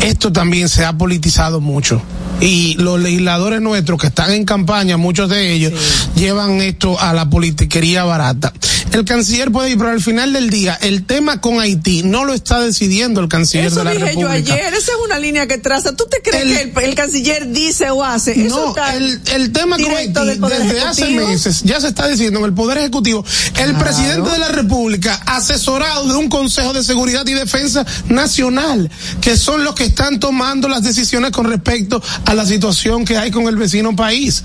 Esto 0.02 0.32
también 0.32 0.70
se 0.70 0.86
ha 0.86 0.98
politizado 0.98 1.62
mucho. 1.62 2.02
Y 2.42 2.76
los 2.76 3.00
legisladores 3.00 3.62
nuestros 3.62 4.00
que 4.00 4.08
están 4.08 4.32
en 4.32 4.46
campaña, 4.46 4.98
muchos 4.98 5.30
de 5.30 5.54
ellos, 5.54 5.74
llevan 6.16 6.62
esto 6.62 7.00
a 7.00 7.14
la 7.14 7.30
politiquería 7.30 8.04
barata. 8.04 8.54
El 8.96 9.04
canciller 9.04 9.52
puede 9.52 9.72
ir, 9.72 9.78
pero 9.78 9.90
al 9.90 10.00
final 10.02 10.32
del 10.32 10.50
día, 10.50 10.80
el 10.82 11.06
tema 11.06 11.42
con 11.42 11.60
Haití 11.60 12.04
no 12.04 12.24
lo 12.24 12.34
está 12.34 12.62
decidiendo 12.62 13.20
el 13.20 13.28
canciller 13.28 13.66
Eso 13.68 13.80
de 13.80 13.84
la 13.84 13.92
dije 13.92 14.14
yo 14.16 14.30
República. 14.30 14.54
ayer, 14.54 14.74
esa 14.74 14.92
es 14.94 14.98
una 15.04 15.20
línea 15.20 15.48
que 15.48 15.58
traza. 15.58 15.94
¿Tú 15.98 16.06
te 16.10 16.22
crees 16.22 16.44
El- 16.46 16.72
que 16.72 16.80
el, 16.80 16.90
el 16.92 16.96
canciller 16.96 17.52
dice 17.52 17.90
o 17.90 18.02
hace? 18.06 18.46
Eso 18.46 18.56
No, 18.56 18.70
está 18.70 18.96
el, 18.96 19.20
el 19.34 19.52
tema 19.52 19.76
con 19.78 19.92
Haití 19.92 20.14
desde 20.14 20.80
hace 20.82 21.10
meses 21.10 21.64
ya 21.64 21.82
se 21.82 21.90
está 21.90 22.08
diciendo 22.08 22.40
en 22.40 22.46
el 22.46 22.54
Poder 22.54 22.78
Ejecutivo, 22.78 23.26
el 23.58 23.72
Claro. 23.72 23.80
presidente 23.84 24.30
de 24.30 24.38
la 24.38 24.48
República 24.48 25.22
asesorado 25.26 26.08
de 26.08 26.16
un 26.16 26.30
Consejo 26.30 26.72
de 26.72 26.82
Seguridad 26.82 27.28
y 27.28 27.34
Defensa 27.34 27.86
Nacional, 28.08 28.90
que 29.20 29.36
son 29.36 29.66
los 29.66 29.76
que 29.76 29.84
están 29.84 30.22
tomando 30.22 30.70
las 30.70 30.84
decisiones 30.84 31.32
con 31.32 31.48
respecto 31.50 32.02
a 32.26 32.34
la 32.34 32.46
situación 32.46 33.04
que 33.04 33.18
hay 33.18 33.30
con 33.30 33.48
el 33.50 33.58
vecino 33.58 33.94
país. 33.94 34.44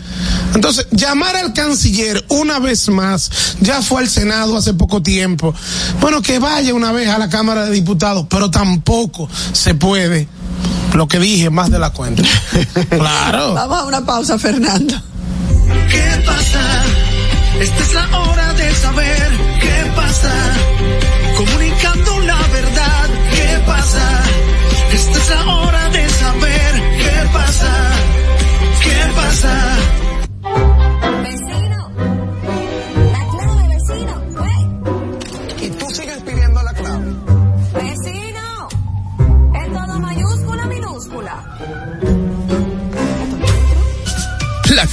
Entonces, 0.57 0.89
llamar 0.91 1.37
al 1.37 1.53
canciller 1.53 2.25
una 2.29 2.59
vez 2.59 2.89
más, 2.89 3.31
ya 3.61 3.81
fue 3.81 4.01
al 4.01 4.09
Senado 4.09 4.40
hace 4.41 4.75
poco 4.75 5.03
tiempo, 5.03 5.55
bueno, 6.01 6.23
que 6.23 6.39
vaya 6.39 6.75
una 6.75 6.93
vez 6.93 7.09
a 7.09 7.19
la 7.19 7.29
Cámara 7.29 7.67
de 7.67 7.73
Diputados, 7.73 8.27
pero 8.29 8.51
tampoco 8.51 9.29
se 9.53 9.75
puede. 9.75 10.29
Lo 10.95 11.07
que 11.07 11.19
dije, 11.19 11.51
más 11.51 11.71
de 11.71 11.79
la 11.79 11.91
cuenta. 11.91 12.23
claro. 12.91 13.55
Vamos 13.55 13.79
a 13.79 13.85
una 13.85 14.05
pausa, 14.05 14.39
Fernando. 14.39 14.95
¿Qué 15.91 16.23
pasa? 16.27 16.83
Esta 17.61 17.83
es 17.83 17.95
la 17.95 18.19
hora 18.19 18.53
de 18.55 18.75
saber 18.75 19.31
qué 19.61 19.93
pasa. 19.95 20.33
Comunicando 21.37 22.21
la 22.21 22.47
verdad, 22.49 23.09
¿qué 23.31 23.63
pasa? 23.67 24.21
Esta 24.93 25.19
es 25.19 25.31
la 25.31 25.55
hora 25.55 25.89
de 25.91 26.09
saber 26.09 26.73
qué 26.99 27.29
pasa. 27.33 27.91
¿Qué 28.83 29.13
pasa? 29.15 29.80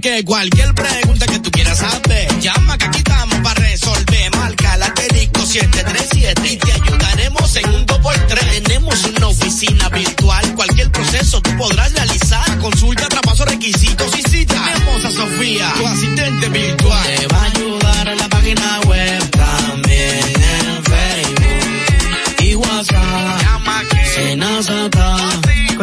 Que 0.00 0.24
cualquier 0.24 0.74
pregunta 0.74 1.26
que 1.26 1.40
tú 1.40 1.50
quieras 1.50 1.78
saber, 1.78 2.38
llama 2.40 2.78
que 2.78 2.84
aquí 2.84 2.98
estamos 2.98 3.34
para 3.40 3.60
resolver. 3.60 4.36
Marca 4.36 4.76
la 4.76 4.86
asterisco 4.86 5.44
737 5.44 6.52
y 6.52 6.56
te 6.56 6.72
ayudaremos 6.72 7.56
en 7.56 7.70
un 7.70 7.86
2x3. 7.86 8.62
Tenemos 8.62 9.04
una 9.04 9.26
oficina 9.26 9.88
virtual, 9.88 10.54
cualquier 10.54 10.92
proceso 10.92 11.40
tú 11.40 11.50
podrás 11.56 11.92
realizar. 11.94 12.58
Consulta, 12.58 13.08
traspaso, 13.08 13.44
requisitos 13.46 14.16
y 14.16 14.22
cita. 14.22 14.62
Tenemos 14.72 15.04
a 15.04 15.10
Sofía, 15.10 15.74
tu 15.76 15.86
asistente 15.86 16.48
virtual. 16.48 17.16
Te 17.16 17.26
va 17.26 17.42
a 17.42 17.44
ayudar 17.44 18.08
en 18.08 18.18
la 18.18 18.28
página 18.28 18.80
web, 18.86 19.30
también 19.30 20.24
en 20.24 20.84
Facebook 20.84 22.44
y 22.44 22.54
WhatsApp. 22.54 23.42
Llama 23.42 23.82
que 23.90 24.06
Senazata. 24.06 25.27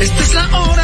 Esta 0.00 0.22
es 0.22 0.34
la 0.34 0.60
hora 0.60 0.83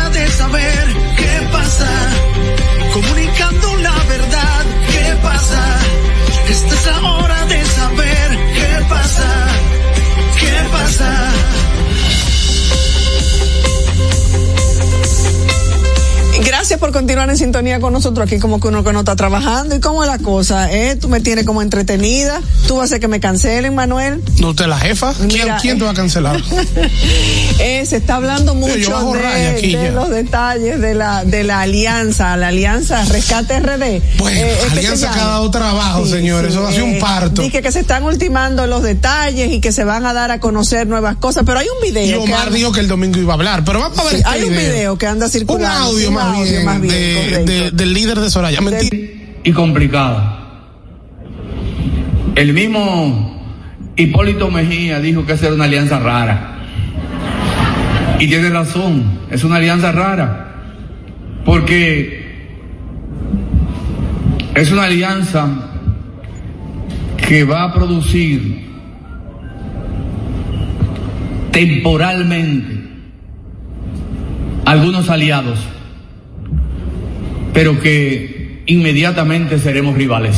Gracias 16.61 16.79
por 16.79 16.93
continuar 16.93 17.31
en 17.31 17.39
sintonía 17.39 17.81
con 17.81 17.95
nosotros 17.95 18.27
aquí 18.27 18.39
como 18.39 18.61
que 18.61 18.69
uno 18.69 18.85
que 18.85 18.93
no 18.93 18.99
está 18.99 19.17
trabajando 19.17 19.75
y 19.75 19.81
cómo 19.81 20.05
es 20.05 20.11
la 20.11 20.19
cosa, 20.19 20.71
¿eh? 20.71 20.95
Tú 20.95 21.09
me 21.09 21.23
tienes 21.23 21.47
como 21.47 21.63
entretenida, 21.63 22.39
tú 22.69 22.75
vas 22.77 22.83
a 22.83 22.85
hacer 22.85 23.01
que 23.01 23.09
me 23.09 23.19
cancelen, 23.19 23.75
Manuel. 23.75 24.23
¿No 24.41 24.51
usted 24.51 24.67
la 24.67 24.79
jefa? 24.79 25.15
¿Quién, 25.15 25.29
Mira, 25.29 25.59
quién 25.63 25.79
te 25.79 25.85
va 25.87 25.93
a 25.93 25.95
cancelar? 25.95 26.39
Eh, 27.63 27.85
se 27.85 27.97
está 27.99 28.15
hablando 28.17 28.55
mucho 28.55 29.13
de, 29.13 29.61
de 29.61 29.91
los 29.91 30.09
detalles 30.09 30.81
de 30.81 30.95
la 30.95 31.25
de 31.27 31.45
la 31.45 31.61
alianza, 31.61 32.35
la 32.39 32.49
alianza 32.49 33.05
Rescate 33.05 33.61
RD. 33.61 34.01
Bueno, 34.19 34.41
Eh, 34.41 34.53
es 34.53 34.65
que 34.73 34.79
Alianza 34.79 35.11
que 35.13 35.21
ha 35.21 35.27
dado 35.27 35.51
trabajo, 35.51 36.07
señores. 36.07 36.53
Eso 36.53 36.67
ha 36.67 36.73
sido 36.73 36.87
un 36.87 36.99
parto. 36.99 37.43
Y 37.43 37.51
que, 37.51 37.61
que 37.61 37.71
se 37.71 37.81
están 37.81 38.05
ultimando 38.05 38.67
los 38.67 38.83
detalles 38.83 39.53
y 39.53 39.61
que 39.61 39.73
se 39.73 39.85
van 39.85 40.07
a 40.07 40.15
dar 40.15 40.31
a 40.31 40.41
conocer 40.41 40.87
nuevas 40.87 41.17
cosas, 41.17 41.43
pero 41.45 41.59
hay 41.59 41.67
un 41.69 41.83
video. 41.83 42.21
Y 42.21 42.25
Omar 42.25 42.51
dijo 42.51 42.73
que 42.73 42.81
el 42.81 42.89
domingo 42.89 43.19
iba 43.19 43.35
a 43.35 43.37
hablar, 43.37 43.63
pero 43.65 43.81
vamos 43.81 43.99
a 43.99 44.05
ver 44.05 44.13
Sí, 44.13 44.17
este 44.19 44.29
hay 44.31 44.45
un 44.45 44.57
video 44.57 44.97
que 44.97 45.07
anda 45.07 45.29
circulando. 45.29 45.91
sí, 45.91 46.07
un 46.07 46.07
audio 46.07 46.11
más 46.13 46.33
bien, 46.33 46.50
de- 46.53 47.15
correcto. 47.15 47.53
de- 47.53 47.71
del 47.73 47.93
líder 47.95 48.19
de 48.21 48.31
Soraya. 48.31 48.61
Mentira. 48.61 48.97
y 49.43 49.53
complicada. 49.53 50.37
El 52.35 52.53
mismo 52.53 53.41
Hipólito 53.97 54.51
Mejía 54.51 55.01
dijo 55.01 55.25
que 55.27 55.33
esa 55.33 55.47
era 55.47 55.55
una 55.55 55.65
alianza 55.65 55.99
rara. 55.99 56.59
Y 58.19 58.27
tiene 58.29 58.51
razón, 58.51 59.05
es 59.31 59.43
una 59.45 59.57
alianza 59.57 59.93
rara. 59.93 60.47
Porque 61.45 62.21
es 64.55 64.71
una 64.73 64.85
alianza 64.85 65.49
que 67.17 67.45
va 67.45 67.65
a 67.65 67.73
producir 67.75 68.69
temporalmente 71.53 72.81
algunos 74.67 75.09
aliados, 75.11 75.59
pero 77.53 77.81
que 77.81 78.63
inmediatamente 78.67 79.59
seremos 79.59 79.97
rivales. 79.97 80.37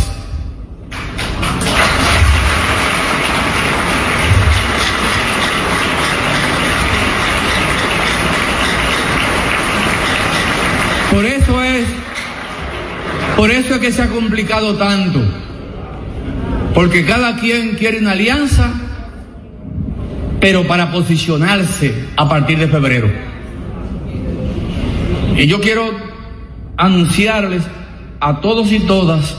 Por 11.11 11.27
eso 11.27 11.63
es, 11.63 11.85
por 13.37 13.51
eso 13.51 13.75
es 13.75 13.81
que 13.81 13.93
se 13.93 14.03
ha 14.03 14.09
complicado 14.09 14.77
tanto, 14.77 15.21
porque 16.75 17.05
cada 17.05 17.37
quien 17.37 17.77
quiere 17.77 17.99
una 17.99 18.13
alianza, 18.13 18.73
pero 20.41 20.67
para 20.67 20.91
posicionarse 20.91 21.95
a 22.17 22.29
partir 22.29 22.59
de 22.59 22.69
febrero. 22.69 23.11
Y 25.37 25.47
yo 25.47 25.61
quiero 25.61 26.12
anunciarles 26.83 27.63
a 28.19 28.41
todos 28.41 28.73
y 28.73 28.81
todas, 28.81 29.37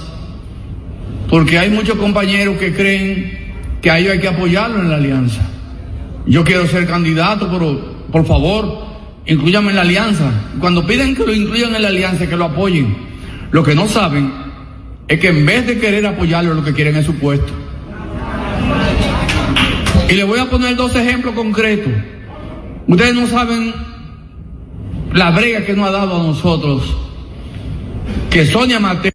porque 1.29 1.59
hay 1.59 1.69
muchos 1.69 1.97
compañeros 1.97 2.57
que 2.57 2.73
creen 2.73 3.53
que 3.81 3.91
a 3.91 3.99
ellos 3.99 4.13
hay 4.13 4.19
que 4.19 4.29
apoyarlo 4.29 4.79
en 4.79 4.89
la 4.89 4.95
alianza. 4.95 5.41
Yo 6.25 6.45
quiero 6.45 6.65
ser 6.67 6.87
candidato, 6.87 7.49
pero 7.51 8.05
por 8.09 8.25
favor, 8.25 8.85
incluyanme 9.25 9.71
en 9.71 9.75
la 9.75 9.81
alianza. 9.81 10.31
Cuando 10.57 10.87
piden 10.87 11.15
que 11.15 11.25
lo 11.25 11.33
incluyan 11.33 11.75
en 11.75 11.81
la 11.81 11.89
alianza, 11.89 12.27
que 12.27 12.37
lo 12.37 12.45
apoyen. 12.45 12.95
Lo 13.51 13.61
que 13.61 13.75
no 13.75 13.89
saben 13.89 14.31
es 15.09 15.19
que 15.19 15.27
en 15.27 15.45
vez 15.45 15.67
de 15.67 15.79
querer 15.79 16.07
apoyarlo, 16.07 16.53
lo 16.53 16.63
que 16.63 16.73
quieren 16.73 16.95
es 16.95 17.05
su 17.05 17.15
puesto. 17.15 17.51
Y 20.09 20.13
les 20.13 20.25
voy 20.25 20.39
a 20.39 20.49
poner 20.49 20.77
dos 20.77 20.95
ejemplos 20.95 21.33
concretos. 21.33 21.91
Ustedes 22.87 23.15
no 23.15 23.27
saben 23.27 23.73
la 25.11 25.31
brega 25.31 25.65
que 25.65 25.73
nos 25.73 25.89
ha 25.89 25.91
dado 25.91 26.21
a 26.21 26.23
nosotros 26.23 27.03
que 28.33 28.47
Sonia 28.47 28.79
Mateo 28.79 29.11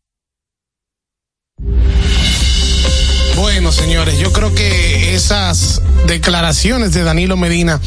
Bueno, 3.34 3.72
señores, 3.72 4.16
yo 4.20 4.32
creo 4.32 4.54
que 4.54 5.14
esas 5.16 5.82
declaraciones 6.06 6.92
de 6.92 7.02
Danilo 7.02 7.36
Medina 7.36 7.80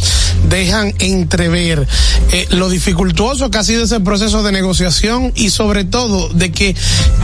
dejan 0.50 0.94
entrever 1.00 1.88
eh, 2.32 2.48
lo 2.52 2.70
dificultuoso 2.70 3.50
que 3.52 3.58
ha 3.58 3.64
sido 3.64 3.84
ese 3.84 4.00
proceso 4.00 4.44
de 4.44 4.52
negociación 4.52 5.32
y 5.36 5.50
sobre 5.50 5.84
todo 5.84 6.30
de 6.30 6.52
que 6.52 6.76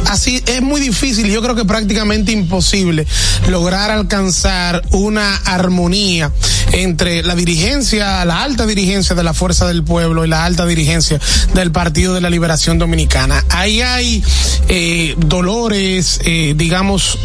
así 0.06 0.42
es 0.46 0.62
muy 0.62 0.80
difícil, 0.82 1.28
yo 1.28 1.42
creo 1.42 1.56
que 1.56 1.66
prácticamente 1.66 2.32
imposible 2.32 3.06
lograr 3.50 3.92
alcanzar 3.92 4.84
una 4.92 5.36
armonía 5.36 6.32
entre 6.74 7.24
la 7.24 7.36
dirigencia, 7.36 8.26
la 8.26 8.44
alta 8.44 8.66
dirigencia 8.66 9.16
de 9.16 9.24
la 9.24 9.34
Fuerza 9.34 9.68
del 9.68 9.84
Pueblo 9.84 10.26
y 10.26 10.28
la 10.28 10.46
alta 10.46 10.66
dirigencia 10.66 11.20
del 11.54 11.72
Partido 11.72 12.14
de 12.14 12.22
la 12.22 12.30
Liberación 12.30 12.78
Dominicana. 12.78 13.44
Ahí 13.50 13.82
hay 13.82 14.24
eh, 14.68 15.16
dolores, 15.18 16.20
eh, 16.26 16.54
digamos, 16.56 17.18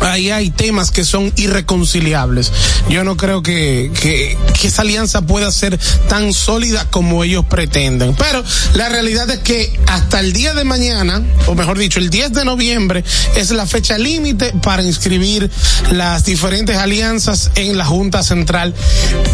ahí 0.00 0.30
hay 0.30 0.50
temas 0.50 0.90
que 0.90 1.04
son 1.04 1.32
irreconciliables. 1.36 2.52
Yo 2.88 3.04
no 3.04 3.16
creo 3.16 3.42
que, 3.42 3.90
que, 4.00 4.36
esa 4.66 4.82
alianza 4.82 5.22
pueda 5.22 5.52
ser 5.52 5.78
tan 6.08 6.32
sólida 6.32 6.86
como 6.90 7.22
ellos 7.22 7.44
pretenden. 7.44 8.14
Pero 8.16 8.42
la 8.74 8.88
realidad 8.88 9.28
es 9.30 9.38
que 9.38 9.78
hasta 9.86 10.20
el 10.20 10.32
día 10.32 10.54
de 10.54 10.64
mañana, 10.64 11.22
o 11.46 11.54
mejor 11.54 11.78
dicho, 11.78 11.98
el 11.98 12.10
10 12.10 12.32
de 12.32 12.44
noviembre, 12.44 13.04
es 13.36 13.50
la 13.50 13.66
fecha 13.66 13.98
límite 13.98 14.52
para 14.62 14.82
inscribir 14.82 15.50
las 15.92 16.24
diferentes 16.24 16.76
alianzas 16.76 17.50
en 17.54 17.76
la 17.76 17.84
Junta 17.84 18.22
Central 18.22 18.74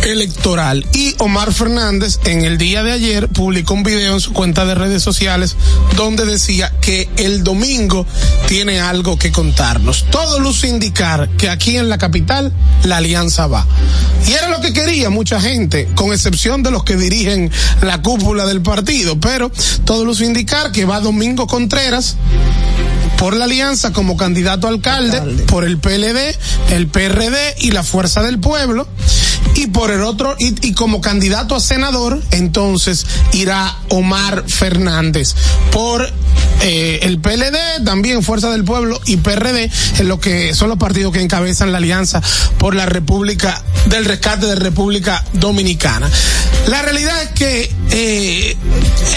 Electoral. 0.03 0.87
Y 0.93 1.15
Omar 1.19 1.53
Fernández 1.53 2.19
en 2.25 2.45
el 2.45 2.59
día 2.59 2.83
de 2.83 2.93
ayer 2.93 3.29
publicó 3.29 3.75
un 3.75 3.83
video 3.83 4.15
en 4.15 4.21
su 4.21 4.33
cuenta 4.33 4.65
de 4.65 4.75
redes 4.75 5.03
sociales 5.03 5.57
donde 5.97 6.27
decía 6.27 6.73
que 6.81 7.09
el 7.17 7.45
domingo 7.45 8.07
tiene 8.47 8.81
algo 8.81 9.19
que 9.19 9.33
contarnos. 9.33 10.07
Todo 10.11 10.41
luce 10.41 10.69
indicar 10.69 11.29
que 11.31 11.49
aquí 11.49 11.77
en 11.77 11.89
la 11.89 11.99
capital 11.99 12.53
la 12.85 12.99
alianza 12.99 13.44
va. 13.47 13.67
Y 14.27 14.33
era 14.33 14.49
lo 14.49 14.61
que 14.61 14.73
quería 14.73 15.11
mucha 15.11 15.41
gente, 15.41 15.89
con 15.95 16.13
excepción 16.13 16.63
de 16.63 16.71
los 16.71 16.85
que 16.85 16.97
dirigen 16.97 17.51
la 17.83 18.03
cúpula 18.03 18.47
del 18.47 18.63
partido, 18.63 19.19
pero 19.21 19.51
todo 19.85 20.05
luce 20.05 20.25
indicar 20.25 20.73
que 20.73 20.85
va 20.85 21.01
Domingo 21.01 21.47
Contreras 21.47 22.17
por 23.19 23.37
la 23.37 23.45
alianza 23.45 23.93
como 23.93 24.17
candidato 24.17 24.67
a 24.67 24.71
alcalde, 24.71 25.21
por 25.47 25.65
el 25.65 25.79
PLD, 25.79 26.37
el 26.71 26.89
PRD 26.89 27.55
y 27.59 27.71
la 27.71 27.83
Fuerza 27.83 28.23
del 28.23 28.39
Pueblo, 28.39 28.89
y 29.55 29.69
por 29.69 29.91
el 29.91 30.03
otro, 30.03 30.35
y, 30.39 30.67
y 30.67 30.73
como 30.73 31.01
candidato 31.01 31.55
a 31.55 31.61
senador, 31.61 32.21
entonces 32.33 33.07
irá 33.33 33.79
Omar 33.89 34.45
Fernández 34.49 35.35
por 35.71 36.11
eh, 36.61 37.01
el 37.03 37.19
PLD, 37.21 37.85
también 37.85 38.23
Fuerza 38.23 38.51
del 38.51 38.65
Pueblo 38.65 39.01
y 39.05 39.19
PRD, 39.19 39.71
en 39.99 40.09
lo 40.09 40.19
que 40.19 40.55
son 40.55 40.69
los 40.69 40.79
partidos 40.79 41.13
que 41.13 41.21
encabezan 41.21 41.73
la 41.73 41.79
alianza 41.79 42.23
por 42.59 42.75
la 42.75 42.87
República 42.87 43.63
del 43.87 44.05
Rescate 44.05 44.47
de 44.47 44.55
República 44.55 45.25
Dominicana. 45.35 46.09
La 46.69 46.83
realidad 46.83 47.23
es 47.23 47.31
que 47.31 47.71
eh, 47.91 48.57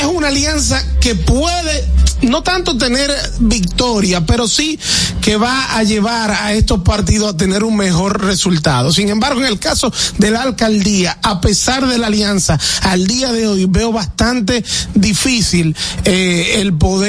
es 0.01 0.05
una 0.05 0.27
alianza 0.27 0.83
que 0.99 1.15
puede 1.15 1.85
no 2.21 2.43
tanto 2.43 2.77
tener 2.77 3.11
victoria, 3.39 4.25
pero 4.25 4.47
sí 4.47 4.79
que 5.21 5.37
va 5.37 5.77
a 5.77 5.83
llevar 5.83 6.31
a 6.31 6.53
estos 6.53 6.81
partidos 6.81 7.33
a 7.33 7.37
tener 7.37 7.63
un 7.63 7.77
mejor 7.77 8.25
resultado. 8.25 8.91
Sin 8.91 9.09
embargo, 9.09 9.41
en 9.41 9.47
el 9.47 9.59
caso 9.59 9.91
de 10.17 10.31
la 10.31 10.41
alcaldía, 10.41 11.17
a 11.21 11.41
pesar 11.41 11.87
de 11.87 11.97
la 11.97 12.07
alianza, 12.07 12.59
al 12.81 13.07
día 13.07 13.31
de 13.31 13.47
hoy 13.47 13.65
veo 13.65 13.91
bastante 13.91 14.63
difícil 14.95 15.75
eh, 16.05 16.55
el 16.55 16.73
poder 16.73 17.06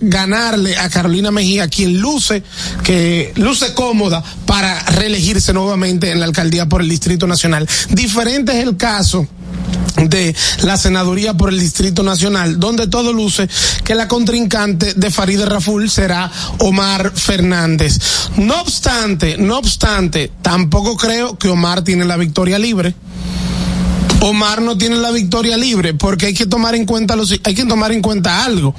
ganarle 0.00 0.76
a 0.76 0.88
Carolina 0.88 1.30
Mejía, 1.30 1.68
quien 1.68 2.00
luce, 2.00 2.42
que 2.82 3.32
luce 3.36 3.74
cómoda 3.74 4.22
para 4.46 4.80
reelegirse 4.90 5.52
nuevamente 5.52 6.10
en 6.10 6.20
la 6.20 6.26
alcaldía 6.26 6.68
por 6.68 6.82
el 6.82 6.88
Distrito 6.88 7.26
Nacional. 7.26 7.68
Diferente 7.90 8.52
es 8.52 8.66
el 8.66 8.76
caso 8.76 9.26
de 9.96 10.34
la 10.62 10.76
senaduría 10.76 11.34
por 11.34 11.50
el 11.50 11.60
Distrito 11.60 12.02
Nacional, 12.02 12.58
donde 12.58 12.86
todo 12.86 13.12
luce 13.12 13.48
que 13.84 13.94
la 13.94 14.08
contrincante 14.08 14.94
de 14.94 15.10
Farideh 15.10 15.46
Raful 15.46 15.90
será 15.90 16.30
Omar 16.58 17.12
Fernández. 17.14 17.98
No 18.36 18.60
obstante, 18.60 19.36
no 19.38 19.58
obstante, 19.58 20.32
tampoco 20.42 20.96
creo 20.96 21.38
que 21.38 21.48
Omar 21.48 21.82
tiene 21.82 22.04
la 22.04 22.16
victoria 22.16 22.58
libre. 22.58 22.94
Omar 24.22 24.62
no 24.62 24.78
tiene 24.78 24.96
la 24.96 25.10
victoria 25.10 25.56
libre 25.56 25.94
porque 25.94 26.26
hay 26.26 26.34
que 26.34 26.46
tomar 26.46 26.74
en 26.76 26.86
cuenta 26.86 27.16
los, 27.16 27.32
hay 27.44 27.54
que 27.54 27.64
tomar 27.64 27.90
en 27.90 28.00
cuenta 28.00 28.44
algo. 28.44 28.74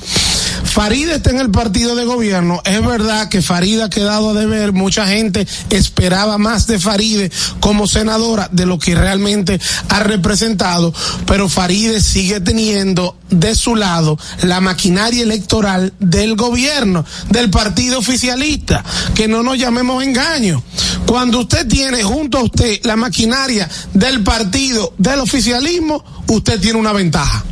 Farida 0.74 1.14
está 1.14 1.30
en 1.30 1.38
el 1.38 1.52
partido 1.52 1.96
de 1.96 2.04
gobierno. 2.04 2.60
Es 2.66 2.84
verdad 2.84 3.30
que 3.30 3.44
Farida 3.44 3.86
ha 3.86 3.90
quedado 3.92 4.32
a 4.32 4.34
deber. 4.34 4.74
Mucha 4.74 5.06
gente 5.06 5.48
esperaba 5.70 6.40
más 6.40 6.66
de 6.66 6.80
Faride 6.80 7.32
como 7.60 7.86
senadora 7.86 8.50
de 8.52 8.66
lo 8.66 8.80
que 8.80 8.96
realmente 8.96 9.62
ha 9.90 10.00
representado. 10.00 10.92
Pero 11.28 11.48
Faride 11.48 12.02
sigue 12.02 12.40
teniendo 12.40 13.16
de 13.30 13.54
su 13.54 13.76
lado 13.76 14.18
la 14.42 14.62
maquinaria 14.62 15.22
electoral 15.22 15.94
del 16.00 16.36
gobierno, 16.36 17.06
del 17.30 17.52
partido 17.52 18.00
oficialista. 18.00 18.84
Que 19.14 19.28
no 19.28 19.44
nos 19.44 19.60
llamemos 19.60 20.04
engaño. 20.04 20.64
Cuando 21.06 21.42
usted 21.42 21.68
tiene 21.68 22.02
junto 22.02 22.40
a 22.40 22.44
usted 22.46 22.80
la 22.82 22.96
maquinaria 22.96 23.70
del 23.94 24.24
partido 24.24 24.96
del 24.98 25.20
oficialismo, 25.20 26.04
usted 26.26 26.60
tiene 26.60 26.80
una 26.80 26.94
ventaja. 26.94 27.46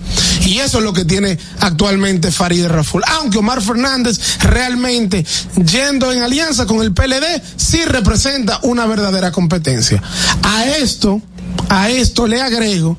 Y 0.45 0.59
eso 0.59 0.79
es 0.79 0.83
lo 0.83 0.93
que 0.93 1.05
tiene 1.05 1.37
actualmente 1.59 2.31
Farideh 2.31 2.67
Raful. 2.67 3.03
Aunque 3.07 3.37
Omar 3.37 3.61
Fernández 3.61 4.19
realmente, 4.39 5.25
yendo 5.65 6.11
en 6.11 6.21
alianza 6.21 6.65
con 6.65 6.81
el 6.81 6.93
PLD, 6.93 7.41
sí 7.55 7.83
representa 7.85 8.59
una 8.63 8.85
verdadera 8.85 9.31
competencia. 9.31 10.01
A 10.43 10.65
esto, 10.65 11.21
a 11.69 11.89
esto 11.89 12.27
le 12.27 12.41
agrego 12.41 12.97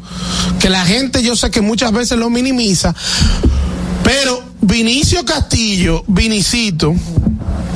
que 0.58 0.70
la 0.70 0.84
gente 0.84 1.22
yo 1.22 1.36
sé 1.36 1.50
que 1.50 1.60
muchas 1.60 1.92
veces 1.92 2.18
lo 2.18 2.30
minimiza, 2.30 2.94
pero 4.04 4.42
Vinicio 4.60 5.24
Castillo, 5.24 6.04
Vinicito, 6.06 6.94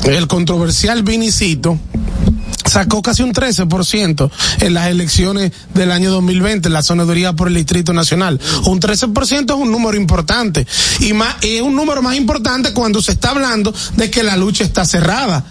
el 0.05 0.29
controversial 0.29 1.03
Vinicito, 1.03 1.79
sacó 2.67 3.03
casi 3.03 3.23
un 3.23 3.33
13% 3.33 4.31
en 4.61 4.75
las 4.75 4.89
elecciones 4.89 5.53
del 5.75 5.93
año 5.93 6.11
2020 6.11 6.69
en 6.69 6.73
la 6.73 6.83
sonaduría 6.83 7.33
por 7.33 7.49
el 7.49 7.55
Distrito 7.55 7.93
Nacional. 7.93 8.41
Un 8.65 8.81
13% 8.81 9.55
es 9.55 9.57
un 9.57 9.71
número 9.71 9.97
importante 9.97 10.67
y 11.01 11.13
más 11.13 11.37
es 11.43 11.63
un 11.63 11.75
número 11.75 12.03
más 12.03 12.17
importante 12.17 12.73
cuando 12.73 13.03
se 13.03 13.13
está 13.13 13.31
hablando 13.31 13.75
de 13.97 14.11
que 14.11 14.23
la 14.23 14.37
lucha 14.37 14.65
está 14.65 14.85
cerrada. 14.85 15.45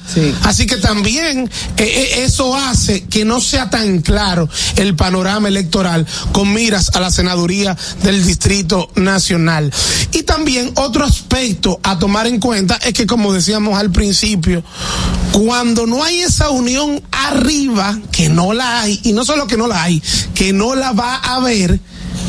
Así 0.44 0.66
que 0.66 0.78
también 0.78 1.50
eh, 1.78 1.84
eh, 1.84 2.24
eso 2.24 2.56
hace 2.56 3.04
que 3.06 3.26
no 3.26 3.42
sea 3.42 3.70
tan 3.70 4.02
claro 4.02 4.50
el 4.76 4.96
panorama 4.96 5.48
electoral 5.48 6.06
con 6.32 6.54
miras 6.54 6.92
a 6.94 7.00
la 7.00 7.12
senaduría 7.12 7.78
del 8.04 8.26
Distrito 8.26 8.90
Nacional. 8.96 9.72
Y 10.12 10.24
también 10.24 10.72
otro 10.76 11.06
aspecto 11.06 11.80
a 11.84 11.98
tomar 12.00 12.28
en 12.28 12.40
cuenta 12.40 12.76
es 12.76 12.94
que 12.94 13.06
como 13.06 13.34
decíamos 13.34 13.78
al 13.78 13.92
principio, 13.92 14.64
cuando 15.32 15.86
no 15.86 16.04
hay 16.04 16.22
esa 16.22 16.50
unión 16.50 17.02
arriba, 17.12 17.98
que 18.12 18.30
no 18.30 18.54
la 18.54 18.82
hay, 18.82 19.00
y 19.04 19.14
no 19.14 19.26
solo 19.26 19.48
que 19.48 19.58
no 19.58 19.68
la 19.68 19.84
hay, 19.84 20.02
que 20.34 20.54
no 20.54 20.76
la 20.76 20.92
va 20.92 21.16
a 21.16 21.36
haber, 21.36 21.80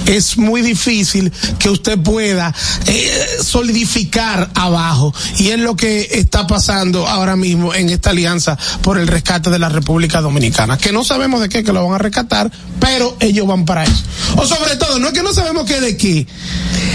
es 0.07 0.39
muy 0.39 0.63
difícil 0.63 1.33
que 1.59 1.69
usted 1.69 1.99
pueda 1.99 2.55
eh, 2.87 3.27
solidificar 3.43 4.51
abajo. 4.55 5.13
Y 5.39 5.49
es 5.49 5.59
lo 5.59 5.77
que 5.77 6.09
está 6.13 6.47
pasando 6.47 7.07
ahora 7.07 7.37
mismo 7.37 7.75
en 7.75 7.91
esta 7.91 8.11
alianza 8.11 8.57
por 8.83 8.99
el 8.99 9.07
rescate 9.07 9.51
de 9.51 9.59
la 9.59 9.69
República 9.69 10.21
Dominicana. 10.21 10.79
Que 10.79 10.93
no 10.93 11.05
sabemos 11.05 11.41
de 11.41 11.49
qué 11.49 11.65
que 11.65 11.73
lo 11.73 11.85
van 11.85 11.95
a 11.95 11.99
rescatar, 11.99 12.51
pero 12.81 13.17
ellos 13.21 13.47
van 13.47 13.65
para 13.65 13.85
eso. 13.85 14.05
O 14.37 14.47
sobre 14.47 14.77
todo, 14.77 14.99
no 14.99 15.09
es 15.09 15.13
que 15.13 15.23
no 15.23 15.35
sabemos 15.35 15.67
qué 15.67 15.81
de 15.81 15.97
qué, 15.97 16.27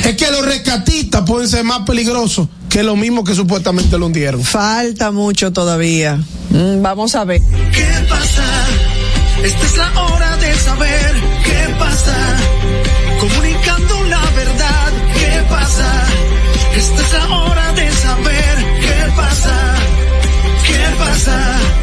es 0.06 0.16
que 0.16 0.32
los 0.32 0.46
rescatistas 0.46 1.24
pueden 1.24 1.50
ser 1.50 1.64
más 1.64 1.82
peligrosos 1.82 2.48
que 2.72 2.84
lo 2.84 2.96
mismo 2.96 3.24
que 3.26 3.36
supuestamente 3.36 3.98
lo 3.98 4.06
hundieron. 4.06 4.42
Falta 4.44 5.12
mucho 5.12 5.52
todavía. 5.52 6.18
Mm, 6.50 6.82
vamos 6.82 7.16
a 7.16 7.26
ver. 7.26 7.42
¿Qué 7.42 7.88
pasa? 8.10 8.44
Esta 9.44 9.66
es 9.66 9.78
la 9.78 10.02
hora 10.02 10.38
de 10.38 10.56
saber 10.56 11.14
qué 11.44 11.76
pasa. 11.78 12.18
Comunicando 13.20 14.04
la 14.06 14.22
verdad, 14.32 14.92
¿qué 15.20 15.44
pasa? 15.50 16.04
Esta 16.78 17.02
es 17.02 17.14
la 17.14 17.36
hora 17.36 17.74
de 17.74 17.92
saber 17.92 18.56
qué 18.80 19.12
pasa. 19.18 19.76
¿Qué 20.66 20.98
pasa? 20.98 21.81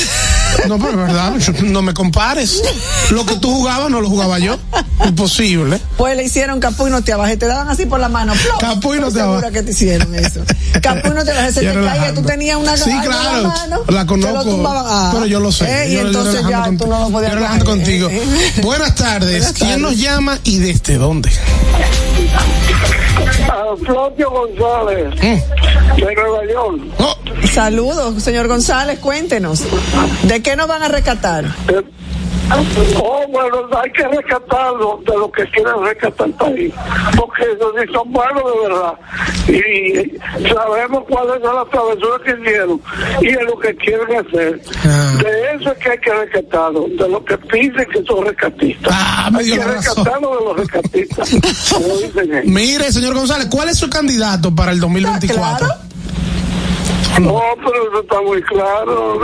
No, 0.66 0.78
pero 0.78 0.90
es 0.90 0.96
verdad, 0.96 1.32
yo- 1.38 1.52
no 1.62 1.80
me 1.80 1.94
compares. 1.94 2.60
Lo 3.10 3.24
que 3.24 3.36
tú 3.36 3.50
jugabas 3.54 3.88
no 3.88 4.00
lo 4.00 4.08
jugaba 4.08 4.38
yo. 4.40 4.58
Imposible. 5.06 5.80
Pues 5.96 6.16
le 6.16 6.24
hicieron 6.24 6.58
Capuy 6.60 6.90
no 6.90 7.02
te 7.02 7.12
abaje, 7.12 7.36
te 7.36 7.46
daban 7.46 7.68
así 7.68 7.86
por 7.86 8.00
la 8.00 8.08
mano. 8.08 8.34
¡plop! 8.34 8.60
Capuy 8.60 8.98
no 8.98 9.06
te 9.06 9.20
segura 9.20 9.38
abaje. 9.38 9.52
que 9.52 9.62
te 9.62 9.70
hicieron 9.70 10.14
eso. 10.14 10.40
Capuy 10.82 11.12
no 11.14 11.24
te 11.24 11.30
abaje, 11.30 11.52
se 11.52 11.64
Yo 11.64 11.72
te 11.72 11.80
caía, 11.84 12.12
tú 12.14 12.22
tenías 12.22 12.56
una 12.58 12.76
Sí, 12.76 12.90
en 12.90 13.00
claro, 13.00 13.42
la 13.42 13.48
mano. 13.48 13.82
la 13.88 14.00
te 14.00 14.06
conozco. 14.06 14.64
Ah. 14.68 15.10
pero 15.14 15.26
yo 15.26 15.38
lo 15.40 15.52
sé. 15.52 15.64
Eh, 15.84 15.90
y 15.90 15.94
Yo- 15.94 16.00
entonces 16.00 16.42
ya 16.48 16.64
tú 16.76 16.86
no 16.88 17.00
lo 17.00 17.10
podías 17.10 17.30
Yo 17.32 17.36
relajando 17.36 17.64
contigo. 17.64 18.08
Eh, 18.10 18.20
eh. 18.56 18.60
Buenas 18.62 18.94
tardes. 18.96 19.38
Buenas 19.44 19.52
¿Quién 19.52 19.80
nos 19.82 19.96
llama 19.96 20.38
y 20.44 20.58
desde 20.58 20.96
dónde? 20.98 21.30
A 23.70 23.76
Flavio 23.76 24.30
González, 24.30 25.14
de 25.20 26.14
Nueva 26.16 26.44
York. 26.44 26.82
Oh, 26.98 27.14
Saludos, 27.46 28.20
señor 28.22 28.48
González, 28.48 28.98
cuéntenos. 28.98 29.62
¿De 30.24 30.42
qué 30.42 30.56
nos 30.56 30.66
van 30.66 30.82
a 30.82 30.88
rescatar? 30.88 31.44
Eh, 31.68 31.82
Oh, 33.02 33.24
bueno, 33.28 33.68
hay 33.80 33.90
que 33.92 34.02
rescatarlo 34.08 35.00
de 35.06 35.16
lo 35.16 35.30
que 35.30 35.44
quieren 35.50 35.84
rescatar 35.84 36.26
el 36.26 36.34
país, 36.34 36.74
porque 37.16 37.42
esos 37.42 37.72
sí 37.78 37.92
son 37.92 38.12
buenos 38.12 38.42
de 38.44 38.68
verdad. 38.68 38.94
Y 39.48 40.48
sabemos 40.48 41.04
cuáles 41.08 41.42
son 41.42 41.56
las 41.56 41.70
travesuras 41.70 42.20
que 42.24 42.40
hicieron 42.40 42.80
y 43.20 43.28
es 43.28 43.42
lo 43.42 43.58
que 43.58 43.76
quieren 43.76 44.26
hacer. 44.26 44.60
De 44.60 45.54
eso 45.54 45.72
es 45.72 45.78
que 45.78 45.90
hay 45.90 45.98
que 45.98 46.12
rescatarlo, 46.12 46.86
de 46.88 47.08
lo 47.08 47.24
que 47.24 47.38
piden 47.38 47.86
que 47.88 48.02
son 48.04 48.26
rescatistas. 48.26 48.94
hay 49.32 49.44
dio 49.44 49.56
que 49.56 49.64
rescatarlo 49.64 50.38
de 50.38 50.44
los 50.44 50.56
rescatistas, 50.56 51.32
ellos. 51.32 52.44
Mire, 52.44 52.92
señor 52.92 53.14
González, 53.14 53.48
¿cuál 53.50 53.68
es 53.68 53.78
su 53.78 53.88
candidato 53.88 54.54
para 54.54 54.72
el 54.72 54.80
2024? 54.80 55.89
No, 57.18 57.40
pero 57.56 57.90
eso 57.90 58.00
está 58.02 58.20
muy 58.22 58.42
claro. 58.42 59.18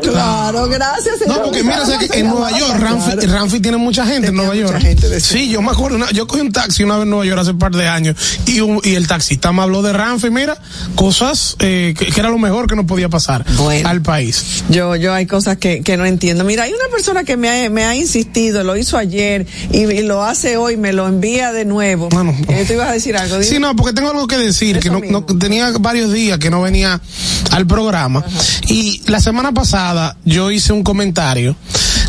Claro, 0.00 0.66
gracias. 0.68 1.16
No, 1.26 1.34
señor. 1.34 1.42
porque 1.44 1.62
mira, 1.62 1.82
que 2.10 2.18
en 2.20 2.28
Nueva 2.28 2.50
York, 2.58 2.76
Ramfi, 2.78 3.26
Ramfi 3.26 3.60
tiene 3.60 3.76
mucha 3.76 4.06
gente 4.06 4.28
en 4.28 4.34
Nueva 4.36 4.54
York. 4.54 4.78
sí, 5.20 5.48
yo 5.50 5.62
me 5.62 5.70
acuerdo, 5.70 5.96
una- 5.96 6.10
yo 6.10 6.26
cogí 6.26 6.40
un 6.40 6.52
taxi 6.52 6.82
una 6.84 6.94
vez 6.96 7.04
en 7.04 7.10
Nueva 7.10 7.24
York 7.26 7.40
hace 7.40 7.50
un 7.50 7.58
par 7.58 7.72
de 7.72 7.86
años 7.88 8.16
y, 8.46 8.60
un- 8.60 8.80
y 8.82 8.94
el 8.94 9.06
taxista 9.06 9.52
me 9.52 9.62
habló 9.62 9.82
de 9.82 9.92
Ramfi, 9.92 10.30
mira, 10.30 10.56
cosas 10.94 11.56
eh, 11.60 11.94
que, 11.96 12.06
que 12.06 12.20
era 12.20 12.30
lo 12.30 12.38
mejor 12.38 12.66
que 12.66 12.76
nos 12.76 12.86
podía 12.86 13.08
pasar 13.08 13.44
al 13.84 14.02
país. 14.02 14.64
Yo, 14.68 14.96
yo 14.96 15.12
hay 15.14 15.26
cosas 15.26 15.56
que, 15.58 15.82
que 15.82 15.96
no 15.96 16.06
entiendo. 16.06 16.44
Mira, 16.44 16.64
hay 16.64 16.72
una 16.72 16.88
persona 16.90 17.24
que 17.24 17.36
me 17.36 17.48
ha, 17.66 17.70
me 17.70 17.84
ha 17.84 17.94
insistido, 17.94 18.64
lo 18.64 18.76
hizo 18.76 18.96
ayer 18.98 19.46
y, 19.72 19.84
y 19.84 20.02
lo 20.02 20.22
hace 20.24 20.56
hoy, 20.56 20.76
me 20.76 20.92
lo 20.92 21.06
envía 21.06 21.52
de 21.52 21.64
nuevo. 21.64 22.08
Eh, 22.48 22.64
tú 22.66 22.74
ibas 22.74 22.88
a 22.88 22.92
decir 22.92 23.16
algo. 23.16 23.34
dime. 23.36 23.46
Sí, 23.46 23.58
no, 23.58 23.74
porque 23.76 23.92
tengo 23.92 24.10
algo 24.10 24.26
que 24.26 24.38
decir, 24.38 24.78
que 24.80 24.90
no, 24.90 25.00
no- 25.08 25.24
tenía 25.24 25.70
varios 25.78 26.12
días 26.12 26.38
que 26.38 26.50
no 26.50 26.62
venía 26.62 27.00
al 27.50 27.66
programa 27.66 28.24
y 28.68 29.02
la 29.06 29.20
semana 29.20 29.52
pasada 29.52 30.16
yo 30.24 30.50
hice 30.50 30.72
un 30.72 30.82
comentario 30.82 31.56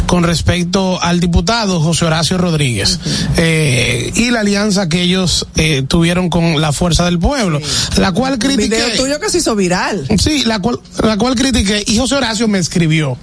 con 0.06 0.24
respecto 0.24 1.02
al 1.02 1.22
diputado 1.22 1.80
José 1.80 2.06
Horacio 2.06 2.38
Rodríguez 2.38 3.00
eh, 3.38 4.12
y 4.14 4.30
la 4.30 4.42
alianza 4.42 4.90
que 4.90 5.02
ellos 5.02 5.48
eh, 5.56 5.84
tuvieron 5.88 6.30
con 6.30 6.60
la 6.60 6.74
Fuerza 6.74 7.06
del 7.06 7.18
Pueblo, 7.18 7.62
la 7.98 8.12
cual 8.12 8.38
critiqué. 8.38 8.76
video 8.76 8.98
tuyo 8.98 9.20
que 9.22 9.30
se 9.30 9.38
hizo 9.38 9.56
viral. 9.56 10.08
Sí, 10.20 10.44
la 10.44 10.60
cual, 10.60 10.80
la 11.02 11.18
cual 11.18 11.36
critiqué 11.36 11.84
y 11.88 11.98
José 11.98 12.16
Horacio 12.16 12.48
me 12.50 12.60
escribió 12.60 13.18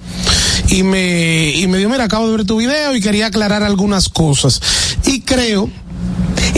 y 0.70 0.83
me, 0.83 1.51
y 1.51 1.66
me 1.66 1.79
dijo, 1.79 1.91
mira, 1.91 2.05
acabo 2.05 2.29
de 2.31 2.37
ver 2.39 2.47
tu 2.47 2.57
video 2.57 2.95
y 2.95 3.01
quería 3.01 3.26
aclarar 3.26 3.62
algunas 3.62 4.09
cosas. 4.09 4.61
Y 5.05 5.20
creo 5.20 5.70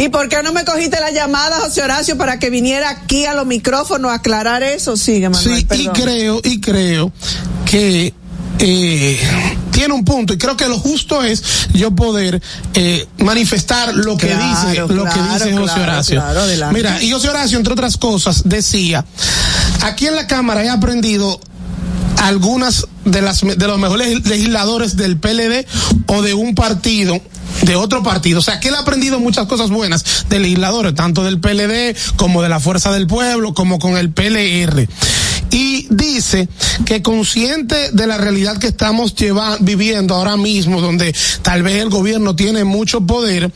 ¿Y 0.01 0.09
por 0.09 0.30
qué 0.30 0.42
no 0.42 0.53
me 0.55 0.64
cogiste 0.64 0.98
la 0.98 1.11
llamada, 1.11 1.61
José 1.61 1.82
Horacio, 1.82 2.16
para 2.16 2.38
que 2.38 2.48
viniera 2.48 2.88
aquí 2.88 3.26
a 3.26 3.34
los 3.34 3.44
micrófonos 3.44 4.11
a 4.11 4.14
aclarar 4.14 4.62
eso? 4.62 4.96
Sigue, 4.96 5.28
Manuel, 5.28 5.66
Sí, 5.70 5.82
y 5.82 5.88
creo, 5.88 6.40
y 6.42 6.59
creo 6.59 7.12
que 7.66 8.14
eh, 8.59 9.20
tiene 9.70 9.92
un 9.92 10.03
punto 10.05 10.32
y 10.32 10.38
creo 10.38 10.57
que 10.57 10.68
lo 10.68 10.78
justo 10.78 11.22
es 11.22 11.42
yo 11.74 11.90
poder 11.90 12.40
eh, 12.72 13.07
manifestar 13.18 13.94
lo 13.94 14.16
que 14.16 14.28
Claro, 14.28 14.68
dice 14.70 14.94
lo 14.94 15.05
que 15.05 15.20
dice 15.20 15.53
José 15.53 15.74
claro, 15.74 15.82
Horacio. 15.82 16.16
claro, 16.16 16.40
adelante. 16.40 16.74
Mira, 16.74 17.03
y 17.03 17.11
José 17.11 17.28
Horacio 17.28 17.59
entre 17.59 17.74
otras 17.74 17.98
cosas 17.98 18.42
decía, 18.46 19.05
aquí 19.82 20.07
en 20.07 20.16
la 20.16 20.26
cámara 20.26 20.64
he 20.64 20.70
aprendido 20.70 21.40
algunas 22.22 22.86
de 23.05 23.22
las 23.22 23.40
de 23.40 23.66
los 23.66 23.78
mejores 23.78 24.26
legisladores 24.26 24.96
del 24.96 25.18
PLD 25.18 25.66
o 26.07 26.22
de 26.22 26.34
un 26.34 26.55
partido 26.55 27.20
de 27.62 27.76
otro 27.76 28.03
partido. 28.03 28.38
O 28.40 28.42
sea, 28.42 28.61
que 28.61 28.68
él 28.68 28.74
ha 28.74 28.80
aprendido 28.80 29.20
muchas 29.20 29.46
cosas 29.46 29.70
buenas 29.70 30.26
de 30.28 30.38
legisladores, 30.38 30.94
tanto 30.94 31.22
del 31.24 31.40
PLD 31.40 31.96
como 32.16 32.42
de 32.42 32.48
la 32.48 32.61
Fuerza 32.61 32.92
del 32.92 33.07
Pueblo, 33.07 33.55
como 33.55 33.78
con 33.78 33.96
el 33.96 34.11
PLR. 34.11 34.88
Y 35.53 35.88
dice 35.90 36.48
que 36.84 37.03
consciente 37.03 37.90
de 37.92 38.07
la 38.07 38.16
realidad 38.18 38.59
que 38.59 38.68
estamos 38.68 39.14
lleva- 39.16 39.57
viviendo 39.61 40.14
ahora 40.14 40.36
mismo, 40.36 40.80
donde 40.80 41.14
tal 41.42 41.62
vez 41.64 41.82
el 41.82 41.90
gobierno 41.90 42.36
tiene 42.36 42.62
mucho 42.64 43.01
poder, 43.01 43.51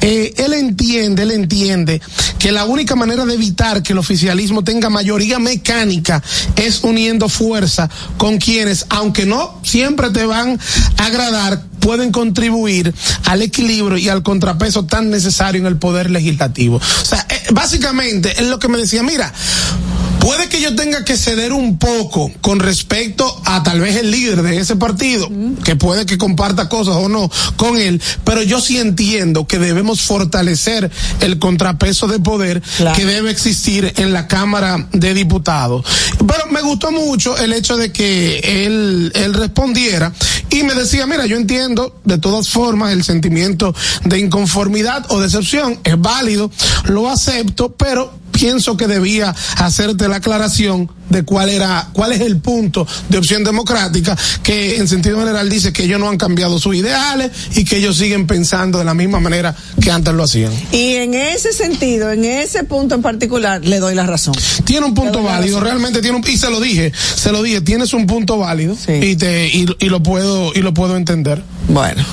eh, 0.00 0.32
él 0.38 0.52
entiende, 0.54 1.24
él 1.24 1.32
entiende 1.32 2.00
que 2.38 2.52
la 2.52 2.64
única 2.66 2.94
manera 2.94 3.24
de 3.26 3.34
evitar 3.34 3.82
que 3.82 3.92
el 3.92 3.98
oficialismo 3.98 4.62
tenga 4.62 4.88
mayoría 4.90 5.38
mecánica 5.40 6.22
es 6.56 6.80
uniendo 6.84 7.28
fuerza 7.28 7.90
con 8.16 8.38
quienes, 8.38 8.86
aunque 8.88 9.26
no 9.26 9.60
siempre 9.64 10.10
te 10.10 10.24
van 10.24 10.58
a 10.98 11.04
agradar, 11.04 11.64
pueden 11.80 12.12
contribuir 12.12 12.94
al 13.26 13.42
equilibrio 13.42 13.98
y 13.98 14.08
al 14.08 14.22
contrapeso 14.22 14.84
tan 14.84 15.10
necesario 15.10 15.60
en 15.60 15.66
el 15.66 15.76
poder 15.76 16.10
legislativo. 16.10 16.76
O 16.76 17.04
sea, 17.04 17.26
eh, 17.28 17.42
básicamente 17.52 18.32
es 18.38 18.46
lo 18.46 18.58
que 18.58 18.68
me 18.68 18.78
decía, 18.78 19.02
mira, 19.02 19.32
Puede 20.20 20.48
que 20.48 20.60
yo 20.60 20.74
tenga 20.76 21.04
que 21.04 21.16
ceder 21.16 21.52
un 21.52 21.78
poco 21.78 22.30
con 22.40 22.60
respecto 22.60 23.40
a 23.46 23.62
tal 23.62 23.80
vez 23.80 23.96
el 23.96 24.10
líder 24.10 24.42
de 24.42 24.58
ese 24.58 24.76
partido, 24.76 25.28
que 25.64 25.76
puede 25.76 26.04
que 26.04 26.18
comparta 26.18 26.68
cosas 26.68 26.96
o 26.96 27.08
no 27.08 27.30
con 27.56 27.78
él, 27.78 28.00
pero 28.22 28.42
yo 28.42 28.60
sí 28.60 28.78
entiendo 28.78 29.46
que 29.46 29.58
debemos 29.58 30.02
fortalecer 30.02 30.90
el 31.20 31.38
contrapeso 31.38 32.06
de 32.06 32.20
poder 32.20 32.62
que 32.94 33.06
debe 33.06 33.30
existir 33.30 33.92
en 33.96 34.12
la 34.12 34.28
Cámara 34.28 34.88
de 34.92 35.14
Diputados. 35.14 35.84
Pero 36.18 36.46
me 36.50 36.60
gustó 36.60 36.92
mucho 36.92 37.38
el 37.38 37.52
hecho 37.52 37.76
de 37.76 37.90
que 37.90 38.66
él, 38.66 39.12
él 39.14 39.34
respondiera 39.34 40.12
y 40.50 40.62
me 40.64 40.74
decía, 40.74 41.06
mira, 41.06 41.26
yo 41.26 41.36
entiendo 41.36 42.00
de 42.04 42.18
todas 42.18 42.48
formas 42.48 42.92
el 42.92 43.04
sentimiento 43.04 43.74
de 44.04 44.18
inconformidad 44.18 45.06
o 45.08 45.20
decepción, 45.20 45.78
es 45.84 45.98
válido, 45.98 46.50
lo 46.84 47.08
acepto, 47.08 47.72
pero 47.72 48.12
pienso 48.30 48.76
que 48.76 48.86
debía 48.86 49.34
hacerte 49.56 50.08
la 50.08 50.16
aclaración 50.16 50.90
de 51.10 51.22
cuál 51.24 51.50
era, 51.50 51.88
cuál 51.92 52.12
es 52.12 52.20
el 52.22 52.38
punto 52.38 52.86
de 53.08 53.18
opción 53.18 53.44
democrática, 53.44 54.16
que 54.42 54.76
en 54.76 54.88
sentido 54.88 55.18
general 55.18 55.48
dice 55.50 55.72
que 55.72 55.84
ellos 55.84 56.00
no 56.00 56.08
han 56.08 56.16
cambiado 56.16 56.58
sus 56.58 56.74
ideales 56.76 57.30
y 57.56 57.64
que 57.64 57.76
ellos 57.76 57.96
siguen 57.98 58.26
pensando 58.26 58.78
de 58.78 58.84
la 58.84 58.94
misma 58.94 59.20
manera 59.20 59.54
que 59.80 59.90
antes 59.90 60.14
lo 60.14 60.22
hacían. 60.24 60.52
Y 60.72 60.94
en 60.94 61.14
ese 61.14 61.52
sentido, 61.52 62.10
en 62.10 62.24
ese 62.24 62.64
punto 62.64 62.94
en 62.94 63.02
particular, 63.02 63.64
le 63.64 63.78
doy 63.78 63.94
la 63.94 64.06
razón. 64.06 64.34
Tiene 64.64 64.86
un 64.86 64.94
punto 64.94 65.22
válido, 65.22 65.60
realmente 65.60 66.00
tiene 66.00 66.16
un, 66.16 66.24
y 66.26 66.36
se 66.36 66.48
lo 66.50 66.60
dije, 66.60 66.92
se 67.16 67.32
lo 67.32 67.42
dije, 67.42 67.60
tienes 67.60 67.92
un 67.92 68.06
punto 68.06 68.38
válido 68.38 68.76
y 68.88 69.16
te, 69.16 69.48
y, 69.48 69.66
y 69.78 69.88
lo 69.88 70.02
puedo, 70.02 70.52
y 70.54 70.60
lo 70.60 70.72
puedo 70.72 70.96
entender. 70.96 71.42
Bueno, 71.68 72.04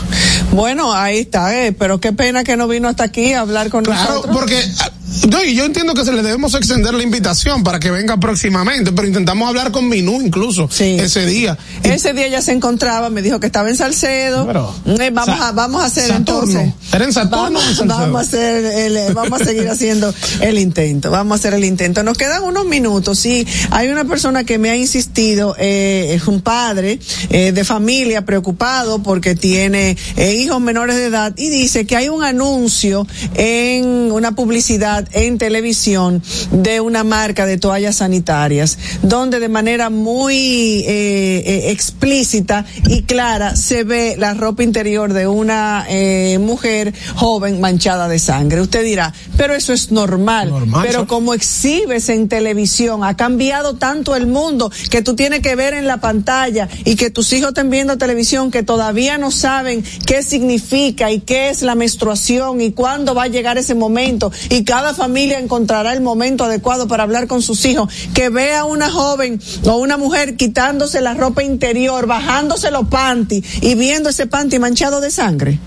bueno, 0.52 0.94
ahí 0.94 1.20
está, 1.20 1.66
eh, 1.66 1.72
pero 1.72 2.00
qué 2.00 2.14
pena 2.14 2.44
que 2.44 2.58
no 2.58 2.68
vino 2.68 2.88
hasta 2.88 3.04
aquí 3.04 3.34
a 3.34 3.42
hablar 3.42 3.70
con 3.70 3.84
Claro, 3.84 4.10
nosotros. 4.16 4.36
porque 4.38 4.64
ah, 4.80 4.92
yo, 5.28 5.44
y 5.44 5.56
yo 5.56 5.66
entiendo 5.66 5.94
que 5.94 6.06
se 6.06 6.12
le 6.12 6.22
debemos 6.22 6.54
extender 6.54 6.94
la 6.94 7.04
invitación 7.04 7.64
para 7.64 7.80
que 7.80 7.90
venga 7.92 8.18
próximamente, 8.18 8.87
pero 8.96 9.08
intentamos 9.08 9.48
hablar 9.48 9.72
con 9.72 9.88
Minú 9.88 10.22
incluso 10.22 10.70
ese 10.80 11.26
día. 11.26 11.58
Ese 11.84 12.14
día 12.14 12.28
ya 12.28 12.42
se 12.42 12.52
encontraba, 12.52 13.10
me 13.10 13.22
dijo 13.22 13.40
que 13.40 13.48
estaba 13.48 13.70
en 13.70 13.76
Salcedo. 13.76 14.48
Eh, 14.86 15.12
vamos 15.12 15.40
a 15.40 15.52
vamos 15.52 15.82
a 15.82 15.86
hacer 15.86 16.08
Saturno. 16.08 16.60
entonces. 16.60 16.74
¿Era 16.94 17.06
en 17.06 17.14
Saturno 17.14 17.60
o 17.60 17.82
en 17.82 17.88
Vamos, 17.88 18.06
vamos 18.06 18.16
a 18.18 18.22
hacer 18.22 18.66
el, 18.66 18.98
eh, 18.98 19.14
vamos 19.14 19.42
a 19.42 19.46
seguir 19.46 19.68
haciendo 19.70 20.14
el 20.42 20.60
intento. 20.60 21.12
Vamos 21.12 21.34
a 21.34 21.36
hacer 21.40 21.54
el 21.54 21.64
intento. 21.64 22.04
Nos 22.04 22.18
quedan 22.18 22.44
unos 22.44 22.66
minutos. 22.66 23.20
Sí, 23.20 23.46
hay 23.72 23.90
una 23.90 24.06
persona 24.06 24.44
que 24.44 24.58
me 24.58 24.70
ha 24.70 24.76
insistido, 24.76 25.56
eh, 25.58 26.14
es 26.14 26.28
un 26.28 26.42
padre 26.42 27.00
eh, 27.30 27.52
de 27.52 27.64
familia 27.64 28.26
preocupado 28.26 29.02
porque 29.04 29.36
tiene 29.36 29.98
hijos 30.18 30.62
menores 30.62 30.96
de 30.96 31.06
edad 31.06 31.34
y 31.38 31.50
dice 31.50 31.86
que 31.86 31.96
hay 31.96 32.10
un 32.10 32.24
anuncio 32.24 33.08
en 33.36 34.12
una 34.12 34.34
publicidad 34.34 35.08
en 35.12 35.38
televisión 35.38 36.22
de 36.52 36.82
una 36.82 37.04
marca 37.04 37.46
de 37.46 37.58
toallas 37.58 37.98
sanitarias 37.98 38.77
donde 39.02 39.40
de 39.40 39.50
manera 39.50 39.90
muy 39.90 40.84
eh, 40.88 41.44
eh, 41.46 41.72
explícita 41.72 42.66
y 42.88 43.04
clara 43.04 43.56
se 43.56 43.84
ve 43.84 44.16
la 44.18 44.34
ropa 44.34 44.64
interior 44.64 45.14
de 45.14 45.28
una 45.28 45.86
eh, 45.90 46.38
mujer 46.40 46.94
joven 47.16 47.60
manchada 47.62 48.08
de 48.08 48.20
sangre. 48.20 48.62
Usted 48.62 48.84
dirá, 48.84 49.14
pero 49.38 49.54
eso 49.54 49.74
es 49.74 49.92
normal. 49.92 50.54
pero 50.84 51.08
como 51.08 51.34
exhibes 51.34 52.10
en 52.10 52.28
televisión, 52.28 53.04
ha 53.04 53.16
cambiado 53.16 53.76
tanto 53.76 54.16
el 54.16 54.28
mundo 54.28 54.72
que 54.90 55.02
tú 55.02 55.16
tienes 55.16 55.42
que 55.42 55.56
ver 55.56 55.74
en 55.74 55.88
la 55.88 55.98
pantalla 55.98 56.70
y 56.86 56.96
que 56.96 57.10
tus 57.10 57.32
hijos 57.34 57.50
estén 57.50 57.70
viendo 57.70 57.98
televisión 57.98 58.52
que 58.52 58.64
todavía 58.64 59.18
no 59.18 59.32
saben 59.32 59.84
qué 60.06 60.24
significa 60.24 61.12
y 61.12 61.20
qué 61.20 61.50
es 61.50 61.62
la 61.62 61.76
menstruación 61.76 62.62
y 62.62 62.72
cuándo 62.72 63.14
va 63.16 63.24
a 63.24 63.28
llegar 63.28 63.58
ese 63.58 63.76
momento 63.76 64.32
y 64.50 64.64
cada 64.64 64.94
familia 64.94 65.40
encontrará 65.40 65.94
el 65.94 66.02
momento 66.02 66.44
adecuado 66.44 66.88
para 66.88 67.04
hablar 67.04 67.28
con 67.28 67.42
sus 67.42 67.66
hijos, 67.66 67.92
que 68.14 68.30
vea 68.30 68.66
una 68.68 68.90
joven 68.90 69.40
o 69.66 69.78
una 69.78 69.98
mujer 69.98 70.36
quitándose 70.36 71.02
la 71.02 71.14
ropa 71.14 71.44
interior, 71.44 72.06
bajándose 72.08 72.72
los 72.72 72.88
panties 72.88 73.64
y 73.64 73.76
viendo 73.76 74.10
ese 74.10 74.28
panty 74.28 74.60
manchado 74.60 75.02
de 75.02 75.12
sangre 75.12 75.60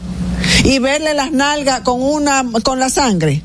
y 0.65 0.79
verle 0.79 1.15
las 1.15 1.33
nalgas 1.33 1.81
con 1.81 2.03
una 2.03 2.45
con 2.63 2.79
la 2.79 2.89
sangre. 2.89 3.43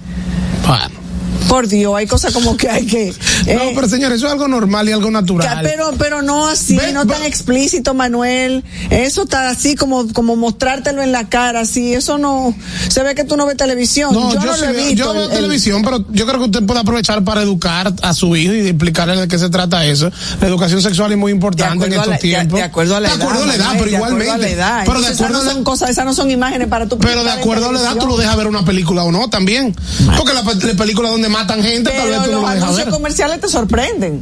Por 1.48 1.68
Dios, 1.68 1.93
hay 1.96 2.08
cosas 2.08 2.34
como 2.34 2.58
que 2.58 2.70
hay 2.70 2.86
que 2.86 3.14
No, 3.46 3.62
pero 3.76 3.88
señores, 3.88 4.18
eso 4.18 4.28
es 4.28 4.34
algo 4.34 4.48
normal 4.48 4.89
y 4.89 4.91
algo 4.91 5.12
natural. 5.12 5.60
Pero, 5.64 5.91
pero 5.98 6.22
no 6.22 6.48
así, 6.48 6.76
Ve- 6.78 6.91
no 6.93 7.06
tan 7.06 7.24
explícito, 7.24 7.93
Manuel. 7.93 8.64
Eso 8.89 9.24
está 9.24 9.50
así 9.50 9.76
como, 9.76 10.12
como 10.14 10.36
mostrártelo 10.36 11.02
en 11.04 11.12
la 11.12 11.30
cara, 11.30 11.62
así. 11.62 11.93
Eso 11.93 12.18
no, 12.18 12.56
se 12.89 13.04
ve 13.04 13.16
que 13.16 13.24
tú 13.24 13.38
no 13.38 13.46
ves 13.46 13.58
televisión. 13.58 14.14
No, 14.14 14.34
yo, 14.34 14.39
yo, 14.39 14.46
no 14.46 14.54
sí 14.56 14.62
lo 14.62 14.68
he 14.68 14.74
veo- 14.74 14.86
visto. 14.88 14.96
yo 15.06 15.14
veo 15.14 15.24
el- 15.26 15.32
el- 15.32 15.36
televisión, 15.38 15.82
pero 15.84 16.06
yo 16.12 16.26
creo 16.26 16.39
que 16.39 16.46
usted 16.46 16.64
puede 16.66 16.80
aprovechar 16.80 17.24
para 17.24 17.41
educar 17.41 17.93
a 18.02 18.14
su 18.14 18.36
hijo 18.36 18.54
y 18.54 18.68
explicarle 18.68 19.16
de 19.18 19.28
qué 19.28 19.38
se 19.39 19.50
trata 19.50 19.86
eso. 19.86 20.12
La 20.41 20.48
educación 20.48 20.82
sexual 20.82 21.12
es 21.12 21.18
muy 21.18 21.32
importante 21.32 21.86
en 21.86 21.89
de 21.91 21.96
estos 21.96 22.08
la, 22.08 22.14
de- 22.16 22.20
tiempos. 22.22 22.58
de 22.60 22.64
acuerdo 22.64 22.96
a 22.96 23.00
la 23.00 23.10
De 23.10 23.16
edad. 23.16 23.24
acuerdo 23.24 23.43
a 23.43 23.48
la 23.48 23.56
edad, 23.56 23.72
pero 23.74 23.86
de 23.86 23.91
igualmente. 23.91 24.34
Pero 24.36 24.56
de 24.56 24.64
acuerdo 24.64 25.08
esas 25.08 25.32
no 25.32 25.43
son 25.43 25.64
cosas, 25.64 25.89
esas 25.91 26.06
no 26.06 26.14
son 26.14 26.32
imágenes 26.32 26.68
para 26.68 26.88
tu 26.88 26.98
Pero 26.98 27.24
de 27.24 27.32
acuerdo 27.32 27.70
a 27.70 27.74
la 27.74 27.80
edad, 27.82 27.96
tú 27.98 28.08
lo 28.08 28.18
dejas 28.18 28.36
ver 28.38 28.48
una 28.48 28.66
película 28.66 29.04
o 29.04 29.12
no 29.12 29.30
también. 29.30 29.76
Porque 30.18 30.34
la, 30.34 30.41
la 30.43 30.74
película 30.76 31.10
donde 31.10 31.30
matan 31.46 31.64
gente, 31.64 31.91
tal 31.91 32.10
vez 32.10 32.20
Pero 32.20 32.26
no 32.26 32.32
los 32.32 32.41
lo 32.41 32.48
anuncios 32.48 32.86
ver. 32.86 32.93
comerciales 32.93 33.39
te 33.41 33.48
sorprenden. 33.48 34.22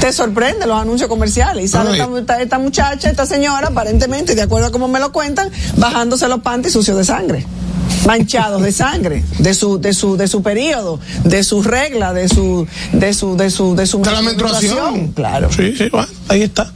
Te 0.00 0.12
sorprenden 0.12 0.68
los 0.68 0.80
anuncios 0.80 1.08
comerciales. 1.08 1.64
Y 1.64 1.68
sale 1.68 1.90
Ay. 1.92 2.00
esta, 2.00 2.18
esta- 2.18 2.42
esta 2.42 2.58
muchacha, 2.58 3.10
esta 3.10 3.26
señora, 3.26 3.68
aparentemente, 3.68 4.34
de 4.34 4.42
acuerdo 4.42 4.68
a 4.68 4.70
cómo 4.72 4.88
me 4.88 4.98
lo 4.98 5.12
cuentan, 5.12 5.50
bajándose 5.76 6.26
los 6.28 6.40
panties 6.40 6.72
sucios 6.72 6.96
de 6.96 7.04
sangre. 7.04 7.46
Manchados 8.06 8.62
de 8.62 8.72
sangre, 8.72 9.24
de 9.38 9.54
su, 9.54 9.80
de 9.80 9.94
su, 9.94 10.16
de 10.16 10.28
su 10.28 10.42
periodo, 10.42 11.00
de 11.24 11.42
su 11.42 11.62
regla, 11.62 12.12
de 12.12 12.28
su, 12.28 12.66
de 12.92 13.14
su, 13.14 13.36
de 13.36 13.50
su, 13.50 13.74
de 13.74 13.86
su 13.86 14.02
De 14.02 14.10
la 14.10 14.22
menstruación. 14.22 15.12
Claro. 15.12 15.50
Sí, 15.52 15.74
sí, 15.76 15.88
bueno, 15.90 16.08
ahí 16.28 16.42
está. 16.42 16.72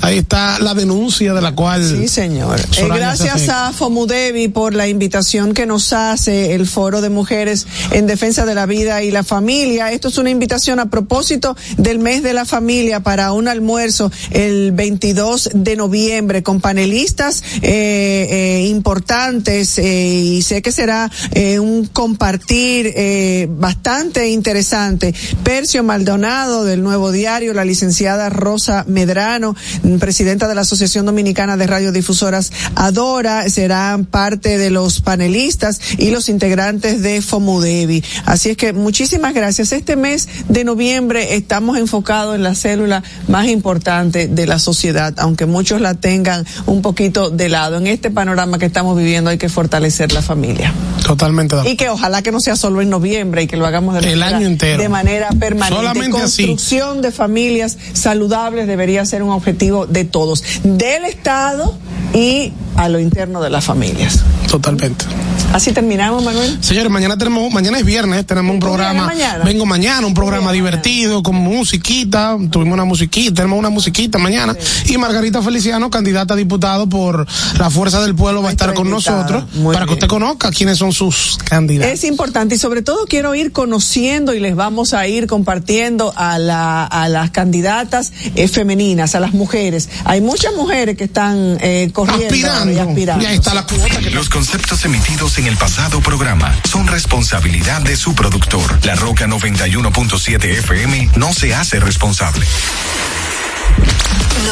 Ahí 0.00 0.18
está 0.18 0.58
la 0.58 0.74
denuncia 0.74 1.34
de 1.34 1.40
la 1.40 1.54
cual. 1.54 1.84
Sí, 1.84 2.08
señor. 2.08 2.58
Eh, 2.60 2.88
gracias 2.88 3.42
se 3.42 3.50
a 3.50 3.72
Fomudevi 3.72 4.48
por 4.48 4.74
la 4.74 4.88
invitación 4.88 5.54
que 5.54 5.66
nos 5.66 5.92
hace 5.92 6.54
el 6.54 6.66
Foro 6.66 7.00
de 7.00 7.10
Mujeres 7.10 7.66
en 7.92 8.06
Defensa 8.06 8.46
de 8.46 8.54
la 8.54 8.66
Vida 8.66 9.02
y 9.02 9.10
la 9.10 9.22
Familia. 9.22 9.92
Esto 9.92 10.08
es 10.08 10.18
una 10.18 10.30
invitación 10.30 10.80
a 10.80 10.90
propósito 10.90 11.56
del 11.76 11.98
mes 11.98 12.22
de 12.22 12.32
la 12.32 12.44
familia 12.44 13.00
para 13.00 13.32
un 13.32 13.48
almuerzo 13.48 14.10
el 14.30 14.72
22 14.72 15.50
de 15.54 15.76
noviembre 15.76 16.42
con 16.42 16.60
panelistas 16.60 17.42
eh, 17.62 18.28
eh, 18.30 18.66
importantes 18.68 19.78
eh, 19.78 19.84
y 19.84 20.42
sé 20.42 20.62
que 20.62 20.69
será 20.70 21.10
eh, 21.32 21.58
un 21.58 21.86
compartir 21.86 22.92
eh, 22.94 23.48
bastante 23.50 24.28
interesante. 24.28 25.14
Percio 25.42 25.82
Maldonado 25.82 26.64
del 26.64 26.82
Nuevo 26.82 27.12
Diario, 27.12 27.54
la 27.54 27.64
licenciada 27.64 28.28
Rosa 28.28 28.84
Medrano, 28.86 29.56
presidenta 29.98 30.48
de 30.48 30.54
la 30.54 30.62
Asociación 30.62 31.06
Dominicana 31.06 31.56
de 31.56 31.66
Radiodifusoras 31.66 32.52
Adora, 32.74 33.48
serán 33.48 34.04
parte 34.04 34.58
de 34.58 34.70
los 34.70 35.00
panelistas 35.00 35.80
y 35.98 36.10
los 36.10 36.28
integrantes 36.28 37.02
de 37.02 37.22
FOMUDEVI. 37.22 38.02
Así 38.26 38.50
es 38.50 38.56
que 38.56 38.72
muchísimas 38.72 39.34
gracias. 39.34 39.72
Este 39.72 39.96
mes 39.96 40.28
de 40.48 40.64
noviembre 40.64 41.34
estamos 41.36 41.78
enfocados 41.78 42.34
en 42.34 42.42
la 42.42 42.54
célula 42.54 43.02
más 43.28 43.46
importante 43.46 44.28
de 44.28 44.46
la 44.46 44.58
sociedad, 44.58 45.14
aunque 45.18 45.46
muchos 45.46 45.80
la 45.80 45.94
tengan 45.94 46.46
un 46.66 46.82
poquito 46.82 47.30
de 47.30 47.48
lado. 47.48 47.78
En 47.78 47.86
este 47.86 48.10
panorama 48.10 48.58
que 48.58 48.66
estamos 48.66 48.96
viviendo 48.96 49.30
hay 49.30 49.38
que 49.38 49.48
fortalecer 49.48 50.12
la 50.12 50.22
familia. 50.22 50.59
Totalmente 51.04 51.56
de 51.56 51.70
Y 51.70 51.76
que 51.76 51.88
ojalá 51.88 52.22
que 52.22 52.30
no 52.30 52.40
sea 52.40 52.56
solo 52.56 52.80
en 52.80 52.90
noviembre 52.90 53.42
y 53.42 53.46
que 53.46 53.56
lo 53.56 53.66
hagamos 53.66 53.94
de, 53.94 54.12
El 54.12 54.18
manera, 54.20 54.36
año 54.36 54.46
entero. 54.46 54.82
de 54.82 54.88
manera 54.88 55.28
permanente. 55.38 55.74
Solamente 55.74 56.18
así. 56.22 56.46
Construcción 56.46 57.02
de 57.02 57.10
familias 57.10 57.78
saludables 57.92 58.66
debería 58.66 59.04
ser 59.06 59.22
un 59.22 59.30
objetivo 59.30 59.86
de 59.86 60.04
todos, 60.04 60.44
del 60.62 61.04
Estado 61.04 61.76
y 62.14 62.52
a 62.76 62.88
lo 62.88 62.98
interno 62.98 63.40
de 63.40 63.50
las 63.50 63.64
familias. 63.64 64.20
Totalmente. 64.50 65.04
Así 65.52 65.72
terminamos, 65.72 66.22
Manuel. 66.22 66.58
Señores, 66.60 66.90
mañana 66.90 67.18
tenemos, 67.18 67.52
mañana 67.52 67.78
es 67.78 67.84
viernes, 67.84 68.24
tenemos 68.24 68.54
un 68.54 68.60
programa. 68.60 69.06
mañana? 69.06 69.44
Vengo 69.44 69.66
mañana, 69.66 70.06
un 70.06 70.14
programa 70.14 70.52
divertido, 70.52 71.22
con 71.22 71.34
musiquita, 71.36 72.36
tuvimos 72.50 72.74
una 72.74 72.84
musiquita, 72.84 73.34
tenemos 73.34 73.58
una 73.58 73.70
musiquita 73.70 74.18
mañana. 74.18 74.56
Y 74.86 74.96
Margarita 74.96 75.42
Feliciano, 75.42 75.90
candidata 75.90 76.34
a 76.34 76.36
diputado 76.36 76.88
por 76.88 77.26
la 77.58 77.70
Fuerza 77.70 78.00
del 78.00 78.14
Pueblo, 78.14 78.42
va 78.42 78.48
a 78.50 78.52
estar 78.52 78.74
con 78.74 78.88
nosotros 78.88 79.44
Muy 79.54 79.74
para 79.74 79.86
que 79.86 79.94
usted 79.94 80.06
conozca 80.06 80.50
quiénes 80.50 80.78
son 80.78 80.92
sus 80.92 81.38
candidatos. 81.44 81.92
Es 81.92 82.04
importante 82.04 82.54
y 82.54 82.58
sobre 82.58 82.82
todo 82.82 83.06
quiero 83.06 83.34
ir 83.34 83.50
conociendo 83.50 84.34
y 84.34 84.40
les 84.40 84.54
vamos 84.54 84.94
a 84.94 85.06
ir 85.08 85.26
compartiendo 85.26 86.12
a, 86.16 86.38
la, 86.38 86.84
a 86.84 87.08
las 87.08 87.30
candidatas 87.30 88.12
eh, 88.36 88.46
femeninas, 88.46 89.16
a 89.16 89.20
las 89.20 89.34
mujeres. 89.34 89.88
Hay 90.04 90.20
muchas 90.20 90.54
mujeres 90.54 90.96
que 90.96 91.04
están 91.04 91.58
eh, 91.60 91.90
corriendo 92.06 92.26
Aspirando. 92.26 92.72
y 92.72 92.78
aspirando. 92.78 93.24
Y 93.24 93.26
ahí 93.26 93.36
está 93.36 93.54
la 93.54 93.66
cuota 93.66 93.98
que 93.98 94.10
Los 94.10 94.28
conceptos 94.28 94.84
emitidos 94.84 95.38
en 95.38 95.46
el 95.46 95.56
pasado 95.56 96.00
programa 96.00 96.54
son 96.68 96.86
responsabilidad 96.86 97.80
de 97.82 97.96
su 97.96 98.14
productor. 98.14 98.78
La 98.84 98.94
Roca 98.94 99.26
91.7 99.26 100.44
FM 100.44 101.10
no 101.16 101.32
se 101.32 101.54
hace 101.54 101.80
responsable. 101.80 102.46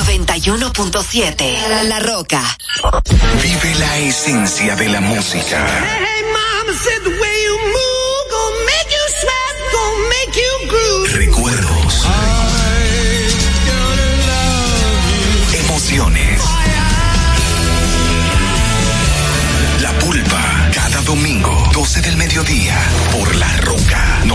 91.7 0.05 1.85
La, 1.85 1.99
Roca. 2.01 2.43
Vive 3.43 3.75
la 3.77 3.97
esencia 3.99 4.77
de 4.77 4.89
la 4.89 5.01
música. 5.01 5.67
Hey, 5.83 6.25
mama 6.33 6.79
del 22.03 22.17
mediodía. 22.17 22.79
Por 23.13 23.35
La 23.37 23.57
Roca 23.59 23.78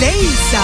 Leisa. 0.00 0.62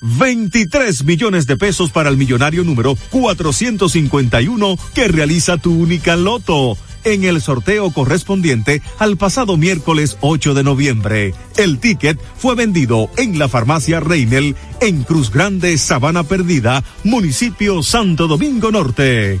23 0.00 1.04
millones 1.04 1.46
de 1.46 1.56
pesos 1.56 1.90
para 1.90 2.08
el 2.08 2.16
millonario 2.16 2.64
número 2.64 2.96
451 3.10 4.78
que 4.94 5.08
realiza 5.08 5.56
tu 5.56 5.74
única 5.74 6.16
loto 6.16 6.76
en 7.04 7.24
el 7.24 7.40
sorteo 7.40 7.90
correspondiente 7.90 8.82
al 8.98 9.16
pasado 9.16 9.56
miércoles 9.56 10.18
8 10.20 10.54
de 10.54 10.64
noviembre. 10.64 11.34
El 11.56 11.78
ticket 11.78 12.18
fue 12.36 12.54
vendido 12.54 13.10
en 13.16 13.38
la 13.38 13.48
farmacia 13.48 14.00
Reinel 14.00 14.56
en 14.80 15.02
Cruz 15.04 15.30
Grande, 15.30 15.76
Sabana 15.78 16.22
Perdida, 16.22 16.84
municipio 17.04 17.82
Santo 17.82 18.28
Domingo 18.28 18.70
Norte. 18.70 19.40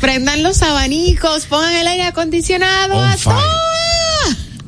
Prendan 0.00 0.42
los 0.42 0.62
abanicos, 0.62 1.46
pongan 1.46 1.74
el 1.74 1.86
aire 1.86 2.04
acondicionado 2.04 3.00
a 3.00 3.16
todo. 3.16 3.40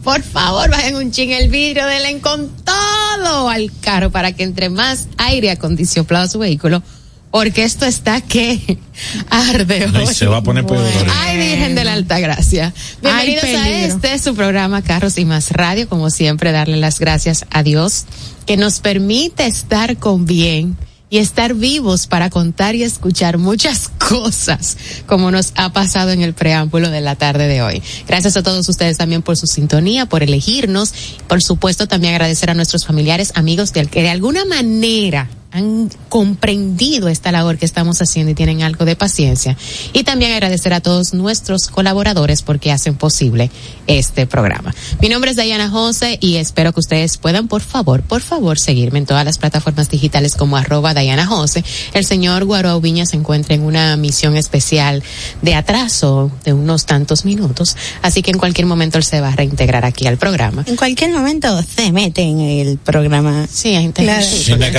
Por 0.05 0.23
favor, 0.23 0.71
bajen 0.71 0.97
un 0.97 1.11
ching 1.11 1.33
el 1.33 1.49
vidrio, 1.49 1.87
denle 1.87 2.21
con 2.21 2.49
todo 2.65 3.49
al 3.49 3.71
carro 3.81 4.11
para 4.11 4.33
que 4.33 4.45
entre 4.45 4.71
más 4.71 5.09
aire 5.19 5.51
acondicionado 5.51 6.25
a 6.25 6.29
su 6.29 6.39
vehículo. 6.39 6.83
Porque 7.31 7.65
esto 7.65 7.85
está 7.85 8.23
que 8.23 8.79
arde 9.31 9.87
Ay, 9.95 10.07
hoy. 10.07 10.15
se 10.15 10.27
va 10.27 10.39
a 10.39 10.43
poner 10.43 10.65
peor. 10.65 10.83
Ay, 11.15 11.37
Virgen 11.37 11.75
de 11.75 11.85
la 11.85 11.93
Alta 11.93 12.19
Gracia. 12.21 12.73
Bienvenidos 13.03 13.45
Ay, 13.45 13.55
a 13.55 13.85
este 13.85 14.19
su 14.19 14.35
programa 14.35 14.81
Carros 14.81 15.19
y 15.19 15.27
Más 15.27 15.51
Radio. 15.51 15.89
Como 15.91 16.09
siempre, 16.09 16.53
darle 16.53 16.79
las 16.79 16.99
gracias 16.99 17.45
a 17.51 17.63
Dios 17.63 18.07
que 18.47 18.57
nos 18.57 18.81
permite 18.81 19.47
estar 19.47 19.99
con 19.99 20.25
bien 20.25 20.79
y 21.11 21.19
estar 21.19 21.55
vivos 21.55 22.07
para 22.07 22.31
contar 22.31 22.75
y 22.75 22.83
escuchar 22.83 23.39
muchas 23.39 23.89
cosas 24.09 24.77
como 25.07 25.31
nos 25.31 25.53
ha 25.57 25.73
pasado 25.73 26.11
en 26.11 26.23
el 26.23 26.35
preámbulo 26.35 26.91
de 26.91 27.01
la 27.01 27.17
tarde 27.17 27.49
de 27.49 27.63
hoy. 27.63 27.83
Gracias 28.07 28.37
a 28.37 28.43
todos 28.43 28.69
ustedes 28.69 28.99
también 28.99 29.23
por 29.23 29.37
su 29.37 29.47
sintonía, 29.47 30.07
por 30.07 30.23
elegirnos. 30.23 30.93
Por 31.27 31.43
supuesto, 31.43 31.87
también 31.87 32.15
agradecer 32.15 32.51
a 32.51 32.55
nuestros 32.55 32.85
familiares, 32.85 33.33
amigos 33.35 33.73
que 33.73 34.03
de 34.03 34.11
alguna 34.11 34.45
manera 34.45 35.29
han 35.59 35.91
comprendido 36.09 37.09
esta 37.09 37.31
labor 37.33 37.59
que 37.59 37.67
estamos 37.67 38.01
haciendo 38.01 38.33
y 38.33 38.35
tienen 38.35 38.63
algo 38.63 38.85
de 38.85 38.97
paciencia. 38.97 39.57
Y 39.93 40.05
también 40.05 40.33
agradecer 40.33 40.73
a 40.73 40.81
todos 40.81 41.13
nuestros 41.13 41.69
colaboradores 41.69 42.43
porque 42.43 42.73
hacen 42.73 42.95
posible 42.95 43.51
este 43.87 44.27
programa. 44.27 44.75
Mi 45.01 45.09
nombre 45.09 45.33
es 45.33 45.37
Diana 45.37 45.69
Jose 45.69 46.19
y 46.21 46.37
espero 46.37 46.73
que 46.73 46.81
ustedes 46.81 47.19
puedan, 47.19 47.49
por 47.49 47.61
favor, 47.61 48.03
por 48.03 48.23
favor, 48.23 48.59
seguirme 48.59 48.99
en 49.01 49.07
todas 49.07 49.25
las 49.25 49.39
plataformas 49.39 49.91
digitales 49.91 50.35
como 50.35 50.57
arroba 50.57 50.95
Diana 50.95 51.27
Jose. 51.27 51.65
El 51.93 52.05
señor 52.05 52.45
Guaro 52.45 52.81
Viña 52.81 53.05
se 53.05 53.17
encuentra 53.17 53.55
en 53.55 53.63
una 53.63 53.97
misión 53.97 54.37
especial 54.37 55.03
de 55.43 55.55
atraso 55.55 56.31
de 56.45 56.53
unos 56.53 56.87
tantos 56.87 57.25
minutos, 57.25 57.77
así 58.03 58.23
que 58.23 58.31
en 58.31 58.39
cualquier 58.39 58.67
momento 58.67 58.99
él 58.99 59.05
se 59.05 59.21
va 59.21 59.29
a 59.29 59.37
reintegrar 59.37 59.85
aquí 59.85 60.07
al 60.07 60.17
programa. 60.17 60.65
En 60.67 60.77
cualquier 60.77 61.11
momento 61.11 61.63
se 61.63 61.93
mete 61.93 62.23
en 62.23 62.41
el 62.41 62.79
programa. 62.79 63.47
Sí, 63.51 63.75
hay 63.75 63.89
Claro. 63.93 64.25
Si 64.25 64.55
me 64.55 64.71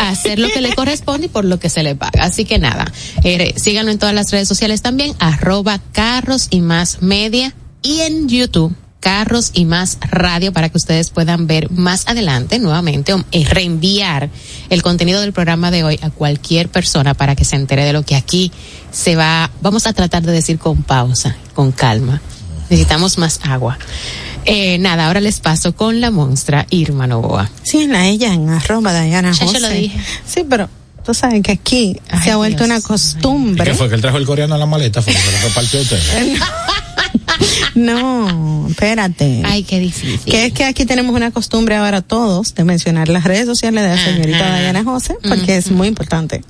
hacer 0.00 0.38
lo 0.38 0.48
que 0.48 0.60
le 0.60 0.74
corresponde 0.74 1.26
y 1.26 1.28
por 1.28 1.44
lo 1.44 1.58
que 1.58 1.68
se 1.68 1.82
le 1.82 1.94
paga. 1.94 2.24
Así 2.24 2.44
que 2.44 2.58
nada, 2.58 2.90
eh, 3.24 3.54
síganlo 3.56 3.90
en 3.90 3.98
todas 3.98 4.14
las 4.14 4.30
redes 4.30 4.48
sociales 4.48 4.82
también, 4.82 5.14
arroba 5.18 5.80
carros 5.92 6.48
y 6.50 6.60
más 6.60 7.02
media 7.02 7.54
y 7.82 8.00
en 8.00 8.28
YouTube. 8.28 8.74
Carros 8.98 9.50
y 9.54 9.66
más 9.66 9.98
radio 10.00 10.52
para 10.52 10.68
que 10.68 10.78
ustedes 10.78 11.10
puedan 11.10 11.46
ver 11.46 11.70
más 11.70 12.08
adelante 12.08 12.58
nuevamente 12.58 13.12
o 13.12 13.22
eh, 13.30 13.44
reenviar 13.44 14.30
el 14.68 14.82
contenido 14.82 15.20
del 15.20 15.32
programa 15.32 15.70
de 15.70 15.84
hoy 15.84 16.00
a 16.02 16.10
cualquier 16.10 16.68
persona 16.68 17.14
para 17.14 17.36
que 17.36 17.44
se 17.44 17.54
entere 17.54 17.84
de 17.84 17.92
lo 17.92 18.02
que 18.02 18.16
aquí 18.16 18.50
se 18.90 19.14
va. 19.14 19.50
Vamos 19.60 19.86
a 19.86 19.92
tratar 19.92 20.24
de 20.24 20.32
decir 20.32 20.58
con 20.58 20.82
pausa, 20.82 21.36
con 21.54 21.70
calma. 21.70 22.20
Necesitamos 22.68 23.16
más 23.18 23.38
agua. 23.44 23.78
Eh, 24.46 24.78
nada, 24.78 25.06
ahora 25.08 25.20
les 25.20 25.40
paso 25.40 25.74
con 25.74 26.00
la 26.00 26.10
monstra 26.10 26.66
Irma 26.70 27.06
Novoa. 27.06 27.50
Sí, 27.62 27.82
en 27.82 27.92
la 27.92 28.06
ella, 28.06 28.32
en 28.32 28.48
arroba 28.48 28.98
Diana 29.02 29.32
Ya 29.32 29.44
yo 29.46 29.58
lo 29.58 29.68
dije. 29.68 29.98
Sí, 30.26 30.44
pero 30.48 30.68
tú 31.04 31.14
sabes 31.14 31.42
que 31.42 31.52
aquí 31.52 31.96
se 32.22 32.30
ha 32.30 32.36
vuelto 32.36 32.64
una 32.64 32.78
¿Y 32.78 32.82
costumbre. 32.82 33.64
qué 33.64 33.74
fue? 33.74 33.88
¿Que 33.88 33.96
él 33.96 34.00
trajo 34.00 34.18
el 34.18 34.26
coreano 34.26 34.54
en 34.54 34.60
la 34.60 34.66
maleta? 34.66 35.02
¿Fue 35.02 35.12
que 35.12 35.18
se 35.18 35.32
lo 35.32 35.38
repartió 35.48 35.78
a 35.80 35.82
usted? 35.82 35.98
No, 37.74 38.66
espérate. 38.70 39.42
Ay, 39.44 39.62
qué 39.62 39.78
difícil. 39.78 40.20
Que 40.32 40.46
es 40.46 40.52
que 40.54 40.64
aquí 40.64 40.86
tenemos 40.86 41.14
una 41.14 41.30
costumbre 41.30 41.76
ahora 41.76 42.00
todos 42.00 42.54
de 42.54 42.64
mencionar 42.64 43.08
las 43.08 43.24
redes 43.24 43.44
sociales 43.44 43.82
de 43.82 43.88
la 43.90 44.02
señorita 44.02 44.38
Ajá. 44.48 44.60
Diana 44.60 44.82
José, 44.84 45.16
porque 45.28 45.56
es 45.58 45.70
muy 45.70 45.88
importante 45.88 46.42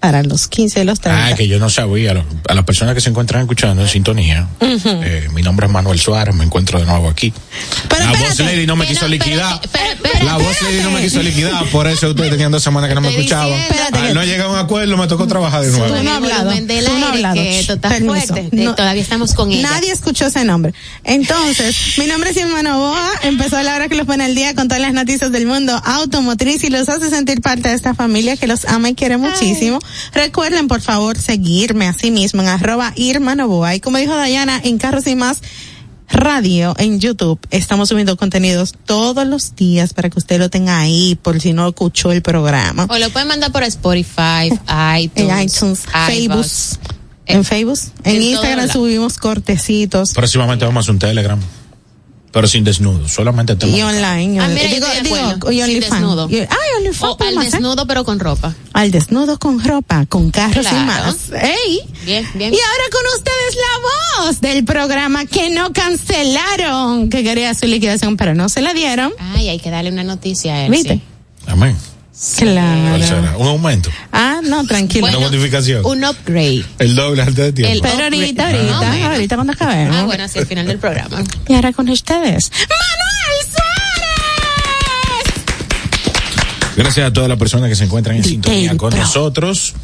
para 0.00 0.22
los 0.22 0.48
15 0.48 0.82
y 0.82 0.84
los 0.84 1.00
30. 1.00 1.26
Ah, 1.26 1.34
que 1.34 1.48
yo 1.48 1.58
no 1.58 1.68
sabía. 1.70 2.24
A 2.48 2.54
las 2.54 2.64
personas 2.64 2.94
que 2.94 3.00
se 3.00 3.10
encuentran 3.10 3.42
escuchando 3.42 3.82
en 3.82 3.88
sintonía, 3.88 4.46
Ujú. 4.60 4.88
eh, 5.02 5.28
mi 5.32 5.42
nombre 5.42 5.66
es 5.66 5.72
Manuel 5.72 5.98
Suárez, 5.98 6.34
me 6.34 6.44
encuentro 6.44 6.78
de 6.78 6.86
nuevo 6.86 7.08
aquí. 7.08 7.32
la 7.90 8.10
voz 8.12 8.38
lady 8.40 8.66
no 8.66 8.76
me 8.76 8.86
quiso 8.86 9.08
liquidar. 9.08 9.60
La 10.24 10.36
voz 10.36 10.62
lady 10.62 10.80
no 10.82 10.90
me 10.90 11.00
quiso 11.02 11.22
liquidar, 11.22 11.64
por 11.70 11.86
eso 11.86 12.10
ustedes 12.10 12.30
tenían 12.30 12.52
dos 12.52 12.62
semanas 12.62 12.88
que 12.88 12.94
no 12.94 13.00
me 13.00 13.08
escuchaban. 13.10 13.58
Al 13.92 14.14
no 14.14 14.22
llegar 14.24 14.46
a 14.46 14.50
un 14.50 14.58
acuerdo, 14.58 14.96
me 14.96 15.06
tocó 15.06 15.26
trabajar 15.26 15.62
de 15.62 15.70
nuevo. 15.72 15.86
Tú 15.86 16.02
no 16.02 16.10
has 16.10 16.16
hablado. 16.16 16.52
Tú 16.52 16.98
no 16.98 17.06
hablado. 17.06 17.36
fuerte. 18.06 18.48
Eh, 18.52 18.72
todavía 18.76 19.02
estamos 19.02 19.34
con 19.34 19.50
ella. 19.52 19.70
Nadie 19.70 19.92
escuchó 19.92 20.26
ese 20.26 20.44
nombre. 20.44 20.72
Entonces, 21.04 21.76
mi 21.98 22.06
nombre 22.06 22.30
es 22.30 22.36
Irma 22.36 22.62
Novoa. 22.62 23.10
Empezó 23.22 23.56
a 23.56 23.62
la 23.62 23.74
hora 23.74 23.88
que 23.88 23.94
los 23.94 24.06
pone 24.06 24.24
al 24.24 24.34
día 24.34 24.54
con 24.54 24.68
todas 24.68 24.80
las 24.82 24.92
noticias 24.92 25.32
del 25.32 25.46
mundo 25.46 25.80
automotriz 25.84 26.62
y 26.64 26.70
los 26.70 26.88
hace 26.88 27.10
sentir 27.10 27.40
parte 27.40 27.68
de 27.68 27.74
esta 27.74 27.94
familia 27.94 28.36
que 28.36 28.46
los 28.46 28.64
ama 28.66 28.90
y 28.90 28.94
quiere 28.94 29.16
muchísimo. 29.16 29.78
Recuerden, 30.12 30.68
por 30.68 30.80
favor, 30.80 31.18
seguirme 31.18 31.86
a 31.86 31.92
sí 31.92 32.10
mismo 32.10 32.42
en 32.42 32.48
arroba 32.48 32.92
Irma 32.96 33.34
Novoa. 33.34 33.74
Y 33.74 33.80
como 33.80 33.98
dijo 33.98 34.14
Dayana, 34.14 34.60
en 34.62 34.78
Carros 34.78 35.06
y 35.06 35.14
Más 35.14 35.40
Radio 36.08 36.74
en 36.78 37.00
YouTube 37.00 37.38
estamos 37.50 37.88
subiendo 37.88 38.16
contenidos 38.16 38.74
todos 38.84 39.26
los 39.26 39.56
días 39.56 39.92
para 39.92 40.08
que 40.08 40.18
usted 40.18 40.38
lo 40.38 40.48
tenga 40.50 40.78
ahí 40.78 41.18
por 41.20 41.40
si 41.40 41.52
no 41.52 41.68
escuchó 41.68 42.12
el 42.12 42.22
programa. 42.22 42.86
O 42.88 42.98
lo 42.98 43.10
pueden 43.10 43.28
mandar 43.28 43.50
por 43.50 43.64
Spotify, 43.64 44.50
En 44.68 45.00
iTunes, 45.00 45.56
iTunes, 45.56 45.80
Facebook, 46.06 46.46
en 47.26 47.44
Facebook, 47.44 47.78
en, 48.04 48.16
en 48.16 48.22
Instagram 48.22 48.68
subimos 48.68 49.18
cortecitos 49.18 50.12
Próximamente 50.12 50.64
vamos 50.64 50.82
a 50.82 50.84
hacer 50.84 50.92
un 50.92 50.98
Telegram. 51.00 51.40
Pero 52.36 52.48
sin 52.48 52.64
desnudo, 52.64 53.08
solamente 53.08 53.56
tema. 53.56 53.74
y 53.74 53.80
online. 53.80 54.38
Ah, 54.40 54.48
mira, 54.48 54.68
digo, 54.68 54.86
y 55.50 55.54
Sin 55.54 55.62
OnlyFans. 55.64 55.90
desnudo. 55.90 56.28
Y-. 56.30 56.46
O 57.00 57.16
al 57.18 57.38
hacer. 57.38 57.50
desnudo 57.52 57.86
pero 57.86 58.04
con 58.04 58.20
ropa. 58.20 58.54
Al 58.74 58.90
desnudo 58.90 59.38
con 59.38 59.64
ropa, 59.64 60.04
con 60.04 60.30
carros 60.30 60.66
Claro. 60.66 60.76
y 60.76 60.84
más. 60.84 61.16
¡Ey! 61.32 61.80
Bien, 62.04 62.28
bien. 62.34 62.52
Y 62.52 62.58
ahora 62.58 62.84
con 62.92 63.00
ustedes 63.16 63.56
la 63.56 64.24
voz 64.26 64.40
del 64.42 64.66
programa 64.66 65.24
que 65.24 65.48
no 65.48 65.72
cancelaron, 65.72 67.08
que 67.08 67.24
quería 67.24 67.54
su 67.54 67.64
liquidación, 67.66 68.18
pero 68.18 68.34
no 68.34 68.50
se 68.50 68.60
la 68.60 68.74
dieron. 68.74 69.14
Ay, 69.34 69.48
hay 69.48 69.58
que 69.58 69.70
darle 69.70 69.90
una 69.90 70.04
noticia 70.04 70.56
a 70.56 70.66
él. 70.66 70.70
¿Viste? 70.72 70.96
sí. 70.96 71.02
Amén. 71.46 71.74
¿Cuál 72.18 72.54
Claro. 72.54 73.04
será? 73.06 73.36
¿Un 73.36 73.46
aumento? 73.46 73.90
Ah, 74.10 74.40
no, 74.42 74.64
tranquilo. 74.66 75.06
¿Una 75.06 75.18
modificación? 75.18 75.84
Un 75.84 76.02
upgrade. 76.04 76.64
El 76.78 76.96
doble 76.96 77.20
antes 77.22 77.36
de 77.36 77.52
tiempo. 77.52 77.74
El- 77.74 77.80
Pero 77.82 78.04
ahorita, 78.04 78.46
ahorita, 78.48 79.06
ahorita 79.12 79.34
cuando 79.34 79.52
acabemos. 79.52 79.96
Ah, 79.96 80.04
bueno, 80.04 80.24
hacia 80.24 80.40
el 80.40 80.46
final 80.46 80.66
del 80.66 80.78
programa. 80.78 81.22
Y 81.46 81.54
ahora 81.54 81.72
con 81.74 81.88
ustedes, 81.90 82.50
Manuel 82.52 83.46
Suárez. 83.52 85.34
Gracias 86.76 87.06
a 87.06 87.12
todas 87.12 87.28
las 87.28 87.38
personas 87.38 87.68
que 87.68 87.74
se 87.76 87.84
encuentran 87.84 88.16
en 88.16 88.24
sintonía 88.24 88.76
con 88.78 88.94
nosotros. 88.96 89.74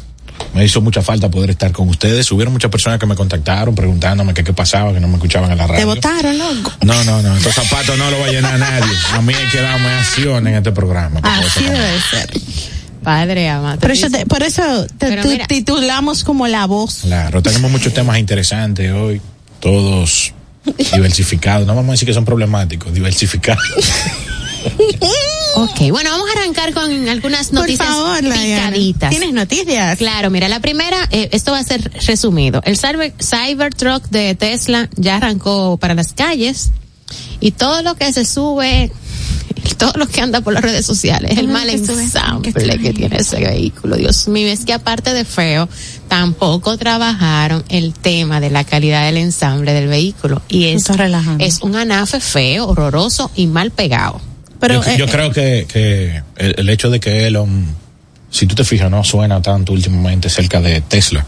Me 0.53 0.63
hizo 0.65 0.81
mucha 0.81 1.01
falta 1.01 1.29
poder 1.29 1.49
estar 1.49 1.71
con 1.71 1.89
ustedes. 1.89 2.31
Hubieron 2.31 2.53
muchas 2.53 2.69
personas 2.69 2.99
que 2.99 3.05
me 3.07 3.15
contactaron 3.15 3.73
preguntándome 3.73 4.33
que 4.35 4.43
qué 4.43 4.53
pasaba, 4.53 4.93
que 4.93 4.99
no 4.99 5.07
me 5.07 5.15
escuchaban 5.15 5.51
en 5.51 5.57
la 5.57 5.65
radio. 5.65 5.79
Te 5.79 5.85
votaron, 5.85 6.37
loco. 6.37 6.71
No, 6.83 7.03
no, 7.03 7.21
no. 7.23 7.35
Estos 7.37 7.55
zapatos 7.55 7.97
no 7.97 8.11
los 8.11 8.21
va 8.21 8.25
a 8.25 8.31
llenar 8.31 8.59
nadie. 8.59 8.91
A 9.13 9.21
mí 9.21 9.33
hay 9.33 9.49
que 9.49 9.61
darme 9.61 9.87
acción 9.89 10.47
en 10.47 10.55
este 10.55 10.71
programa. 10.71 11.19
Así 11.23 11.63
debe 11.63 11.99
ser. 12.09 12.29
Padre 13.03 13.49
amado. 13.49 13.79
Por 13.79 13.91
eso, 13.91 14.09
te, 14.09 14.25
por 14.27 14.43
eso 14.43 14.85
te 14.97 15.07
Pero 15.07 15.23
tu- 15.23 15.29
mira. 15.29 15.47
titulamos 15.47 16.23
como 16.23 16.47
la 16.47 16.65
voz. 16.67 16.99
Claro, 17.01 17.41
tenemos 17.41 17.69
muchos 17.71 17.93
temas 17.93 18.17
interesantes 18.19 18.91
hoy. 18.93 19.19
Todos 19.59 20.33
diversificados. 20.93 21.65
No 21.65 21.73
vamos 21.75 21.89
a 21.89 21.91
decir 21.93 22.07
que 22.07 22.13
son 22.13 22.25
problemáticos, 22.25 22.93
diversificados. 22.93 23.63
Ok, 25.55 25.91
bueno, 25.91 26.09
vamos 26.09 26.27
a 26.29 26.39
arrancar 26.39 26.73
con 26.73 27.07
algunas 27.07 27.47
Por 27.47 27.59
noticias 27.59 27.87
favor, 27.87 28.21
Diana. 28.21 28.71
picaditas. 28.71 29.09
¿Tienes 29.11 29.33
noticias? 29.33 29.97
Claro, 29.97 30.29
mira, 30.31 30.47
la 30.49 30.59
primera, 30.59 30.97
eh, 31.11 31.29
esto 31.31 31.51
va 31.51 31.59
a 31.59 31.63
ser 31.63 31.91
resumido. 32.07 32.61
El 32.65 32.77
Cyber, 32.77 33.13
Cybertruck 33.19 34.05
de 34.09 34.33
Tesla 34.35 34.89
ya 34.95 35.17
arrancó 35.17 35.77
para 35.77 35.93
las 35.93 36.13
calles 36.13 36.71
y 37.39 37.51
todo 37.51 37.83
lo 37.83 37.93
que 37.95 38.11
se 38.11 38.25
sube, 38.25 38.91
todo 39.77 39.93
lo 39.95 40.07
que 40.07 40.21
anda 40.21 40.41
por 40.41 40.53
las 40.53 40.63
redes 40.63 40.87
sociales, 40.87 41.37
el 41.37 41.47
mal 41.47 41.67
que 41.67 41.73
ensamble 41.75 42.51
que 42.51 42.59
sube. 42.59 42.79
que 42.79 42.93
tiene 42.93 43.17
ese 43.17 43.39
vehículo. 43.39 43.95
Dios 43.95 44.27
mío, 44.27 44.47
es 44.47 44.65
que 44.65 44.73
aparte 44.73 45.13
de 45.13 45.23
feo, 45.23 45.69
tampoco 46.07 46.77
trabajaron 46.77 47.63
el 47.69 47.93
tema 47.93 48.39
de 48.39 48.49
la 48.49 48.63
calidad 48.63 49.05
del 49.05 49.17
ensamble 49.17 49.73
del 49.73 49.87
vehículo 49.87 50.41
y 50.49 50.65
es, 50.65 50.89
es 51.37 51.61
un 51.61 51.75
anafe 51.75 52.19
feo, 52.19 52.67
horroroso 52.69 53.29
y 53.35 53.45
mal 53.45 53.69
pegado. 53.69 54.19
Pero, 54.63 54.83
yo, 54.83 54.91
eh, 54.91 54.97
yo 54.97 55.07
creo 55.07 55.31
que, 55.31 55.65
que 55.67 56.23
el, 56.37 56.55
el 56.57 56.69
hecho 56.69 56.89
de 56.89 56.99
que 56.99 57.27
Elon 57.27 57.83
si 58.33 58.47
tú 58.47 58.55
te 58.55 58.65
fijas, 58.65 58.89
no 58.89 59.03
suena 59.03 59.41
tanto 59.43 59.73
últimamente 59.73 60.27
cerca 60.27 60.59
de 60.59 60.81
Tesla. 60.81 61.23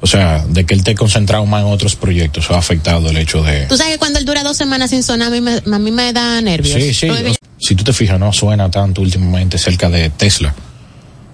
O 0.00 0.08
sea, 0.08 0.44
de 0.44 0.66
que 0.66 0.74
él 0.74 0.80
esté 0.80 0.96
concentrado 0.96 1.46
más 1.46 1.62
en 1.62 1.68
otros 1.68 1.94
proyectos, 1.94 2.50
ha 2.50 2.58
afectado 2.58 3.08
el 3.08 3.16
hecho 3.16 3.42
de... 3.44 3.66
Tú 3.66 3.76
sabes 3.76 3.92
que 3.92 3.98
cuando 3.98 4.18
él 4.18 4.24
dura 4.24 4.42
dos 4.42 4.56
semanas 4.56 4.90
sin 4.90 5.04
sonar, 5.04 5.28
a 5.28 5.30
mí 5.30 5.40
me, 5.40 5.52
a 5.54 5.78
mí 5.78 5.90
me 5.92 6.12
da 6.12 6.40
nervios. 6.40 6.82
Sí, 6.82 6.92
sí. 6.92 7.08
O, 7.08 7.14
si 7.58 7.76
tú 7.76 7.84
te 7.84 7.92
fijas, 7.92 8.18
no 8.18 8.32
suena 8.32 8.68
tanto 8.72 9.02
últimamente 9.02 9.56
cerca 9.56 9.88
de 9.88 10.10
Tesla. 10.10 10.52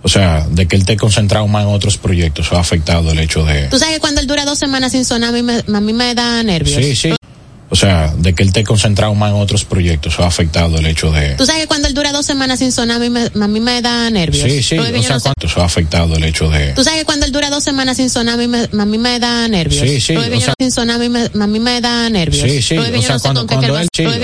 O 0.03 0.09
sea, 0.11 0.47
de 0.51 0.69
que 0.69 0.77
él 0.77 0.83
esté 0.83 0.99
concentrado 0.99 1.49
más 1.49 1.65
en 1.65 1.71
otros 1.71 1.97
proyectos, 1.97 2.53
ha 2.53 2.61
afectado 2.61 3.13
el 3.13 3.19
hecho 3.19 3.45
de... 3.45 3.69
Tú 3.69 3.79
sabes 3.79 3.95
que 3.95 4.01
cuando 4.01 4.21
él 4.21 4.27
dura 4.27 4.45
dos 4.45 4.59
semanas 4.59 4.93
sin 4.93 5.07
sonar, 5.07 5.31
a 5.31 5.33
mí 5.33 5.43
me, 5.43 5.55
a 5.55 5.81
mí 5.81 5.93
me 5.95 6.15
da 6.15 6.43
nervios. 6.43 6.85
Sí, 6.85 6.95
sí. 6.95 7.13
O 7.13 7.17
sea, 7.77 8.13
de 8.17 8.35
que 8.35 8.43
él 8.43 8.49
esté 8.49 8.65
concentrado 8.65 9.15
más 9.15 9.31
en 9.31 9.41
otros 9.41 9.65
proyectos, 9.65 10.13
eso 10.13 10.23
ha 10.25 10.27
afectado 10.27 10.77
el 10.79 10.87
hecho 10.87 11.11
de... 11.11 11.35
Tú 11.37 11.47
sabes 11.47 11.63
que 11.63 11.69
cuando 11.69 11.89
él 11.89 11.95
dura 11.95 12.13
dos 12.13 12.27
semanas 12.27 12.59
sin 12.59 12.71
sonar, 12.73 12.97
a 12.97 13.01
mí 13.01 13.09
me, 13.09 13.25
a 13.25 13.49
mí 13.49 13.61
me 13.61 13.81
da 13.81 14.11
nervios. 14.11 14.45
Sí, 14.45 14.63
sí. 14.63 14.79
O 14.79 15.03
sea, 15.03 15.21
¿cuánto 15.21 15.47
eso 15.47 15.63
ha 15.63 15.65
afectado 15.65 16.15
el 16.17 16.25
hecho 16.25 16.49
de... 16.51 16.73
Tú 16.73 16.85
sabes 16.85 17.01
que 17.01 17.05
cuando 17.07 17.27
él 17.27 17.33
dura 17.33 17.51
dos 17.51 17.65
semanas 17.65 17.97
sin 17.97 18.11
sonar, 18.11 18.35
a 18.35 18.37
mí 18.37 18.47
me, 18.47 18.65
a 18.65 18.85
mí 18.85 18.99
me 18.99 19.19
da 19.19 19.49
nervios. 19.49 19.89
Sí, 19.89 20.01
sí. 20.01 20.17
O 20.17 20.41
sea, 20.41 20.55
sin 20.59 20.71
sonar, 20.71 20.97
a 20.97 20.99
mí 20.99 21.09
me, 21.09 21.23
a 21.25 21.47
mí 21.47 21.61
me 21.61 21.81
da 21.81 22.09
nervios. 22.11 22.43
Sí, 22.43 22.63
sí. 22.63 22.77
O 22.77 23.03
sea, 23.03 23.19
cuando, 23.19 23.47
cuando 23.47 23.79
él... 23.79 23.89